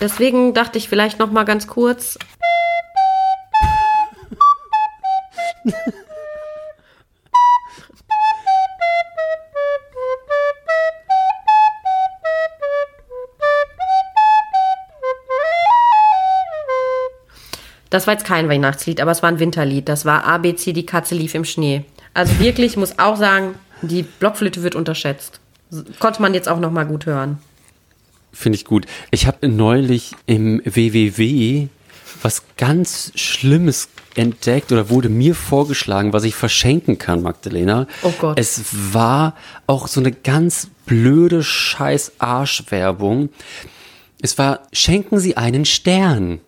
Deswegen 0.00 0.54
dachte 0.54 0.78
ich 0.78 0.88
vielleicht 0.88 1.18
noch 1.18 1.30
mal 1.30 1.44
ganz 1.44 1.66
kurz. 1.66 2.18
Das 17.98 18.06
war 18.06 18.14
jetzt 18.14 18.24
kein 18.24 18.48
Weihnachtslied, 18.48 19.00
aber 19.00 19.10
es 19.10 19.24
war 19.24 19.28
ein 19.28 19.40
Winterlied. 19.40 19.88
Das 19.88 20.04
war 20.04 20.24
ABC, 20.24 20.72
die 20.72 20.86
Katze 20.86 21.16
lief 21.16 21.34
im 21.34 21.44
Schnee. 21.44 21.84
Also 22.14 22.38
wirklich, 22.38 22.76
muss 22.76 23.00
auch 23.00 23.16
sagen, 23.16 23.56
die 23.82 24.04
Blockflöte 24.04 24.62
wird 24.62 24.76
unterschätzt. 24.76 25.40
Konnte 25.98 26.22
man 26.22 26.32
jetzt 26.32 26.48
auch 26.48 26.60
noch 26.60 26.70
mal 26.70 26.86
gut 26.86 27.06
hören. 27.06 27.38
Finde 28.32 28.54
ich 28.54 28.64
gut. 28.64 28.86
Ich 29.10 29.26
habe 29.26 29.48
neulich 29.48 30.12
im 30.26 30.62
WWW 30.64 31.66
was 32.22 32.44
ganz 32.56 33.10
Schlimmes 33.16 33.88
entdeckt 34.14 34.70
oder 34.70 34.90
wurde 34.90 35.08
mir 35.08 35.34
vorgeschlagen, 35.34 36.12
was 36.12 36.22
ich 36.22 36.36
verschenken 36.36 36.98
kann, 36.98 37.20
Magdalena. 37.20 37.88
Oh 38.02 38.14
Gott. 38.16 38.38
Es 38.38 38.62
war 38.94 39.34
auch 39.66 39.88
so 39.88 39.98
eine 39.98 40.12
ganz 40.12 40.68
blöde 40.86 41.42
scheiß 41.42 42.12
Arschwerbung. 42.20 43.30
Es 44.22 44.38
war, 44.38 44.60
schenken 44.72 45.18
Sie 45.18 45.36
einen 45.36 45.64
Stern. 45.64 46.38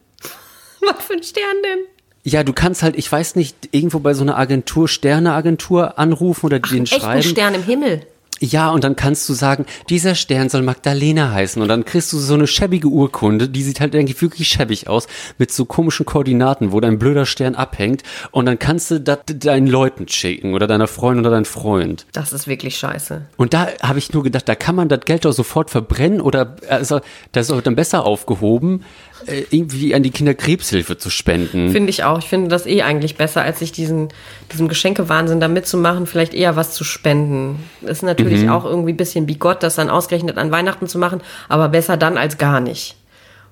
Was 0.97 1.05
für 1.05 1.14
ein 1.14 1.23
Stern 1.23 1.57
denn? 1.64 1.79
Ja, 2.23 2.45
du 2.45 2.53
kannst 2.53 2.83
halt, 2.83 2.97
ich 2.97 3.11
weiß 3.11 3.37
nicht, 3.37 3.57
irgendwo 3.71 3.99
bei 3.99 4.12
so 4.12 4.23
einer 4.23 4.37
Agentur, 4.37 4.88
Sterneagentur 4.88 5.99
anrufen 5.99 6.47
oder 6.47 6.61
Ach, 6.62 6.71
den 6.71 6.87
schreiben. 6.87 7.21
Echt 7.21 7.31
Stern 7.31 7.55
im 7.55 7.62
Himmel. 7.62 8.07
Ja, 8.40 8.70
und 8.70 8.85
dann 8.85 8.96
kannst 8.96 9.29
du 9.29 9.35
sagen, 9.35 9.66
dieser 9.90 10.14
Stern 10.14 10.48
soll 10.48 10.62
Magdalena 10.62 11.31
heißen. 11.31 11.61
Und 11.61 11.68
dann 11.68 11.85
kriegst 11.85 12.11
du 12.12 12.18
so 12.18 12.35
eine 12.35 12.46
schäbige 12.46 12.88
Urkunde, 12.88 13.48
die 13.48 13.62
sieht 13.62 13.81
halt 13.81 13.94
irgendwie 13.94 14.18
wirklich 14.20 14.48
schäbig 14.48 14.88
aus, 14.88 15.09
mit 15.37 15.53
so 15.53 15.66
komischen 15.66 16.07
Koordinaten, 16.07 16.72
wo 16.72 16.80
dein 16.80 16.99
blöder 16.99 17.26
Stern 17.26 17.55
abhängt. 17.55 18.03
Und 18.30 18.47
dann 18.47 18.59
kannst 18.59 18.91
du 18.91 18.99
das 18.99 19.18
deinen 19.26 19.66
Leuten 19.66 20.09
schicken 20.09 20.55
oder 20.55 20.66
deiner 20.66 20.86
Freundin 20.86 21.26
oder 21.26 21.34
deinem 21.34 21.45
Freund. 21.45 22.07
Das 22.12 22.32
ist 22.32 22.49
wirklich 22.49 22.78
scheiße. 22.78 23.26
Und 23.36 23.53
da 23.53 23.68
habe 23.82 23.99
ich 23.99 24.12
nur 24.14 24.22
gedacht, 24.22 24.49
da 24.49 24.55
kann 24.55 24.74
man 24.74 24.88
das 24.88 25.01
Geld 25.01 25.26
doch 25.26 25.32
sofort 25.32 25.70
verbrennen 25.70 26.22
oder 26.22 26.57
also, 26.68 27.01
das 27.32 27.51
ist 27.51 27.66
dann 27.66 27.76
besser 27.76 28.07
aufgehoben, 28.07 28.84
äh, 29.26 29.45
irgendwie 29.51 29.95
an 29.95 30.03
die 30.03 30.11
Kinderkrebshilfe 30.11 30.97
zu 30.97 31.11
spenden. 31.11 31.72
Finde 31.72 31.91
ich 31.91 32.05
auch. 32.05 32.18
Ich 32.18 32.26
finde 32.26 32.49
das 32.49 32.64
eh 32.66 32.82
eigentlich 32.82 33.16
besser, 33.16 33.43
als 33.43 33.59
sich 33.59 33.72
diesen, 33.72 34.09
diesem 34.53 34.68
Geschenkewahnsinn 34.68 35.41
da 35.41 35.49
mitzumachen, 35.49 36.07
vielleicht 36.07 36.32
eher 36.32 36.57
was 36.57 36.72
zu 36.72 36.84
spenden. 36.84 37.62
ist 37.82 38.03
natürlich 38.03 38.30
mhm. 38.39 38.51
auch 38.51 38.64
irgendwie 38.64 38.93
ein 38.93 38.97
bisschen 38.97 39.26
bigott, 39.26 39.62
das 39.62 39.74
dann 39.74 39.91
ausgerechnet 39.91 40.39
an 40.39 40.51
Weihnachten 40.51 40.87
zu 40.87 40.99
machen, 40.99 41.20
aber 41.49 41.68
besser 41.68 41.97
dann 41.97 42.16
als 42.16 42.39
gar 42.39 42.61
nicht. 42.61 42.97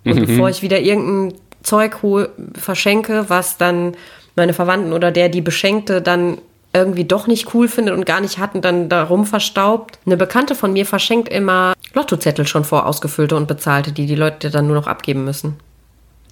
Und 0.04 0.16
mhm. 0.16 0.26
bevor 0.26 0.48
ich 0.48 0.62
wieder 0.62 0.80
irgendein 0.80 1.38
Zeug 1.62 2.02
hol, 2.02 2.30
verschenke, 2.54 3.26
was 3.28 3.58
dann 3.58 3.94
meine 4.36 4.54
Verwandten 4.54 4.92
oder 4.92 5.10
der, 5.10 5.28
die 5.28 5.40
beschenkte, 5.40 6.00
dann 6.00 6.38
irgendwie 6.72 7.04
doch 7.04 7.26
nicht 7.26 7.54
cool 7.54 7.66
findet 7.68 7.94
und 7.94 8.06
gar 8.06 8.20
nicht 8.20 8.38
hat 8.38 8.54
und 8.54 8.64
dann 8.64 8.88
darum 8.88 9.26
verstaubt. 9.26 9.98
Eine 10.06 10.16
Bekannte 10.16 10.54
von 10.54 10.72
mir 10.72 10.86
verschenkt 10.86 11.28
immer 11.28 11.74
Lottozettel 11.94 12.46
schon 12.46 12.64
vorausgefüllte 12.64 13.36
und 13.36 13.48
bezahlte, 13.48 13.92
die 13.92 14.06
die 14.06 14.14
Leute 14.14 14.50
dann 14.50 14.66
nur 14.66 14.76
noch 14.76 14.86
abgeben 14.86 15.24
müssen. 15.24 15.56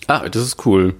Ah, 0.06 0.28
das 0.28 0.42
ist 0.42 0.66
cool. 0.66 0.94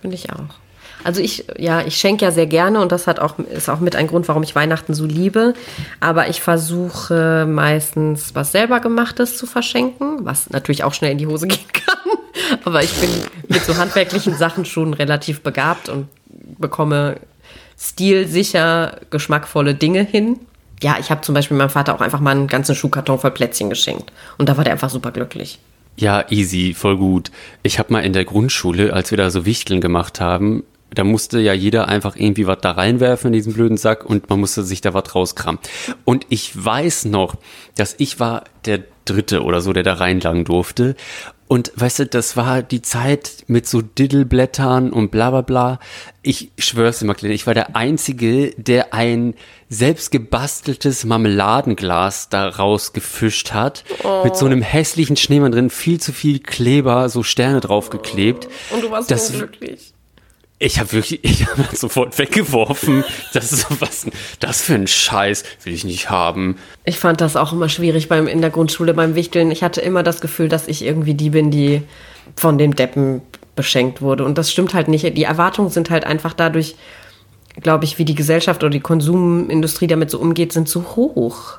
Finde 0.00 0.16
ich 0.16 0.32
auch. 0.32 0.63
Also 1.04 1.20
ich, 1.20 1.44
ja, 1.58 1.82
ich 1.82 1.96
schenke 1.96 2.24
ja 2.24 2.30
sehr 2.30 2.46
gerne 2.46 2.80
und 2.80 2.90
das 2.90 3.06
hat 3.06 3.20
auch, 3.20 3.38
ist 3.38 3.68
auch 3.68 3.80
mit 3.80 3.94
ein 3.94 4.06
Grund, 4.06 4.26
warum 4.26 4.42
ich 4.42 4.54
Weihnachten 4.54 4.94
so 4.94 5.04
liebe. 5.04 5.54
Aber 6.00 6.28
ich 6.28 6.40
versuche 6.40 7.46
meistens 7.48 8.34
was 8.34 8.52
selber 8.52 8.80
gemachtes 8.80 9.36
zu 9.36 9.46
verschenken, 9.46 10.24
was 10.24 10.50
natürlich 10.50 10.82
auch 10.82 10.94
schnell 10.94 11.12
in 11.12 11.18
die 11.18 11.26
Hose 11.26 11.46
gehen 11.48 11.72
kann. 11.72 12.58
Aber 12.64 12.82
ich 12.82 12.92
bin 12.94 13.10
mit 13.48 13.62
so 13.62 13.76
handwerklichen 13.76 14.34
Sachen 14.34 14.64
schon 14.64 14.94
relativ 14.94 15.42
begabt 15.42 15.88
und 15.88 16.08
bekomme 16.58 17.16
stilsicher 17.78 18.98
geschmackvolle 19.10 19.74
Dinge 19.74 20.02
hin. 20.02 20.40
Ja, 20.82 20.96
ich 20.98 21.10
habe 21.10 21.20
zum 21.20 21.34
Beispiel 21.34 21.56
meinem 21.56 21.70
Vater 21.70 21.94
auch 21.94 22.00
einfach 22.00 22.20
mal 22.20 22.32
einen 22.32 22.48
ganzen 22.48 22.74
Schuhkarton 22.74 23.18
voll 23.18 23.30
Plätzchen 23.30 23.70
geschenkt. 23.70 24.12
Und 24.38 24.48
da 24.48 24.56
war 24.56 24.64
der 24.64 24.72
einfach 24.72 24.90
super 24.90 25.12
glücklich. 25.12 25.58
Ja, 25.96 26.24
easy, 26.30 26.74
voll 26.74 26.96
gut. 26.96 27.30
Ich 27.62 27.78
habe 27.78 27.92
mal 27.92 28.00
in 28.00 28.12
der 28.12 28.24
Grundschule, 28.24 28.92
als 28.92 29.10
wir 29.10 29.18
da 29.18 29.30
so 29.30 29.46
Wichteln 29.46 29.80
gemacht 29.80 30.20
haben, 30.20 30.64
da 30.94 31.04
musste 31.04 31.40
ja 31.40 31.52
jeder 31.52 31.88
einfach 31.88 32.16
irgendwie 32.16 32.46
was 32.46 32.58
da 32.60 32.72
reinwerfen 32.72 33.28
in 33.28 33.32
diesen 33.34 33.52
blöden 33.52 33.76
Sack 33.76 34.04
und 34.04 34.28
man 34.30 34.40
musste 34.40 34.62
sich 34.62 34.80
da 34.80 34.94
was 34.94 35.14
rauskramen. 35.14 35.60
Und 36.04 36.26
ich 36.28 36.52
weiß 36.64 37.06
noch, 37.06 37.36
dass 37.76 37.94
ich 37.98 38.20
war 38.20 38.44
der 38.64 38.82
Dritte 39.04 39.42
oder 39.42 39.60
so, 39.60 39.72
der 39.72 39.82
da 39.82 39.94
reinlangen 39.94 40.44
durfte. 40.44 40.96
Und 41.46 41.72
weißt 41.76 41.98
du, 42.00 42.06
das 42.06 42.36
war 42.38 42.62
die 42.62 42.80
Zeit 42.80 43.44
mit 43.48 43.68
so 43.68 43.82
Diddleblättern 43.82 44.90
und 44.90 45.10
bla 45.10 45.30
bla 45.30 45.42
bla. 45.42 45.78
Ich 46.22 46.50
schwör's 46.58 47.00
dir, 47.00 47.06
Magdalena, 47.06 47.34
ich 47.34 47.46
war 47.46 47.52
der 47.52 47.76
Einzige, 47.76 48.52
der 48.56 48.94
ein 48.94 49.34
selbst 49.68 50.10
gebasteltes 50.10 51.04
Marmeladenglas 51.04 52.30
daraus 52.30 52.94
gefischt 52.94 53.52
hat. 53.52 53.84
Oh. 54.02 54.24
Mit 54.24 54.36
so 54.36 54.46
einem 54.46 54.62
hässlichen 54.62 55.16
Schneemann 55.16 55.52
drin, 55.52 55.68
viel 55.68 56.00
zu 56.00 56.12
viel 56.12 56.38
Kleber, 56.38 57.10
so 57.10 57.22
Sterne 57.22 57.60
draufgeklebt. 57.60 58.48
Und 58.70 58.82
du 58.82 58.90
warst 58.90 59.10
das, 59.10 59.28
so 59.28 59.38
glücklich. 59.38 59.93
Ich 60.64 60.80
habe 60.80 60.92
wirklich, 60.92 61.22
ich 61.22 61.46
habe 61.46 61.64
sofort 61.76 62.18
weggeworfen. 62.18 63.04
Das 63.34 63.52
ist 63.52 63.66
was, 63.80 64.06
das 64.40 64.62
für 64.62 64.74
ein 64.74 64.86
Scheiß 64.86 65.44
will 65.62 65.74
ich 65.74 65.84
nicht 65.84 66.08
haben. 66.08 66.56
Ich 66.84 66.98
fand 66.98 67.20
das 67.20 67.36
auch 67.36 67.52
immer 67.52 67.68
schwierig 67.68 68.08
beim 68.08 68.26
in 68.26 68.40
der 68.40 68.48
Grundschule 68.48 68.94
beim 68.94 69.14
Wichteln. 69.14 69.50
Ich 69.50 69.62
hatte 69.62 69.82
immer 69.82 70.02
das 70.02 70.22
Gefühl, 70.22 70.48
dass 70.48 70.66
ich 70.66 70.82
irgendwie 70.82 71.12
die 71.12 71.28
bin, 71.28 71.50
die 71.50 71.82
von 72.34 72.56
dem 72.56 72.74
Deppen 72.74 73.20
beschenkt 73.54 74.00
wurde. 74.00 74.24
Und 74.24 74.38
das 74.38 74.50
stimmt 74.50 74.72
halt 74.72 74.88
nicht. 74.88 75.04
Die 75.16 75.24
Erwartungen 75.24 75.68
sind 75.68 75.90
halt 75.90 76.06
einfach 76.06 76.32
dadurch 76.32 76.76
glaube 77.60 77.84
ich, 77.84 77.98
wie 77.98 78.04
die 78.04 78.14
Gesellschaft 78.14 78.62
oder 78.64 78.70
die 78.70 78.80
Konsumindustrie 78.80 79.86
damit 79.86 80.10
so 80.10 80.18
umgeht, 80.18 80.52
sind 80.52 80.68
so 80.68 80.82
hoch. 80.96 81.58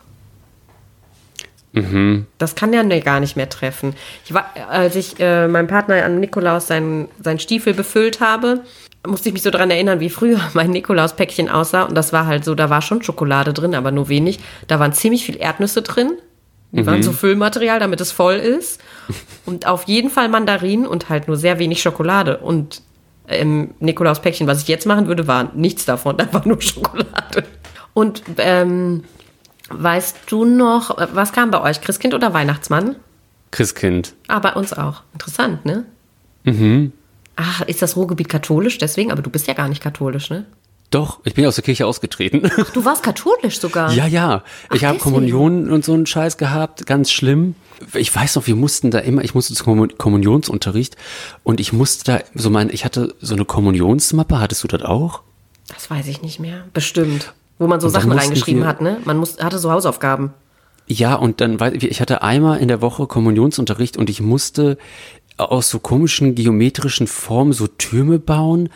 Das 2.37 2.55
kann 2.55 2.71
ja 2.71 2.83
ne- 2.83 3.01
gar 3.01 3.19
nicht 3.19 3.35
mehr 3.35 3.49
treffen. 3.49 3.95
Ich 4.25 4.33
war, 4.33 4.45
als 4.69 4.95
ich 4.95 5.19
äh, 5.19 5.47
meinem 5.49 5.67
Partner 5.67 6.05
an 6.05 6.21
Nikolaus 6.21 6.67
seinen, 6.67 7.09
seinen 7.21 7.39
Stiefel 7.39 7.73
befüllt 7.73 8.21
habe, 8.21 8.61
musste 9.07 9.29
ich 9.29 9.33
mich 9.33 9.43
so 9.43 9.51
daran 9.51 9.71
erinnern, 9.71 9.99
wie 9.99 10.09
früher 10.09 10.39
mein 10.53 10.71
Nikolaus-Päckchen 10.71 11.49
aussah. 11.49 11.83
Und 11.83 11.95
das 11.95 12.13
war 12.13 12.25
halt 12.25 12.45
so, 12.45 12.55
da 12.55 12.69
war 12.69 12.81
schon 12.81 13.03
Schokolade 13.03 13.53
drin, 13.53 13.75
aber 13.75 13.91
nur 13.91 14.09
wenig. 14.09 14.39
Da 14.67 14.79
waren 14.79 14.93
ziemlich 14.93 15.25
viel 15.25 15.37
Erdnüsse 15.37 15.81
drin. 15.81 16.13
Die 16.71 16.85
waren 16.85 17.03
so 17.03 17.13
Füllmaterial, 17.13 17.79
damit 17.79 18.01
es 18.01 18.11
voll 18.11 18.35
ist. 18.35 18.81
Und 19.45 19.65
auf 19.65 19.83
jeden 19.83 20.09
Fall 20.09 20.27
Mandarinen 20.27 20.85
und 20.85 21.07
halt 21.07 21.27
nur 21.27 21.37
sehr 21.37 21.57
wenig 21.57 21.81
Schokolade. 21.81 22.39
Und 22.39 22.81
im 23.27 23.73
Nikolaus-Päckchen, 23.79 24.45
was 24.45 24.61
ich 24.63 24.67
jetzt 24.67 24.85
machen 24.85 25.07
würde, 25.07 25.25
war 25.25 25.51
nichts 25.53 25.85
davon. 25.85 26.17
Da 26.25 26.31
war 26.33 26.45
nur 26.45 26.61
Schokolade. 26.61 27.45
Und 27.93 28.23
ähm, 28.37 29.05
weißt 29.69 30.17
du 30.27 30.43
noch, 30.43 30.97
was 31.13 31.31
kam 31.31 31.49
bei 31.49 31.61
euch? 31.61 31.79
Christkind 31.79 32.13
oder 32.13 32.33
Weihnachtsmann? 32.33 32.97
Christkind. 33.51 34.13
Ah, 34.27 34.39
bei 34.39 34.51
uns 34.51 34.73
auch. 34.73 35.03
Interessant, 35.13 35.65
ne? 35.65 35.85
Mhm. 36.43 36.91
Ach, 37.35 37.61
ist 37.61 37.81
das 37.81 37.95
Ruhrgebiet 37.95 38.29
katholisch 38.29 38.77
deswegen? 38.77 39.11
Aber 39.11 39.21
du 39.21 39.29
bist 39.29 39.47
ja 39.47 39.53
gar 39.53 39.67
nicht 39.67 39.81
katholisch, 39.81 40.29
ne? 40.29 40.45
Doch, 40.91 41.19
ich 41.25 41.33
bin 41.33 41.45
aus 41.45 41.55
der 41.55 41.63
Kirche 41.63 41.85
ausgetreten. 41.87 42.49
Du 42.73 42.85
warst 42.85 43.03
katholisch 43.03 43.59
sogar. 43.59 43.91
Ja, 43.91 44.05
ja. 44.07 44.43
Ich 44.71 44.83
Ach, 44.85 44.89
habe. 44.89 44.99
Kommunion 44.99 45.69
und 45.69 45.83
so 45.83 45.93
einen 45.93 46.05
Scheiß 46.05 46.37
gehabt, 46.37 46.85
ganz 46.85 47.11
schlimm. 47.11 47.55
Ich 47.93 48.15
weiß 48.15 48.35
noch, 48.35 48.47
wir 48.47 48.55
mussten 48.55 48.91
da 48.91 48.99
immer, 48.99 49.23
ich 49.23 49.33
musste 49.35 49.53
zum 49.55 49.65
Kommun- 49.65 49.97
Kommunionsunterricht 49.97 50.95
und 51.43 51.59
ich 51.59 51.73
musste 51.73 52.03
da 52.11 52.19
so 52.35 52.49
mein, 52.49 52.69
ich 52.69 52.85
hatte 52.85 53.13
so 53.19 53.33
eine 53.33 53.43
Kommunionsmappe, 53.45 54.39
hattest 54.39 54.63
du 54.63 54.67
das 54.67 54.83
auch? 54.83 55.23
Das 55.67 55.89
weiß 55.89 56.07
ich 56.07 56.21
nicht 56.21 56.39
mehr. 56.39 56.65
Bestimmt. 56.73 57.33
Wo 57.57 57.67
man 57.67 57.81
so 57.81 57.89
Sachen 57.89 58.11
reingeschrieben 58.11 58.61
wir- 58.61 58.67
hat, 58.67 58.79
ne? 58.81 58.97
Man 59.03 59.17
muss, 59.17 59.39
hatte 59.39 59.57
so 59.59 59.71
Hausaufgaben. 59.71 60.31
Ja, 60.87 61.15
und 61.15 61.41
dann, 61.41 61.57
ich 61.73 61.99
hatte 61.99 62.21
einmal 62.21 62.59
in 62.59 62.67
der 62.67 62.79
Woche 62.79 63.07
Kommunionsunterricht 63.07 63.97
und 63.97 64.07
ich 64.09 64.21
musste 64.21 64.77
aus 65.37 65.69
so 65.69 65.79
komischen 65.79 66.35
geometrischen 66.35 67.07
Formen 67.07 67.53
so 67.53 67.67
Türme 67.67 68.19
bauen 68.19 68.69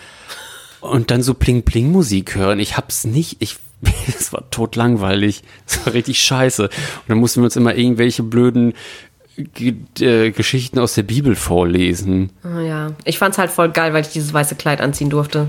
und 0.81 1.11
dann 1.11 1.23
so 1.23 1.33
Pling-Pling-Musik 1.33 2.35
hören. 2.35 2.59
Ich 2.59 2.77
hab's 2.77 3.05
nicht, 3.05 3.37
ich, 3.39 3.57
es 4.07 4.33
war 4.33 4.49
totlangweilig. 4.49 5.43
Es 5.67 5.85
war 5.85 5.93
richtig 5.93 6.19
scheiße. 6.19 6.63
Und 6.63 6.71
dann 7.07 7.17
mussten 7.17 7.41
wir 7.41 7.45
uns 7.45 7.55
immer 7.55 7.75
irgendwelche 7.75 8.23
blöden 8.23 8.73
Ge 9.53 9.75
äh, 10.01 10.31
Geschichten 10.31 10.79
aus 10.79 10.95
der 10.95 11.03
Bibel 11.03 11.33
vorlesen. 11.35 12.31
Ah, 12.43 12.59
ja. 12.59 12.91
Ich 13.05 13.17
fand's 13.17 13.37
halt 13.37 13.51
voll 13.51 13.69
geil, 13.69 13.93
weil 13.93 14.01
ich 14.01 14.09
dieses 14.09 14.33
weiße 14.33 14.55
Kleid 14.55 14.81
anziehen 14.81 15.09
durfte. 15.09 15.47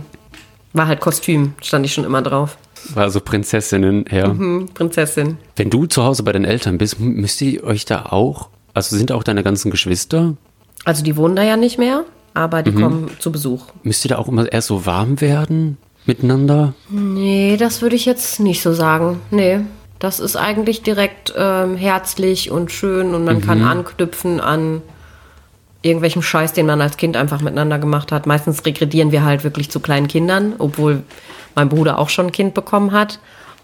War 0.73 0.87
halt 0.87 1.01
Kostüm, 1.01 1.55
stand 1.61 1.85
ich 1.85 1.93
schon 1.93 2.05
immer 2.05 2.23
drauf. 2.23 2.57
War 2.95 3.11
so 3.11 3.21
Prinzessinnen, 3.21 4.05
ja. 4.11 4.27
Hm, 4.29 4.69
Prinzessin. 4.73 5.39
Wenn 5.57 5.71
du 5.71 5.87
zu 5.87 6.05
Hause 6.05 6.23
bei 6.23 6.31
deinen 6.31 6.45
Eltern 6.45 6.79
bist, 6.79 7.01
müsst 7.01 7.43
ihr 7.43 7.65
euch 7.65 7.85
da 7.85 8.07
auch, 8.07 8.49
also 8.75 8.97
sind 8.97 9.11
auch 9.11 9.25
deine 9.25 9.43
ganzen 9.43 9.73
Geschwister, 9.73 10.37
Also 10.85 11.03
die 11.05 11.17
wohnen 11.17 11.37
da 11.37 11.43
ja 11.43 11.57
nicht 11.57 11.79
mehr, 11.79 12.05
aber 12.35 12.59
Mhm. 12.61 12.65
die 12.65 12.73
kommen 12.73 13.11
zu 13.19 13.31
Besuch. 13.33 13.65
müsst 13.83 14.05
ihr 14.05 14.11
da 14.11 14.19
auch 14.19 14.29
immer 14.29 14.51
erst 14.51 14.69
so 14.69 14.87
warm 14.87 15.21
werden 15.21 15.77
miteinander? 16.07 16.75
Nee, 16.89 17.57
das 17.59 17.83
würde 17.83 17.97
ich 17.97 18.07
jetzt 18.07 18.41
nicht 18.41 18.63
so 18.63 18.73
sagen. 18.73 19.21
Nee. 19.31 19.61
Das 19.99 20.19
ist 20.19 20.35
eigentlich 20.37 20.83
direkt 20.83 21.35
ähm, 21.37 21.77
herzlich 21.77 22.51
und 22.51 22.73
schön 22.73 23.15
und 23.15 23.25
man 23.27 23.37
Mhm. 23.37 23.41
kann 23.43 23.63
anknüpfen 23.63 24.41
an 24.41 24.81
irgendwelchem 25.83 26.23
Scheiß, 26.23 26.53
den 26.55 26.67
man 26.67 26.81
als 26.81 26.97
Kind 26.97 27.17
einfach 27.17 27.41
miteinander 27.43 27.79
gemacht 27.79 28.11
hat. 28.13 28.27
Meistens 28.27 28.65
regredieren 28.65 29.13
wir 29.13 29.25
halt 29.25 29.45
wirklich 29.45 29.71
zu 29.71 29.81
kleinen 29.81 30.09
Kindern, 30.09 30.55
obwohl 30.59 31.03
mein 31.55 31.69
Bruder 31.69 31.99
auch 31.99 32.09
schon 32.09 32.27
ein 32.27 32.33
Kind 32.33 32.55
bekommen 32.55 32.93
hat. 32.93 33.19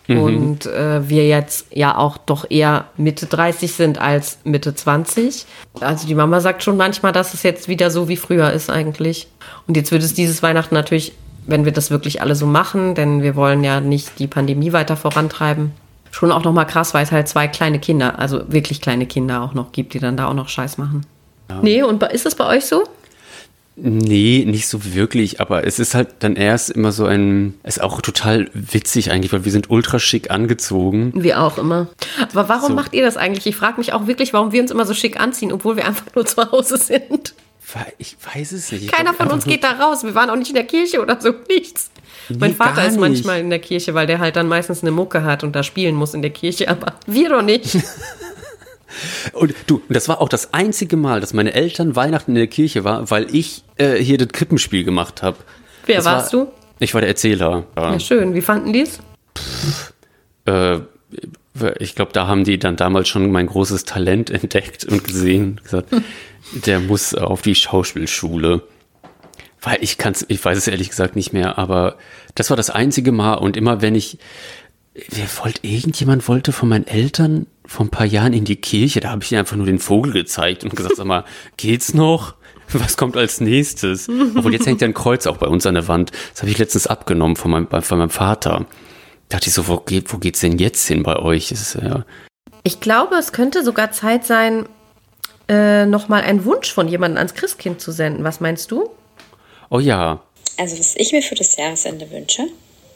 Und 0.08 0.66
äh, 0.66 1.08
wir 1.08 1.26
jetzt 1.26 1.66
ja 1.72 1.96
auch 1.98 2.16
doch 2.16 2.46
eher 2.48 2.84
Mitte 2.96 3.26
30 3.26 3.72
sind 3.72 3.98
als 4.00 4.38
Mitte 4.44 4.74
20. 4.74 5.46
Also 5.80 6.06
die 6.06 6.14
Mama 6.14 6.40
sagt 6.40 6.62
schon 6.62 6.76
manchmal, 6.76 7.12
dass 7.12 7.34
es 7.34 7.42
jetzt 7.42 7.68
wieder 7.68 7.90
so 7.90 8.08
wie 8.08 8.16
früher 8.16 8.52
ist 8.52 8.70
eigentlich. 8.70 9.26
Und 9.66 9.76
jetzt 9.76 9.90
wird 9.90 10.02
es 10.04 10.14
dieses 10.14 10.42
Weihnachten 10.42 10.74
natürlich, 10.74 11.12
wenn 11.46 11.64
wir 11.64 11.72
das 11.72 11.90
wirklich 11.90 12.20
alle 12.22 12.34
so 12.36 12.46
machen, 12.46 12.94
denn 12.94 13.22
wir 13.22 13.34
wollen 13.36 13.64
ja 13.64 13.80
nicht 13.80 14.18
die 14.18 14.26
Pandemie 14.28 14.72
weiter 14.72 14.96
vorantreiben, 14.96 15.72
schon 16.12 16.30
auch 16.32 16.44
nochmal 16.44 16.66
krass, 16.66 16.94
weil 16.94 17.02
es 17.04 17.12
halt 17.12 17.28
zwei 17.28 17.46
kleine 17.48 17.78
Kinder, 17.78 18.18
also 18.18 18.42
wirklich 18.48 18.80
kleine 18.80 19.06
Kinder 19.06 19.42
auch 19.42 19.54
noch 19.54 19.72
gibt, 19.72 19.94
die 19.94 19.98
dann 19.98 20.16
da 20.16 20.28
auch 20.28 20.34
noch 20.34 20.48
Scheiß 20.48 20.78
machen. 20.78 21.04
Nee, 21.62 21.82
und 21.82 21.98
bei- 22.00 22.08
ist 22.08 22.26
das 22.26 22.34
bei 22.34 22.46
euch 22.46 22.64
so? 22.66 22.82
Nee, 23.78 24.44
nicht 24.46 24.68
so 24.68 24.94
wirklich, 24.94 25.38
aber 25.40 25.66
es 25.66 25.78
ist 25.78 25.94
halt 25.94 26.08
dann 26.20 26.34
erst 26.34 26.70
immer 26.70 26.92
so 26.92 27.04
ein, 27.04 27.54
ist 27.62 27.82
auch 27.82 28.00
total 28.00 28.48
witzig 28.54 29.10
eigentlich, 29.10 29.32
weil 29.34 29.44
wir 29.44 29.52
sind 29.52 29.68
ultra 29.68 29.98
schick 29.98 30.30
angezogen. 30.30 31.12
Wir 31.14 31.42
auch 31.42 31.58
immer. 31.58 31.88
Aber 32.32 32.48
warum 32.48 32.68
So. 32.70 32.74
macht 32.74 32.94
ihr 32.94 33.04
das 33.04 33.18
eigentlich? 33.18 33.46
Ich 33.46 33.56
frage 33.56 33.76
mich 33.76 33.92
auch 33.92 34.06
wirklich, 34.06 34.32
warum 34.32 34.50
wir 34.52 34.62
uns 34.62 34.70
immer 34.70 34.86
so 34.86 34.94
schick 34.94 35.20
anziehen, 35.20 35.52
obwohl 35.52 35.76
wir 35.76 35.86
einfach 35.86 36.06
nur 36.14 36.24
zu 36.24 36.50
Hause 36.50 36.78
sind. 36.78 37.34
Ich 37.98 38.16
weiß 38.34 38.52
es 38.52 38.72
nicht. 38.72 38.84
Ich 38.84 38.90
Keiner 38.90 39.12
glaub 39.12 39.28
von 39.28 39.34
uns 39.36 39.44
geht 39.44 39.62
da 39.64 39.72
raus. 39.72 40.04
Wir 40.04 40.14
waren 40.14 40.30
auch 40.30 40.36
nicht 40.36 40.48
in 40.48 40.54
der 40.54 40.64
Kirche 40.64 41.02
oder 41.02 41.20
so, 41.20 41.34
nichts. 41.48 41.90
mein 42.30 42.52
Nee, 42.52 42.56
Vater 42.56 42.76
gar 42.76 42.86
ist 42.86 42.98
manchmal 42.98 43.40
in 43.40 43.50
der 43.50 43.58
Kirche, 43.58 43.92
weil 43.92 44.06
der 44.06 44.20
halt 44.20 44.36
dann 44.36 44.48
meistens 44.48 44.82
eine 44.82 44.92
Mucke 44.92 45.22
hat 45.24 45.44
und 45.44 45.54
da 45.54 45.62
spielen 45.62 45.94
muss 45.96 46.14
in 46.14 46.22
der 46.22 46.30
Kirche, 46.30 46.68
aber 46.68 46.94
wir 47.06 47.28
doch 47.28 47.42
nicht. 47.42 47.76
Und 49.32 49.54
du, 49.66 49.76
und 49.76 49.94
das 49.94 50.08
war 50.08 50.20
auch 50.20 50.28
das 50.28 50.54
einzige 50.54 50.96
Mal, 50.96 51.20
dass 51.20 51.32
meine 51.32 51.54
Eltern 51.54 51.96
Weihnachten 51.96 52.32
in 52.32 52.36
der 52.36 52.46
Kirche 52.46 52.84
war, 52.84 53.10
weil 53.10 53.34
ich 53.34 53.64
äh, 53.76 53.96
hier 53.96 54.18
das 54.18 54.28
Krippenspiel 54.28 54.84
gemacht 54.84 55.22
habe. 55.22 55.36
Wer 55.86 56.04
warst 56.04 56.32
du? 56.32 56.48
Ich 56.78 56.94
war 56.94 57.00
der 57.00 57.08
Erzähler. 57.08 57.64
Ja. 57.76 57.92
Ja, 57.92 58.00
schön. 58.00 58.34
Wie 58.34 58.42
fanden 58.42 58.72
die 58.72 58.82
es? 58.82 58.98
äh, 60.46 60.80
ich 61.78 61.94
glaube, 61.94 62.12
da 62.12 62.26
haben 62.26 62.44
die 62.44 62.58
dann 62.58 62.76
damals 62.76 63.08
schon 63.08 63.30
mein 63.30 63.46
großes 63.46 63.84
Talent 63.84 64.30
entdeckt 64.30 64.84
und 64.84 65.04
gesehen 65.04 65.44
und 65.44 65.64
gesagt, 65.64 65.88
der 66.52 66.80
muss 66.80 67.14
auf 67.14 67.42
die 67.42 67.54
Schauspielschule. 67.54 68.62
Weil 69.62 69.78
ich 69.80 69.98
kann's, 69.98 70.24
ich 70.28 70.44
weiß 70.44 70.58
es 70.58 70.68
ehrlich 70.68 70.90
gesagt 70.90 71.16
nicht 71.16 71.32
mehr, 71.32 71.58
aber 71.58 71.96
das 72.34 72.50
war 72.50 72.56
das 72.56 72.70
einzige 72.70 73.10
Mal 73.10 73.34
und 73.34 73.56
immer 73.56 73.80
wenn 73.80 73.94
ich, 73.94 74.18
wer 74.94 75.26
wollte, 75.42 75.66
irgendjemand 75.66 76.28
wollte 76.28 76.52
von 76.52 76.68
meinen 76.68 76.86
Eltern 76.86 77.46
vor 77.66 77.86
ein 77.86 77.90
paar 77.90 78.06
Jahren 78.06 78.32
in 78.32 78.44
die 78.44 78.56
Kirche, 78.56 79.00
da 79.00 79.10
habe 79.10 79.22
ich 79.22 79.32
ihnen 79.32 79.40
einfach 79.40 79.56
nur 79.56 79.66
den 79.66 79.78
Vogel 79.78 80.12
gezeigt 80.12 80.64
und 80.64 80.74
gesagt, 80.74 80.96
sag 80.96 81.06
mal, 81.06 81.24
geht's 81.56 81.94
noch? 81.94 82.34
Was 82.72 82.96
kommt 82.96 83.16
als 83.16 83.40
nächstes? 83.40 84.08
Obwohl 84.08 84.52
jetzt 84.52 84.66
hängt 84.66 84.80
ja 84.80 84.88
ein 84.88 84.94
Kreuz 84.94 85.26
auch 85.26 85.36
bei 85.36 85.46
uns 85.46 85.66
an 85.66 85.74
der 85.74 85.86
Wand. 85.86 86.10
Das 86.32 86.42
habe 86.42 86.50
ich 86.50 86.58
letztens 86.58 86.86
abgenommen 86.88 87.36
von 87.36 87.50
meinem, 87.50 87.68
von 87.82 87.98
meinem 87.98 88.10
Vater. 88.10 88.66
Da 89.28 89.36
dachte 89.36 89.48
ich 89.48 89.54
so, 89.54 89.68
wo, 89.68 89.76
geht, 89.78 90.12
wo 90.12 90.18
geht's 90.18 90.40
denn 90.40 90.58
jetzt 90.58 90.86
hin 90.86 91.02
bei 91.02 91.16
euch? 91.16 91.52
Ist, 91.52 91.74
ja, 91.76 92.04
Ich 92.64 92.80
glaube, 92.80 93.16
es 93.16 93.32
könnte 93.32 93.64
sogar 93.64 93.92
Zeit 93.92 94.24
sein, 94.24 94.66
äh, 95.48 95.86
nochmal 95.86 96.22
einen 96.22 96.44
Wunsch 96.44 96.72
von 96.72 96.88
jemandem 96.88 97.18
ans 97.18 97.34
Christkind 97.34 97.80
zu 97.80 97.92
senden. 97.92 98.24
Was 98.24 98.40
meinst 98.40 98.70
du? 98.72 98.90
oh 99.70 99.80
ja, 99.80 100.20
Also 100.58 100.78
was 100.78 100.94
ich 100.96 101.12
mir 101.12 101.22
für 101.22 101.34
das 101.34 101.56
Jahresende 101.56 102.10
wünsche, 102.10 102.42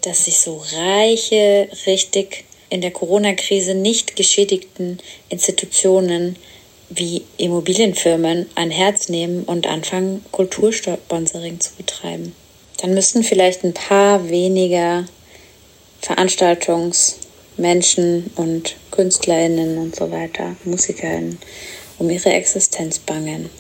dass 0.05 0.25
sich 0.25 0.41
so 0.41 0.65
reiche, 0.73 1.69
richtig 1.87 2.45
in 2.71 2.81
der 2.81 2.93
Corona-Krise 2.93 3.75
nicht 3.75 4.17
geschädigten 4.17 4.99
Institutionen 5.29 6.37
wie 6.89 7.23
Immobilienfirmen 7.37 8.47
ein 8.55 8.71
Herz 8.71 9.09
nehmen 9.09 9.43
und 9.45 9.67
anfangen, 9.67 10.25
Kultursponsoring 10.33 11.61
zu 11.61 11.73
betreiben. 11.77 12.35
Dann 12.79 12.95
müssten 12.95 13.23
vielleicht 13.23 13.63
ein 13.65 13.75
paar 13.75 14.29
weniger 14.29 15.05
Veranstaltungsmenschen 16.01 18.31
und 18.37 18.77
KünstlerInnen 18.91 19.79
und 19.79 19.95
so 19.95 20.11
weiter, 20.11 20.57
MusikerInnen, 20.65 21.39
um 21.99 22.11
ihre 22.11 22.33
Existenz 22.33 22.99
bangen. 22.99 23.51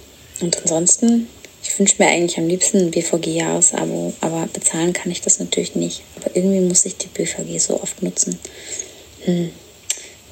Und 0.41 0.61
ansonsten, 0.63 1.29
ich 1.63 1.79
wünsche 1.79 1.97
mir 1.99 2.09
eigentlich 2.09 2.39
am 2.39 2.49
liebsten 2.49 2.79
ein 2.79 2.91
BVG-Jahresabo, 2.91 4.15
aber 4.23 4.49
bezahlen 4.53 4.93
kann 4.93 5.13
ich 5.13 5.21
das 5.21 5.39
natürlich 5.39 5.77
nicht. 5.77 6.03
Aber 6.17 6.35
irgendwie 6.35 6.61
muss 6.61 6.87
ich 6.87 6.97
die 6.97 7.09
BVG 7.09 7.59
so 7.59 7.81
oft 7.81 8.03
nutzen. 8.03 8.41
Hm. 9.25 9.51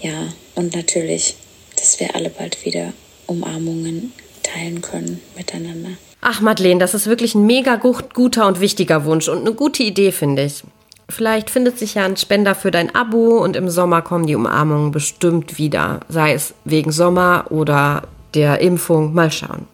Ja, 0.00 0.28
und 0.54 0.74
natürlich, 0.76 1.36
dass 1.76 1.98
wir 2.00 2.14
alle 2.14 2.30
bald 2.30 2.64
wieder 2.64 2.92
Umarmungen 3.26 4.12
teilen 4.42 4.80
können 4.80 5.20
miteinander. 5.36 5.90
Ach, 6.20 6.40
Madeleine, 6.40 6.80
das 6.80 6.94
ist 6.94 7.06
wirklich 7.06 7.34
ein 7.34 7.46
mega 7.46 7.76
gut, 7.76 8.14
guter 8.14 8.46
und 8.46 8.60
wichtiger 8.60 9.04
Wunsch 9.04 9.28
und 9.28 9.40
eine 9.40 9.52
gute 9.52 9.82
Idee, 9.82 10.12
finde 10.12 10.44
ich. 10.44 10.62
Vielleicht 11.10 11.48
findet 11.50 11.78
sich 11.78 11.94
ja 11.94 12.04
ein 12.04 12.16
Spender 12.16 12.54
für 12.54 12.70
dein 12.70 12.94
Abo 12.94 13.38
und 13.42 13.56
im 13.56 13.70
Sommer 13.70 14.02
kommen 14.02 14.26
die 14.26 14.34
Umarmungen 14.34 14.90
bestimmt 14.90 15.58
wieder. 15.58 16.00
Sei 16.08 16.32
es 16.34 16.54
wegen 16.64 16.92
Sommer 16.92 17.46
oder 17.50 18.02
der 18.34 18.60
Impfung. 18.60 19.14
Mal 19.14 19.30
schauen. 19.32 19.66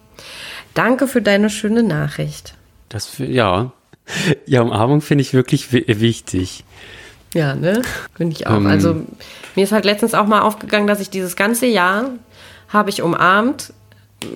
Danke 0.75 1.07
für 1.09 1.23
deine 1.23 1.51
schöne 1.51 1.83
Nachricht. 1.83 2.55
das, 2.89 3.07
für- 3.07 3.27
ja. 3.27 3.73
Ja, 4.47 4.61
Umarmung 4.63 5.01
finde 5.01 5.23
ich 5.23 5.33
wirklich 5.33 5.73
wi- 5.73 5.85
wichtig. 5.89 6.63
Ja, 7.35 7.55
ne? 7.55 7.83
Finde 8.17 8.35
ich 8.35 8.47
auch. 8.47 8.57
Ähm. 8.57 8.67
also 8.67 8.97
mir 9.55 9.65
ist 9.65 9.73
halt 9.73 9.85
letztens 9.85 10.15
auch 10.15 10.27
mal 10.27 10.41
aufgegangen, 10.41 10.87
dass 10.87 11.01
ich 11.01 11.11
dieses 11.11 11.37
ganze 11.37 11.67
Jahr 11.67 12.11
habe 12.69 12.91
ich 12.91 13.03
umarmt 13.03 13.73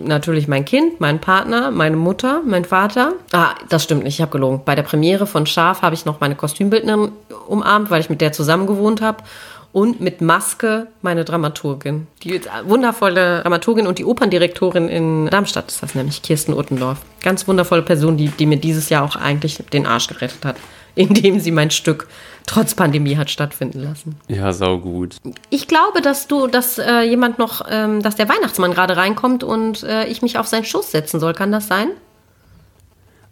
natürlich 0.03 0.49
mein 0.49 0.65
Kind, 0.65 1.01
mein 1.01 1.21
Partner, 1.21 1.71
meine 1.71 1.97
Mutter, 1.97 2.43
mein 2.45 2.65
Vater. 2.65 3.15
Ah, 3.33 3.55
das 3.69 3.85
stimmt 3.85 4.05
nicht, 4.05 4.17
ich 4.17 4.21
habe 4.21 4.33
gelogen. 4.33 4.63
Bei 4.65 4.75
der 4.75 4.83
Premiere 4.83 5.27
von 5.27 5.47
Schaf 5.47 5.83
habe 5.83 5.95
ich 5.95 6.05
noch 6.05 6.21
meine 6.21 6.35
Kostümbildnerin 6.35 7.13
umarmt, 7.47 7.91
weil 7.91 8.01
ich 8.01 8.11
mit 8.11 8.21
der 8.21 8.33
zusammen 8.33 8.67
gewohnt 8.67 9.01
habe. 9.01 9.25
Und 9.71 10.01
mit 10.01 10.23
Maske 10.23 10.87
meine 11.03 11.27
Dramaturgin. 11.27 12.07
Die 12.23 12.41
wundervolle 12.65 13.43
Dramaturgin 13.43 13.87
und 13.87 13.99
die 13.99 14.05
Operndirektorin 14.07 14.89
in 14.89 15.27
Darmstadt 15.27 15.69
ist 15.69 15.83
das 15.83 15.95
nämlich, 15.95 16.23
Kirsten 16.23 16.55
Uttendorf. 16.55 16.99
Ganz 17.23 17.47
wundervolle 17.47 17.83
Person, 17.83 18.17
die, 18.17 18.29
die 18.29 18.47
mir 18.47 18.57
dieses 18.57 18.89
Jahr 18.89 19.05
auch 19.05 19.15
eigentlich 19.15 19.63
den 19.73 19.87
Arsch 19.87 20.07
gerettet 20.07 20.45
hat, 20.45 20.57
indem 20.95 21.39
sie 21.39 21.51
mein 21.51 21.71
Stück 21.71 22.09
trotz 22.49 22.75
Pandemie 22.75 23.17
hat 23.17 23.31
stattfinden 23.31 23.81
lassen. 23.81 24.17
Ja, 24.27 24.53
sau 24.53 24.79
gut. 24.79 25.17
Ich 25.51 25.69
glaube, 25.69 26.01
dass 26.01 26.27
du, 26.27 26.49
dass 26.49 26.79
äh, 26.79 27.03
jemand 27.03 27.39
noch, 27.39 27.65
ähm, 27.69 28.03
dass 28.03 28.17
der 28.17 28.29
Weihnachtsmann 28.29 28.73
gerade 28.73 28.97
reinkommt 28.97 29.45
und 29.45 29.85
äh, 29.85 30.07
ich 30.07 30.23
mich 30.23 30.39
auf 30.39 30.49
seinen 30.49 30.65
Schoß 30.65 30.91
setzen 30.91 31.21
soll. 31.21 31.35
Kann 31.35 31.53
das 31.53 31.69
sein? 31.69 31.91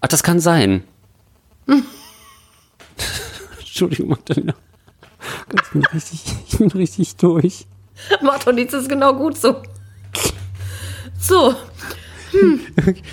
Ach, 0.00 0.08
das 0.08 0.22
kann 0.22 0.38
sein. 0.38 0.84
Entschuldigung, 3.58 4.10
Magdalena. 4.10 4.54
Ich 5.52 5.70
bin 5.72 5.84
richtig, 5.86 6.24
ich 6.48 6.58
bin 6.58 6.68
richtig 6.68 7.16
durch. 7.16 7.66
Macht 8.22 8.46
doch 8.46 8.52
nichts, 8.52 8.74
ist 8.74 8.88
genau 8.88 9.14
gut 9.14 9.36
so. 9.36 9.62
So. 11.18 11.54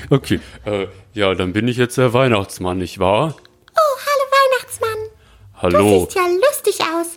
Okay, 0.10 0.42
äh, 0.66 0.88
ja, 1.14 1.34
dann 1.34 1.54
bin 1.54 1.68
ich 1.70 1.78
jetzt 1.78 1.98
der 1.98 2.14
Weihnachtsmann, 2.14 2.80
nicht 2.80 3.00
wahr? 3.00 3.36
Oh, 5.64 5.68
hallo. 5.72 5.80
Du 5.84 6.00
siehst 6.06 6.16
ja 6.16 6.28
lustig 6.28 6.80
aus. 6.82 7.08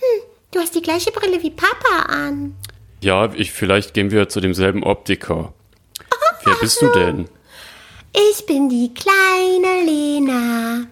Hm, 0.00 0.22
du 0.50 0.60
hast 0.60 0.74
die 0.74 0.82
gleiche 0.82 1.10
Brille 1.12 1.42
wie 1.42 1.50
Papa 1.50 2.02
an. 2.08 2.54
Ja, 3.00 3.32
ich, 3.34 3.52
vielleicht 3.52 3.94
gehen 3.94 4.10
wir 4.10 4.28
zu 4.28 4.40
demselben 4.40 4.82
Optiker. 4.84 5.54
Wer 6.44 6.54
bist 6.56 6.80
du 6.82 6.88
denn? 6.92 7.28
Ich 8.12 8.44
bin 8.46 8.68
die 8.68 8.92
kleine 8.94 9.84
Lena. 9.84 10.86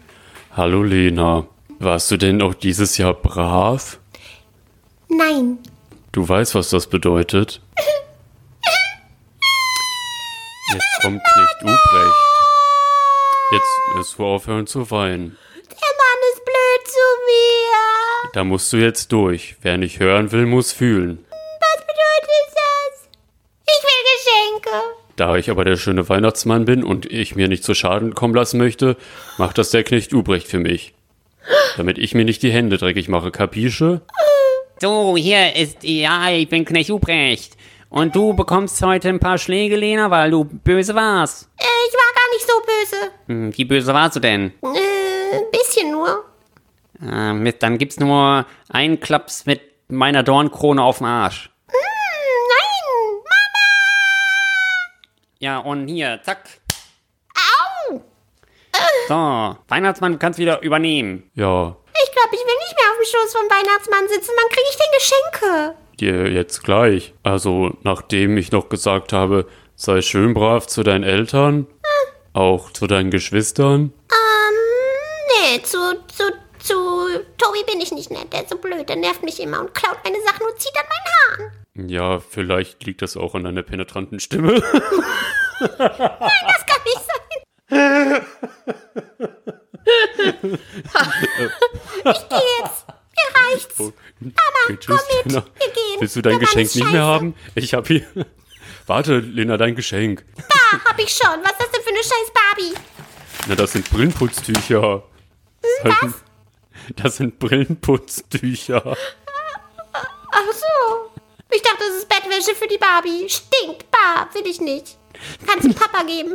Hallo 0.57 0.83
Lena. 0.83 1.47
Warst 1.79 2.11
du 2.11 2.17
denn 2.17 2.41
auch 2.43 2.55
dieses 2.55 2.97
Jahr 2.99 3.15
brav? 3.15 3.99
Nein, 5.09 5.59
Du 6.13 6.27
weißt, 6.29 6.55
was 6.55 6.71
das 6.71 6.87
bedeutet? 6.87 7.61
Jetzt 10.73 10.85
kommt 11.03 11.21
Knecht 11.21 11.63
Ubrecht. 11.63 12.15
Jetzt 13.51 13.67
wirst 13.97 14.19
du 14.19 14.25
aufhören 14.25 14.67
zu 14.69 14.91
weinen. 14.93 15.37
der 15.67 15.93
Mann 15.99 16.21
ist 16.33 16.45
blöd 16.45 16.55
zu 16.85 17.01
mir. 17.27 18.31
Da 18.33 18.45
musst 18.45 18.73
du 18.73 18.77
jetzt 18.77 19.13
durch. 19.13 19.57
Wer 19.63 19.79
nicht 19.79 20.01
hören 20.01 20.33
will, 20.33 20.47
muss 20.47 20.73
fühlen. 20.73 21.25
Was 21.31 21.87
bedeutet 21.87 22.55
das? 22.55 23.09
Ich 23.67 23.83
will 23.83 24.61
Geschenke. 24.61 24.71
Da 25.17 25.37
ich 25.37 25.51
aber 25.51 25.65
der 25.65 25.77
schöne 25.77 26.09
Weihnachtsmann 26.09 26.65
bin 26.65 26.83
und 26.83 27.07
ich 27.07 27.37
mir 27.37 27.49
nicht 27.49 27.65
zu 27.65 27.75
Schaden 27.75 28.15
kommen 28.15 28.35
lassen 28.35 28.59
möchte, 28.59 28.97
macht 29.39 29.59
das 29.59 29.71
der 29.71 29.85
Knecht 29.85 30.13
Ubrecht 30.13 30.49
für 30.49 30.59
mich. 30.59 30.95
Damit 31.77 31.99
ich 31.99 32.15
mir 32.15 32.25
nicht 32.25 32.43
die 32.43 32.51
Hände 32.51 32.79
dreckig 32.79 33.09
mache, 33.09 33.31
kapische? 33.31 34.01
So, 34.81 35.17
hier 35.17 35.55
ist, 35.55 35.79
ja, 35.83 36.31
ich 36.31 36.49
bin 36.49 36.65
Knecht 36.65 36.91
Ubrecht. 36.91 37.57
Und 37.91 38.17
du 38.17 38.35
bekommst 38.35 38.83
heute 38.83 39.09
ein 39.09 39.21
paar 39.21 39.39
Schläge, 39.39 39.77
Lena, 39.77 40.11
weil 40.11 40.33
du 40.33 40.43
böse 40.43 40.97
warst. 40.97 41.49
Äh, 41.59 41.65
ich 41.89 41.95
war 41.95 42.15
gar 42.15 42.35
nicht 42.35 42.47
so 42.49 42.53
böse. 42.67 43.13
Hm, 43.29 43.57
wie 43.57 43.65
böse 43.65 43.95
warst 43.95 44.17
du 44.17 44.21
denn? 44.21 44.53
Äh, 44.63 45.37
ein 45.37 45.51
bisschen 45.53 45.93
nur. 45.93 46.25
Ah, 47.01 47.33
Mist, 47.33 47.63
dann 47.63 47.79
gibt's 47.79 47.99
nur 47.99 48.47
einen 48.69 49.01
Klaps 49.01 49.47
mit 49.47 49.61
meiner 49.89 50.23
Dornkrone 50.23 50.83
auf 50.83 50.99
dem 50.99 51.07
Arsch. 51.07 51.51
Nein, 51.69 53.23
Ja, 55.41 55.59
und 55.59 55.89
hier, 55.89 56.21
zack. 56.23 56.49
au. 57.91 58.01
So, 59.09 59.57
Weihnachtsmann, 59.69 60.13
du 60.13 60.19
kannst 60.19 60.39
wieder 60.39 60.63
übernehmen. 60.63 61.31
Ja, 61.35 61.77
Ich 62.03 62.13
glaube, 62.13 62.31
ich 62.33 62.41
will 62.41 62.57
nicht 62.63 62.77
mehr 62.77 62.91
auf 62.91 62.97
dem 62.99 63.07
Schoß 63.07 63.33
vom 63.33 63.51
Weihnachtsmann 63.51 64.09
sitzen. 64.09 64.31
Wann 64.37 64.49
kriege 64.51 64.67
ich 64.71 64.77
denn 64.77 64.93
Geschenke? 64.99 65.75
dir 66.01 66.29
jetzt 66.33 66.65
gleich. 66.65 67.15
Also, 67.23 67.71
nachdem 67.85 68.37
ich 68.37 68.51
noch 68.51 68.69
gesagt 68.69 69.13
habe, 69.13 69.47
sei 69.77 70.03
schön 70.03 70.35
brav 70.35 70.67
zu 70.67 70.83
deinen 70.83 71.05
Eltern, 71.05 71.69
auch 72.33 72.73
zu 72.73 72.89
deinen 72.89 73.11
Geschwistern. 73.13 73.93
Ähm, 74.11 75.53
nee, 75.53 75.63
zu, 75.63 75.79
zu, 76.09 76.25
zu 76.65 76.75
Tobi 77.39 77.63
bin 77.67 77.81
ich 77.81 77.93
nicht 77.93 78.11
nett. 78.11 78.33
Der 78.33 78.43
ist 78.43 78.51
so 78.51 78.59
blöd. 78.59 78.89
Der 78.89 78.97
nervt 78.97 79.23
mich 79.23 79.41
immer 79.41 79.61
und 79.61 79.75
klaut 79.75 79.99
meine 80.05 80.21
Sachen 80.23 80.47
und 80.51 80.59
zieht 80.59 80.73
an 80.77 80.85
meinen 80.89 81.49
Haaren. 81.49 81.91
Ja, 81.91 82.21
vielleicht 82.21 82.85
liegt 82.85 83.03
das 83.03 83.17
auch 83.17 83.35
an 83.35 83.45
deiner 83.45 83.63
penetranten 83.63 84.21
Stimme. 84.21 84.63
Das 85.61 86.67
kann 86.67 86.83
nicht 86.85 87.05
sein. 87.07 88.27
ich 92.13 92.29
gehe 92.29 92.49
jetzt. 92.59 92.87
Mir 93.15 93.29
reicht's. 93.53 93.81
Okay, 93.81 94.77
tschüss, 94.81 94.87
komm 94.87 94.97
mit, 94.97 95.27
Lena. 95.27 95.45
wir 95.45 95.69
gehen. 95.69 96.01
Willst 96.01 96.17
du 96.17 96.23
dein 96.23 96.41
Geschenk 96.41 96.75
nicht 96.75 96.91
mehr 96.93 97.05
haben? 97.05 97.35
Ich 97.55 97.75
hab 97.75 97.87
hier. 97.87 98.05
Warte, 98.87 99.19
Lena, 99.19 99.57
dein 99.57 99.77
Geschenk. 99.77 100.25
Da 100.37 100.79
hab 100.91 100.99
ich 100.99 101.11
schon. 101.11 101.41
Was 101.43 101.53
ist 101.53 101.61
das 101.61 101.71
denn 101.71 101.83
für 101.83 101.91
eine 101.91 101.99
scheiß 101.99 102.33
Barbie? 102.35 102.75
Na, 103.47 103.55
das 103.55 103.73
sind 103.73 103.89
Brillenputztücher. 103.91 105.05
Was? 105.85 106.24
Das 106.97 107.17
sind 107.17 107.39
Brillenputztücher. 107.39 108.83
Ach 110.33 110.53
so. 110.53 111.11
Ich 111.55 111.63
dachte, 111.63 111.79
das 111.89 111.97
ist 111.99 112.09
Bettwäsche 112.09 112.55
für 112.55 112.67
die 112.67 112.79
Barbie. 112.79 113.29
Stinkt. 113.29 113.91
Bah, 113.91 114.29
will 114.35 114.47
ich 114.47 114.61
nicht. 114.61 114.99
Kannst 115.47 115.65
du 115.67 115.73
Papa 115.73 116.03
geben? 116.05 116.35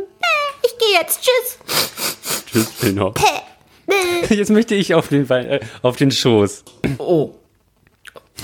Ich 0.63 0.77
gehe 0.77 0.99
jetzt. 0.99 1.21
Tschüss. 1.21 1.57
Tschüss. 2.45 2.69
Bäh. 3.85 4.35
Jetzt 4.35 4.49
möchte 4.51 4.75
ich 4.75 4.93
auf 4.93 5.07
den, 5.09 5.27
Wein- 5.29 5.47
äh, 5.47 5.59
auf 5.81 5.95
den 5.97 6.11
Schoß. 6.11 6.63
Oh. 6.99 7.35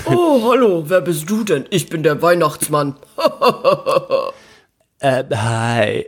Oh, 0.04 0.50
hallo, 0.50 0.84
wer 0.86 1.00
bist 1.00 1.28
du 1.30 1.42
denn? 1.44 1.66
Ich 1.70 1.88
bin 1.88 2.02
der 2.02 2.20
Weihnachtsmann. 2.22 2.96
Äh, 4.98 5.24
hi. 5.34 6.06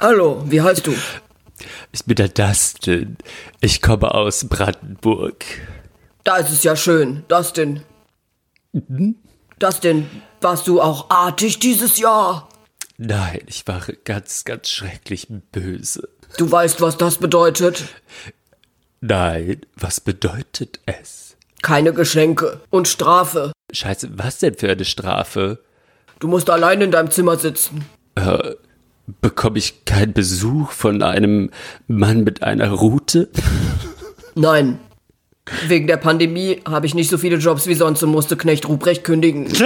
Hallo, 0.00 0.42
wie 0.46 0.62
heißt 0.62 0.86
du? 0.86 0.94
Ich 1.96 2.04
bin 2.04 2.16
der 2.16 2.28
Dustin. 2.28 3.16
Ich 3.62 3.80
komme 3.80 4.14
aus 4.14 4.44
Brandenburg. 4.44 5.46
Da 6.24 6.36
ist 6.36 6.50
es 6.50 6.62
ja 6.62 6.76
schön. 6.76 7.24
Dustin. 7.26 7.80
Dustin, 9.58 10.06
warst 10.42 10.68
du 10.68 10.82
auch 10.82 11.08
artig 11.08 11.58
dieses 11.58 11.96
Jahr? 11.96 12.50
Nein, 12.98 13.40
ich 13.46 13.66
war 13.66 13.80
ganz, 14.04 14.44
ganz 14.44 14.68
schrecklich 14.68 15.28
böse. 15.52 16.10
Du 16.36 16.52
weißt, 16.52 16.82
was 16.82 16.98
das 16.98 17.16
bedeutet? 17.16 17.84
Nein, 19.00 19.62
was 19.76 19.98
bedeutet 19.98 20.80
es? 20.84 21.38
Keine 21.62 21.94
Geschenke 21.94 22.60
und 22.68 22.88
Strafe. 22.88 23.52
Scheiße, 23.72 24.18
was 24.18 24.40
denn 24.40 24.54
für 24.54 24.70
eine 24.70 24.84
Strafe? 24.84 25.60
Du 26.18 26.28
musst 26.28 26.50
allein 26.50 26.82
in 26.82 26.90
deinem 26.90 27.10
Zimmer 27.10 27.38
sitzen. 27.38 27.86
Bekomme 29.20 29.58
ich 29.58 29.84
keinen 29.84 30.12
Besuch 30.12 30.72
von 30.72 31.02
einem 31.02 31.50
Mann 31.86 32.24
mit 32.24 32.42
einer 32.42 32.70
Rute? 32.70 33.28
Nein. 34.34 34.80
Wegen 35.68 35.86
der 35.86 35.96
Pandemie 35.96 36.60
habe 36.68 36.86
ich 36.86 36.94
nicht 36.94 37.08
so 37.08 37.18
viele 37.18 37.36
Jobs 37.36 37.68
wie 37.68 37.74
sonst 37.74 38.02
und 38.02 38.10
musste 38.10 38.36
Knecht 38.36 38.68
Ruprecht 38.68 39.04
kündigen. 39.04 39.46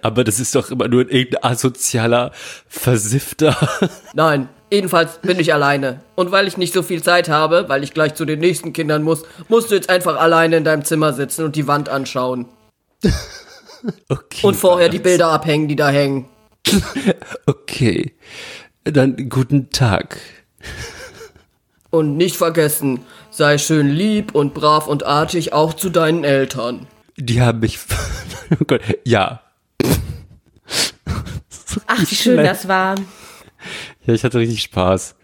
Aber 0.00 0.24
das 0.24 0.40
ist 0.40 0.54
doch 0.54 0.70
immer 0.70 0.88
nur 0.88 1.10
irgendein 1.10 1.44
asozialer 1.44 2.32
Versiffter. 2.68 3.54
Nein, 4.14 4.48
jedenfalls 4.70 5.18
bin 5.18 5.38
ich 5.38 5.52
alleine. 5.52 6.00
Und 6.14 6.32
weil 6.32 6.48
ich 6.48 6.56
nicht 6.56 6.72
so 6.72 6.82
viel 6.82 7.02
Zeit 7.02 7.28
habe, 7.28 7.68
weil 7.68 7.84
ich 7.84 7.92
gleich 7.92 8.14
zu 8.14 8.24
den 8.24 8.40
nächsten 8.40 8.72
Kindern 8.72 9.02
muss, 9.02 9.24
musst 9.48 9.70
du 9.70 9.74
jetzt 9.74 9.90
einfach 9.90 10.18
alleine 10.18 10.56
in 10.56 10.64
deinem 10.64 10.86
Zimmer 10.86 11.12
sitzen 11.12 11.44
und 11.44 11.54
die 11.56 11.66
Wand 11.66 11.90
anschauen. 11.90 12.46
Okay. 14.10 14.46
Und 14.46 14.56
vorher 14.56 14.90
die? 14.90 14.98
Bilder 14.98 15.28
abhängen, 15.28 15.66
die 15.68 15.76
da 15.76 15.88
hängen. 15.88 16.28
Okay. 17.46 18.14
Dann 18.84 19.28
guten 19.28 19.70
Tag. 19.70 20.18
Und 21.90 22.16
nicht 22.16 22.36
vergessen, 22.36 23.00
sei 23.30 23.58
schön 23.58 23.88
lieb 23.88 24.34
und 24.34 24.52
brav 24.54 24.86
und 24.86 25.04
artig 25.04 25.52
auch 25.52 25.74
zu 25.74 25.88
deinen 25.90 26.24
Eltern. 26.24 26.86
Die 27.16 27.40
haben 27.40 27.60
mich. 27.60 27.78
Oh 28.52 28.64
Gott. 28.66 28.80
Ja. 29.04 29.42
Ach, 31.86 32.00
wie 32.10 32.14
schön 32.16 32.36
das 32.38 32.66
war. 32.66 32.96
Ja, 34.04 34.14
ich 34.14 34.24
hatte 34.24 34.38
richtig 34.38 34.62
Spaß. 34.62 35.14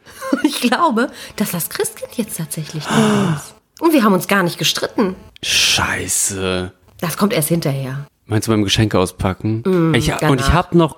Ich 0.45 0.61
glaube, 0.61 1.11
dass 1.35 1.51
das 1.51 1.69
Christkind 1.69 2.17
jetzt 2.17 2.37
tatsächlich 2.37 2.85
da 2.85 3.35
ist. 3.35 3.55
Und 3.81 3.93
wir 3.93 4.05
haben 4.05 4.13
uns 4.13 4.29
gar 4.29 4.45
nicht 4.45 4.59
gestritten. 4.59 5.17
Scheiße. 5.43 6.73
Das 7.01 7.17
kommt 7.17 7.33
erst 7.33 7.49
hinterher. 7.49 8.07
Meinst 8.27 8.49
du 8.49 8.53
beim 8.53 8.65
Geschenke 8.65 8.99
auspacken? 8.99 9.63
ich, 9.95 10.13
und 10.23 10.41
ich 10.41 10.53
habe 10.53 10.77
noch, 10.77 10.97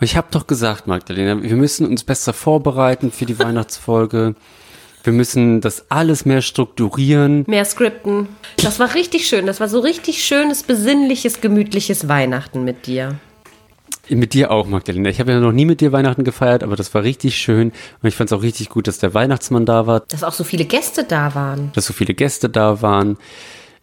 ich 0.00 0.16
habe 0.16 0.28
doch 0.30 0.46
gesagt, 0.46 0.86
Magdalena, 0.86 1.42
wir 1.42 1.56
müssen 1.56 1.86
uns 1.86 2.04
besser 2.04 2.32
vorbereiten 2.32 3.10
für 3.12 3.24
die 3.26 3.38
Weihnachtsfolge. 3.38 4.34
Wir 5.04 5.12
müssen 5.12 5.60
das 5.60 5.90
alles 5.90 6.24
mehr 6.26 6.42
strukturieren. 6.42 7.44
Mehr 7.48 7.64
Skripten. 7.64 8.28
Das 8.58 8.78
war 8.78 8.94
richtig 8.94 9.26
schön. 9.26 9.46
Das 9.46 9.58
war 9.58 9.68
so 9.68 9.80
richtig 9.80 10.22
schönes, 10.24 10.62
besinnliches, 10.62 11.40
gemütliches 11.40 12.06
Weihnachten 12.08 12.62
mit 12.64 12.86
dir. 12.86 13.16
Mit 14.08 14.34
dir 14.34 14.50
auch, 14.50 14.66
Magdalena. 14.66 15.08
Ich 15.08 15.20
habe 15.20 15.32
ja 15.32 15.40
noch 15.40 15.52
nie 15.52 15.64
mit 15.64 15.80
dir 15.80 15.90
Weihnachten 15.92 16.22
gefeiert, 16.24 16.62
aber 16.62 16.76
das 16.76 16.92
war 16.94 17.02
richtig 17.02 17.36
schön. 17.36 17.72
Und 18.02 18.08
ich 18.08 18.14
fand 18.14 18.30
es 18.30 18.36
auch 18.36 18.42
richtig 18.42 18.68
gut, 18.68 18.86
dass 18.86 18.98
der 18.98 19.14
Weihnachtsmann 19.14 19.64
da 19.64 19.86
war, 19.86 20.00
Dass 20.08 20.22
auch 20.22 20.32
so 20.32 20.44
viele 20.44 20.64
Gäste 20.66 21.04
da 21.04 21.34
waren. 21.34 21.70
dass 21.74 21.86
so 21.86 21.92
viele 21.92 22.12
Gäste 22.14 22.48
da 22.48 22.82
waren. 22.82 23.16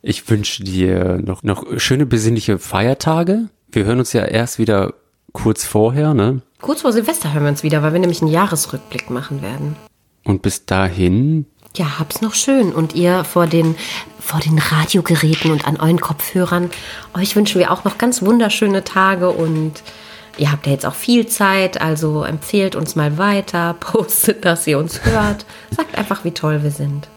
Ich 0.02 0.30
wünsche 0.30 0.64
dir 0.64 1.20
noch, 1.24 1.44
noch 1.44 1.66
schöne 1.78 2.06
besinnliche 2.06 2.58
Feiertage. 2.58 3.50
Wir 3.72 3.86
hören 3.86 4.00
uns 4.00 4.14
ja 4.14 4.24
erst 4.24 4.58
wieder 4.58 4.94
kurz 5.34 5.66
vorher, 5.66 6.14
ne? 6.14 6.42
Kurz 6.62 6.82
vor 6.82 6.94
Silvester 6.94 7.34
hören 7.34 7.44
wir 7.44 7.50
uns 7.50 7.64
wieder, 7.64 7.84
weil 7.84 7.94
wir 7.94 8.00
nämlich 8.00 8.22
einen 8.22 8.32
Jahresrückblick 8.32 9.10
machen 9.10 9.42
werden. 9.42 9.76
Und 10.24 10.42
bis 10.42 10.66
dahin, 10.66 11.46
Ja, 11.76 12.00
hab's 12.00 12.22
noch 12.22 12.34
schön. 12.34 12.74
Und 12.74 12.96
ihr 12.96 13.24
vor 13.24 13.46
den, 13.48 13.76
vor 14.20 14.40
den 14.40 14.58
Radiogeräten 14.58 15.52
und 15.52 15.68
an 15.68 15.78
euren 15.78 16.00
Kopfhörern, 16.02 16.70
euch 17.14 17.36
wünschen 17.36 17.60
wir 17.60 17.72
auch 17.72 17.84
noch 17.84 17.98
ganz 17.98 18.22
wunderschöne 18.22 18.84
Tage 18.84 19.30
und 19.30 19.74
ihr 20.38 20.52
habt 20.52 20.66
ja 20.66 20.74
jetzt 20.74 20.86
auch 20.86 20.96
viel 20.96 21.28
Zeit, 21.28 21.80
also 21.82 22.24
empfehlt 22.24 22.76
uns 22.76 22.96
mal 22.96 23.18
weiter, 23.18 23.74
postet, 23.80 24.46
dass 24.46 24.66
ihr 24.66 24.80
uns 24.80 25.04
hört. 25.06 25.46
Sagt 25.76 25.98
einfach, 25.98 26.24
wie 26.24 26.32
toll 26.32 26.64
wir 26.64 26.72
sind. 26.72 27.08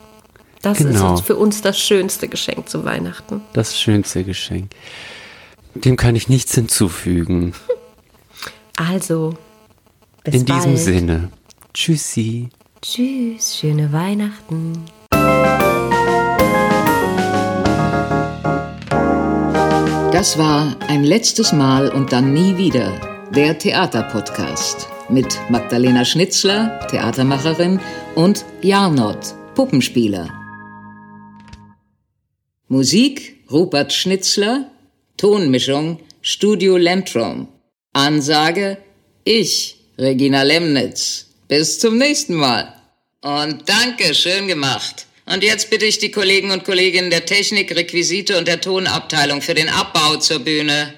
Das 0.62 0.78
Genau. 0.78 1.14
ist 1.14 1.24
für 1.24 1.36
uns 1.36 1.60
das 1.60 1.78
schönste 1.78 2.28
Geschenk 2.28 2.68
zu 2.68 2.84
Weihnachten. 2.84 3.40
das 3.52 3.78
schönste 3.78 4.22
Geschenk. 4.24 4.70
Dem 5.74 5.96
kann 5.96 6.14
ich 6.16 6.28
nichts 6.28 6.54
hinzufügen. 6.54 7.54
Also, 8.74 9.34
bis 10.24 10.34
In 10.34 10.46
diesem 10.46 10.72
bald. 10.74 10.78
Sinne. 10.78 11.28
Tschüssi. 11.74 12.48
Tschüss, 12.80 13.58
schöne 13.58 13.92
Weihnachten. 13.92 14.82
Das 20.12 20.38
war 20.38 20.76
ein 20.88 21.04
letztes 21.04 21.52
Mal 21.52 21.88
und 21.88 22.12
dann 22.12 22.32
nie 22.32 22.56
wieder 22.56 22.92
der 23.34 23.58
Theaterpodcast 23.58 24.86
mit 25.08 25.38
Magdalena 25.50 26.04
Schnitzler, 26.04 26.78
Theatermacherin, 26.90 27.80
und 28.14 28.44
Jarnot, 28.60 29.34
Puppenspieler. 29.54 30.28
Musik 32.72 33.36
Rupert 33.50 33.92
Schnitzler, 33.92 34.70
Tonmischung 35.18 36.00
Studio 36.22 36.78
Lentrum. 36.78 37.48
Ansage 37.92 38.78
ich, 39.24 39.76
Regina 39.98 40.42
Lemnitz. 40.42 41.26
Bis 41.48 41.78
zum 41.78 41.98
nächsten 41.98 42.32
Mal. 42.32 42.72
Und 43.20 43.68
danke, 43.68 44.14
schön 44.14 44.48
gemacht. 44.48 45.04
Und 45.26 45.44
jetzt 45.44 45.68
bitte 45.68 45.84
ich 45.84 45.98
die 45.98 46.12
Kollegen 46.12 46.50
und 46.50 46.64
Kolleginnen 46.64 47.10
der 47.10 47.26
Technik, 47.26 47.76
Requisite 47.76 48.38
und 48.38 48.48
der 48.48 48.62
Tonabteilung 48.62 49.42
für 49.42 49.52
den 49.52 49.68
Abbau 49.68 50.16
zur 50.16 50.38
Bühne. 50.38 50.94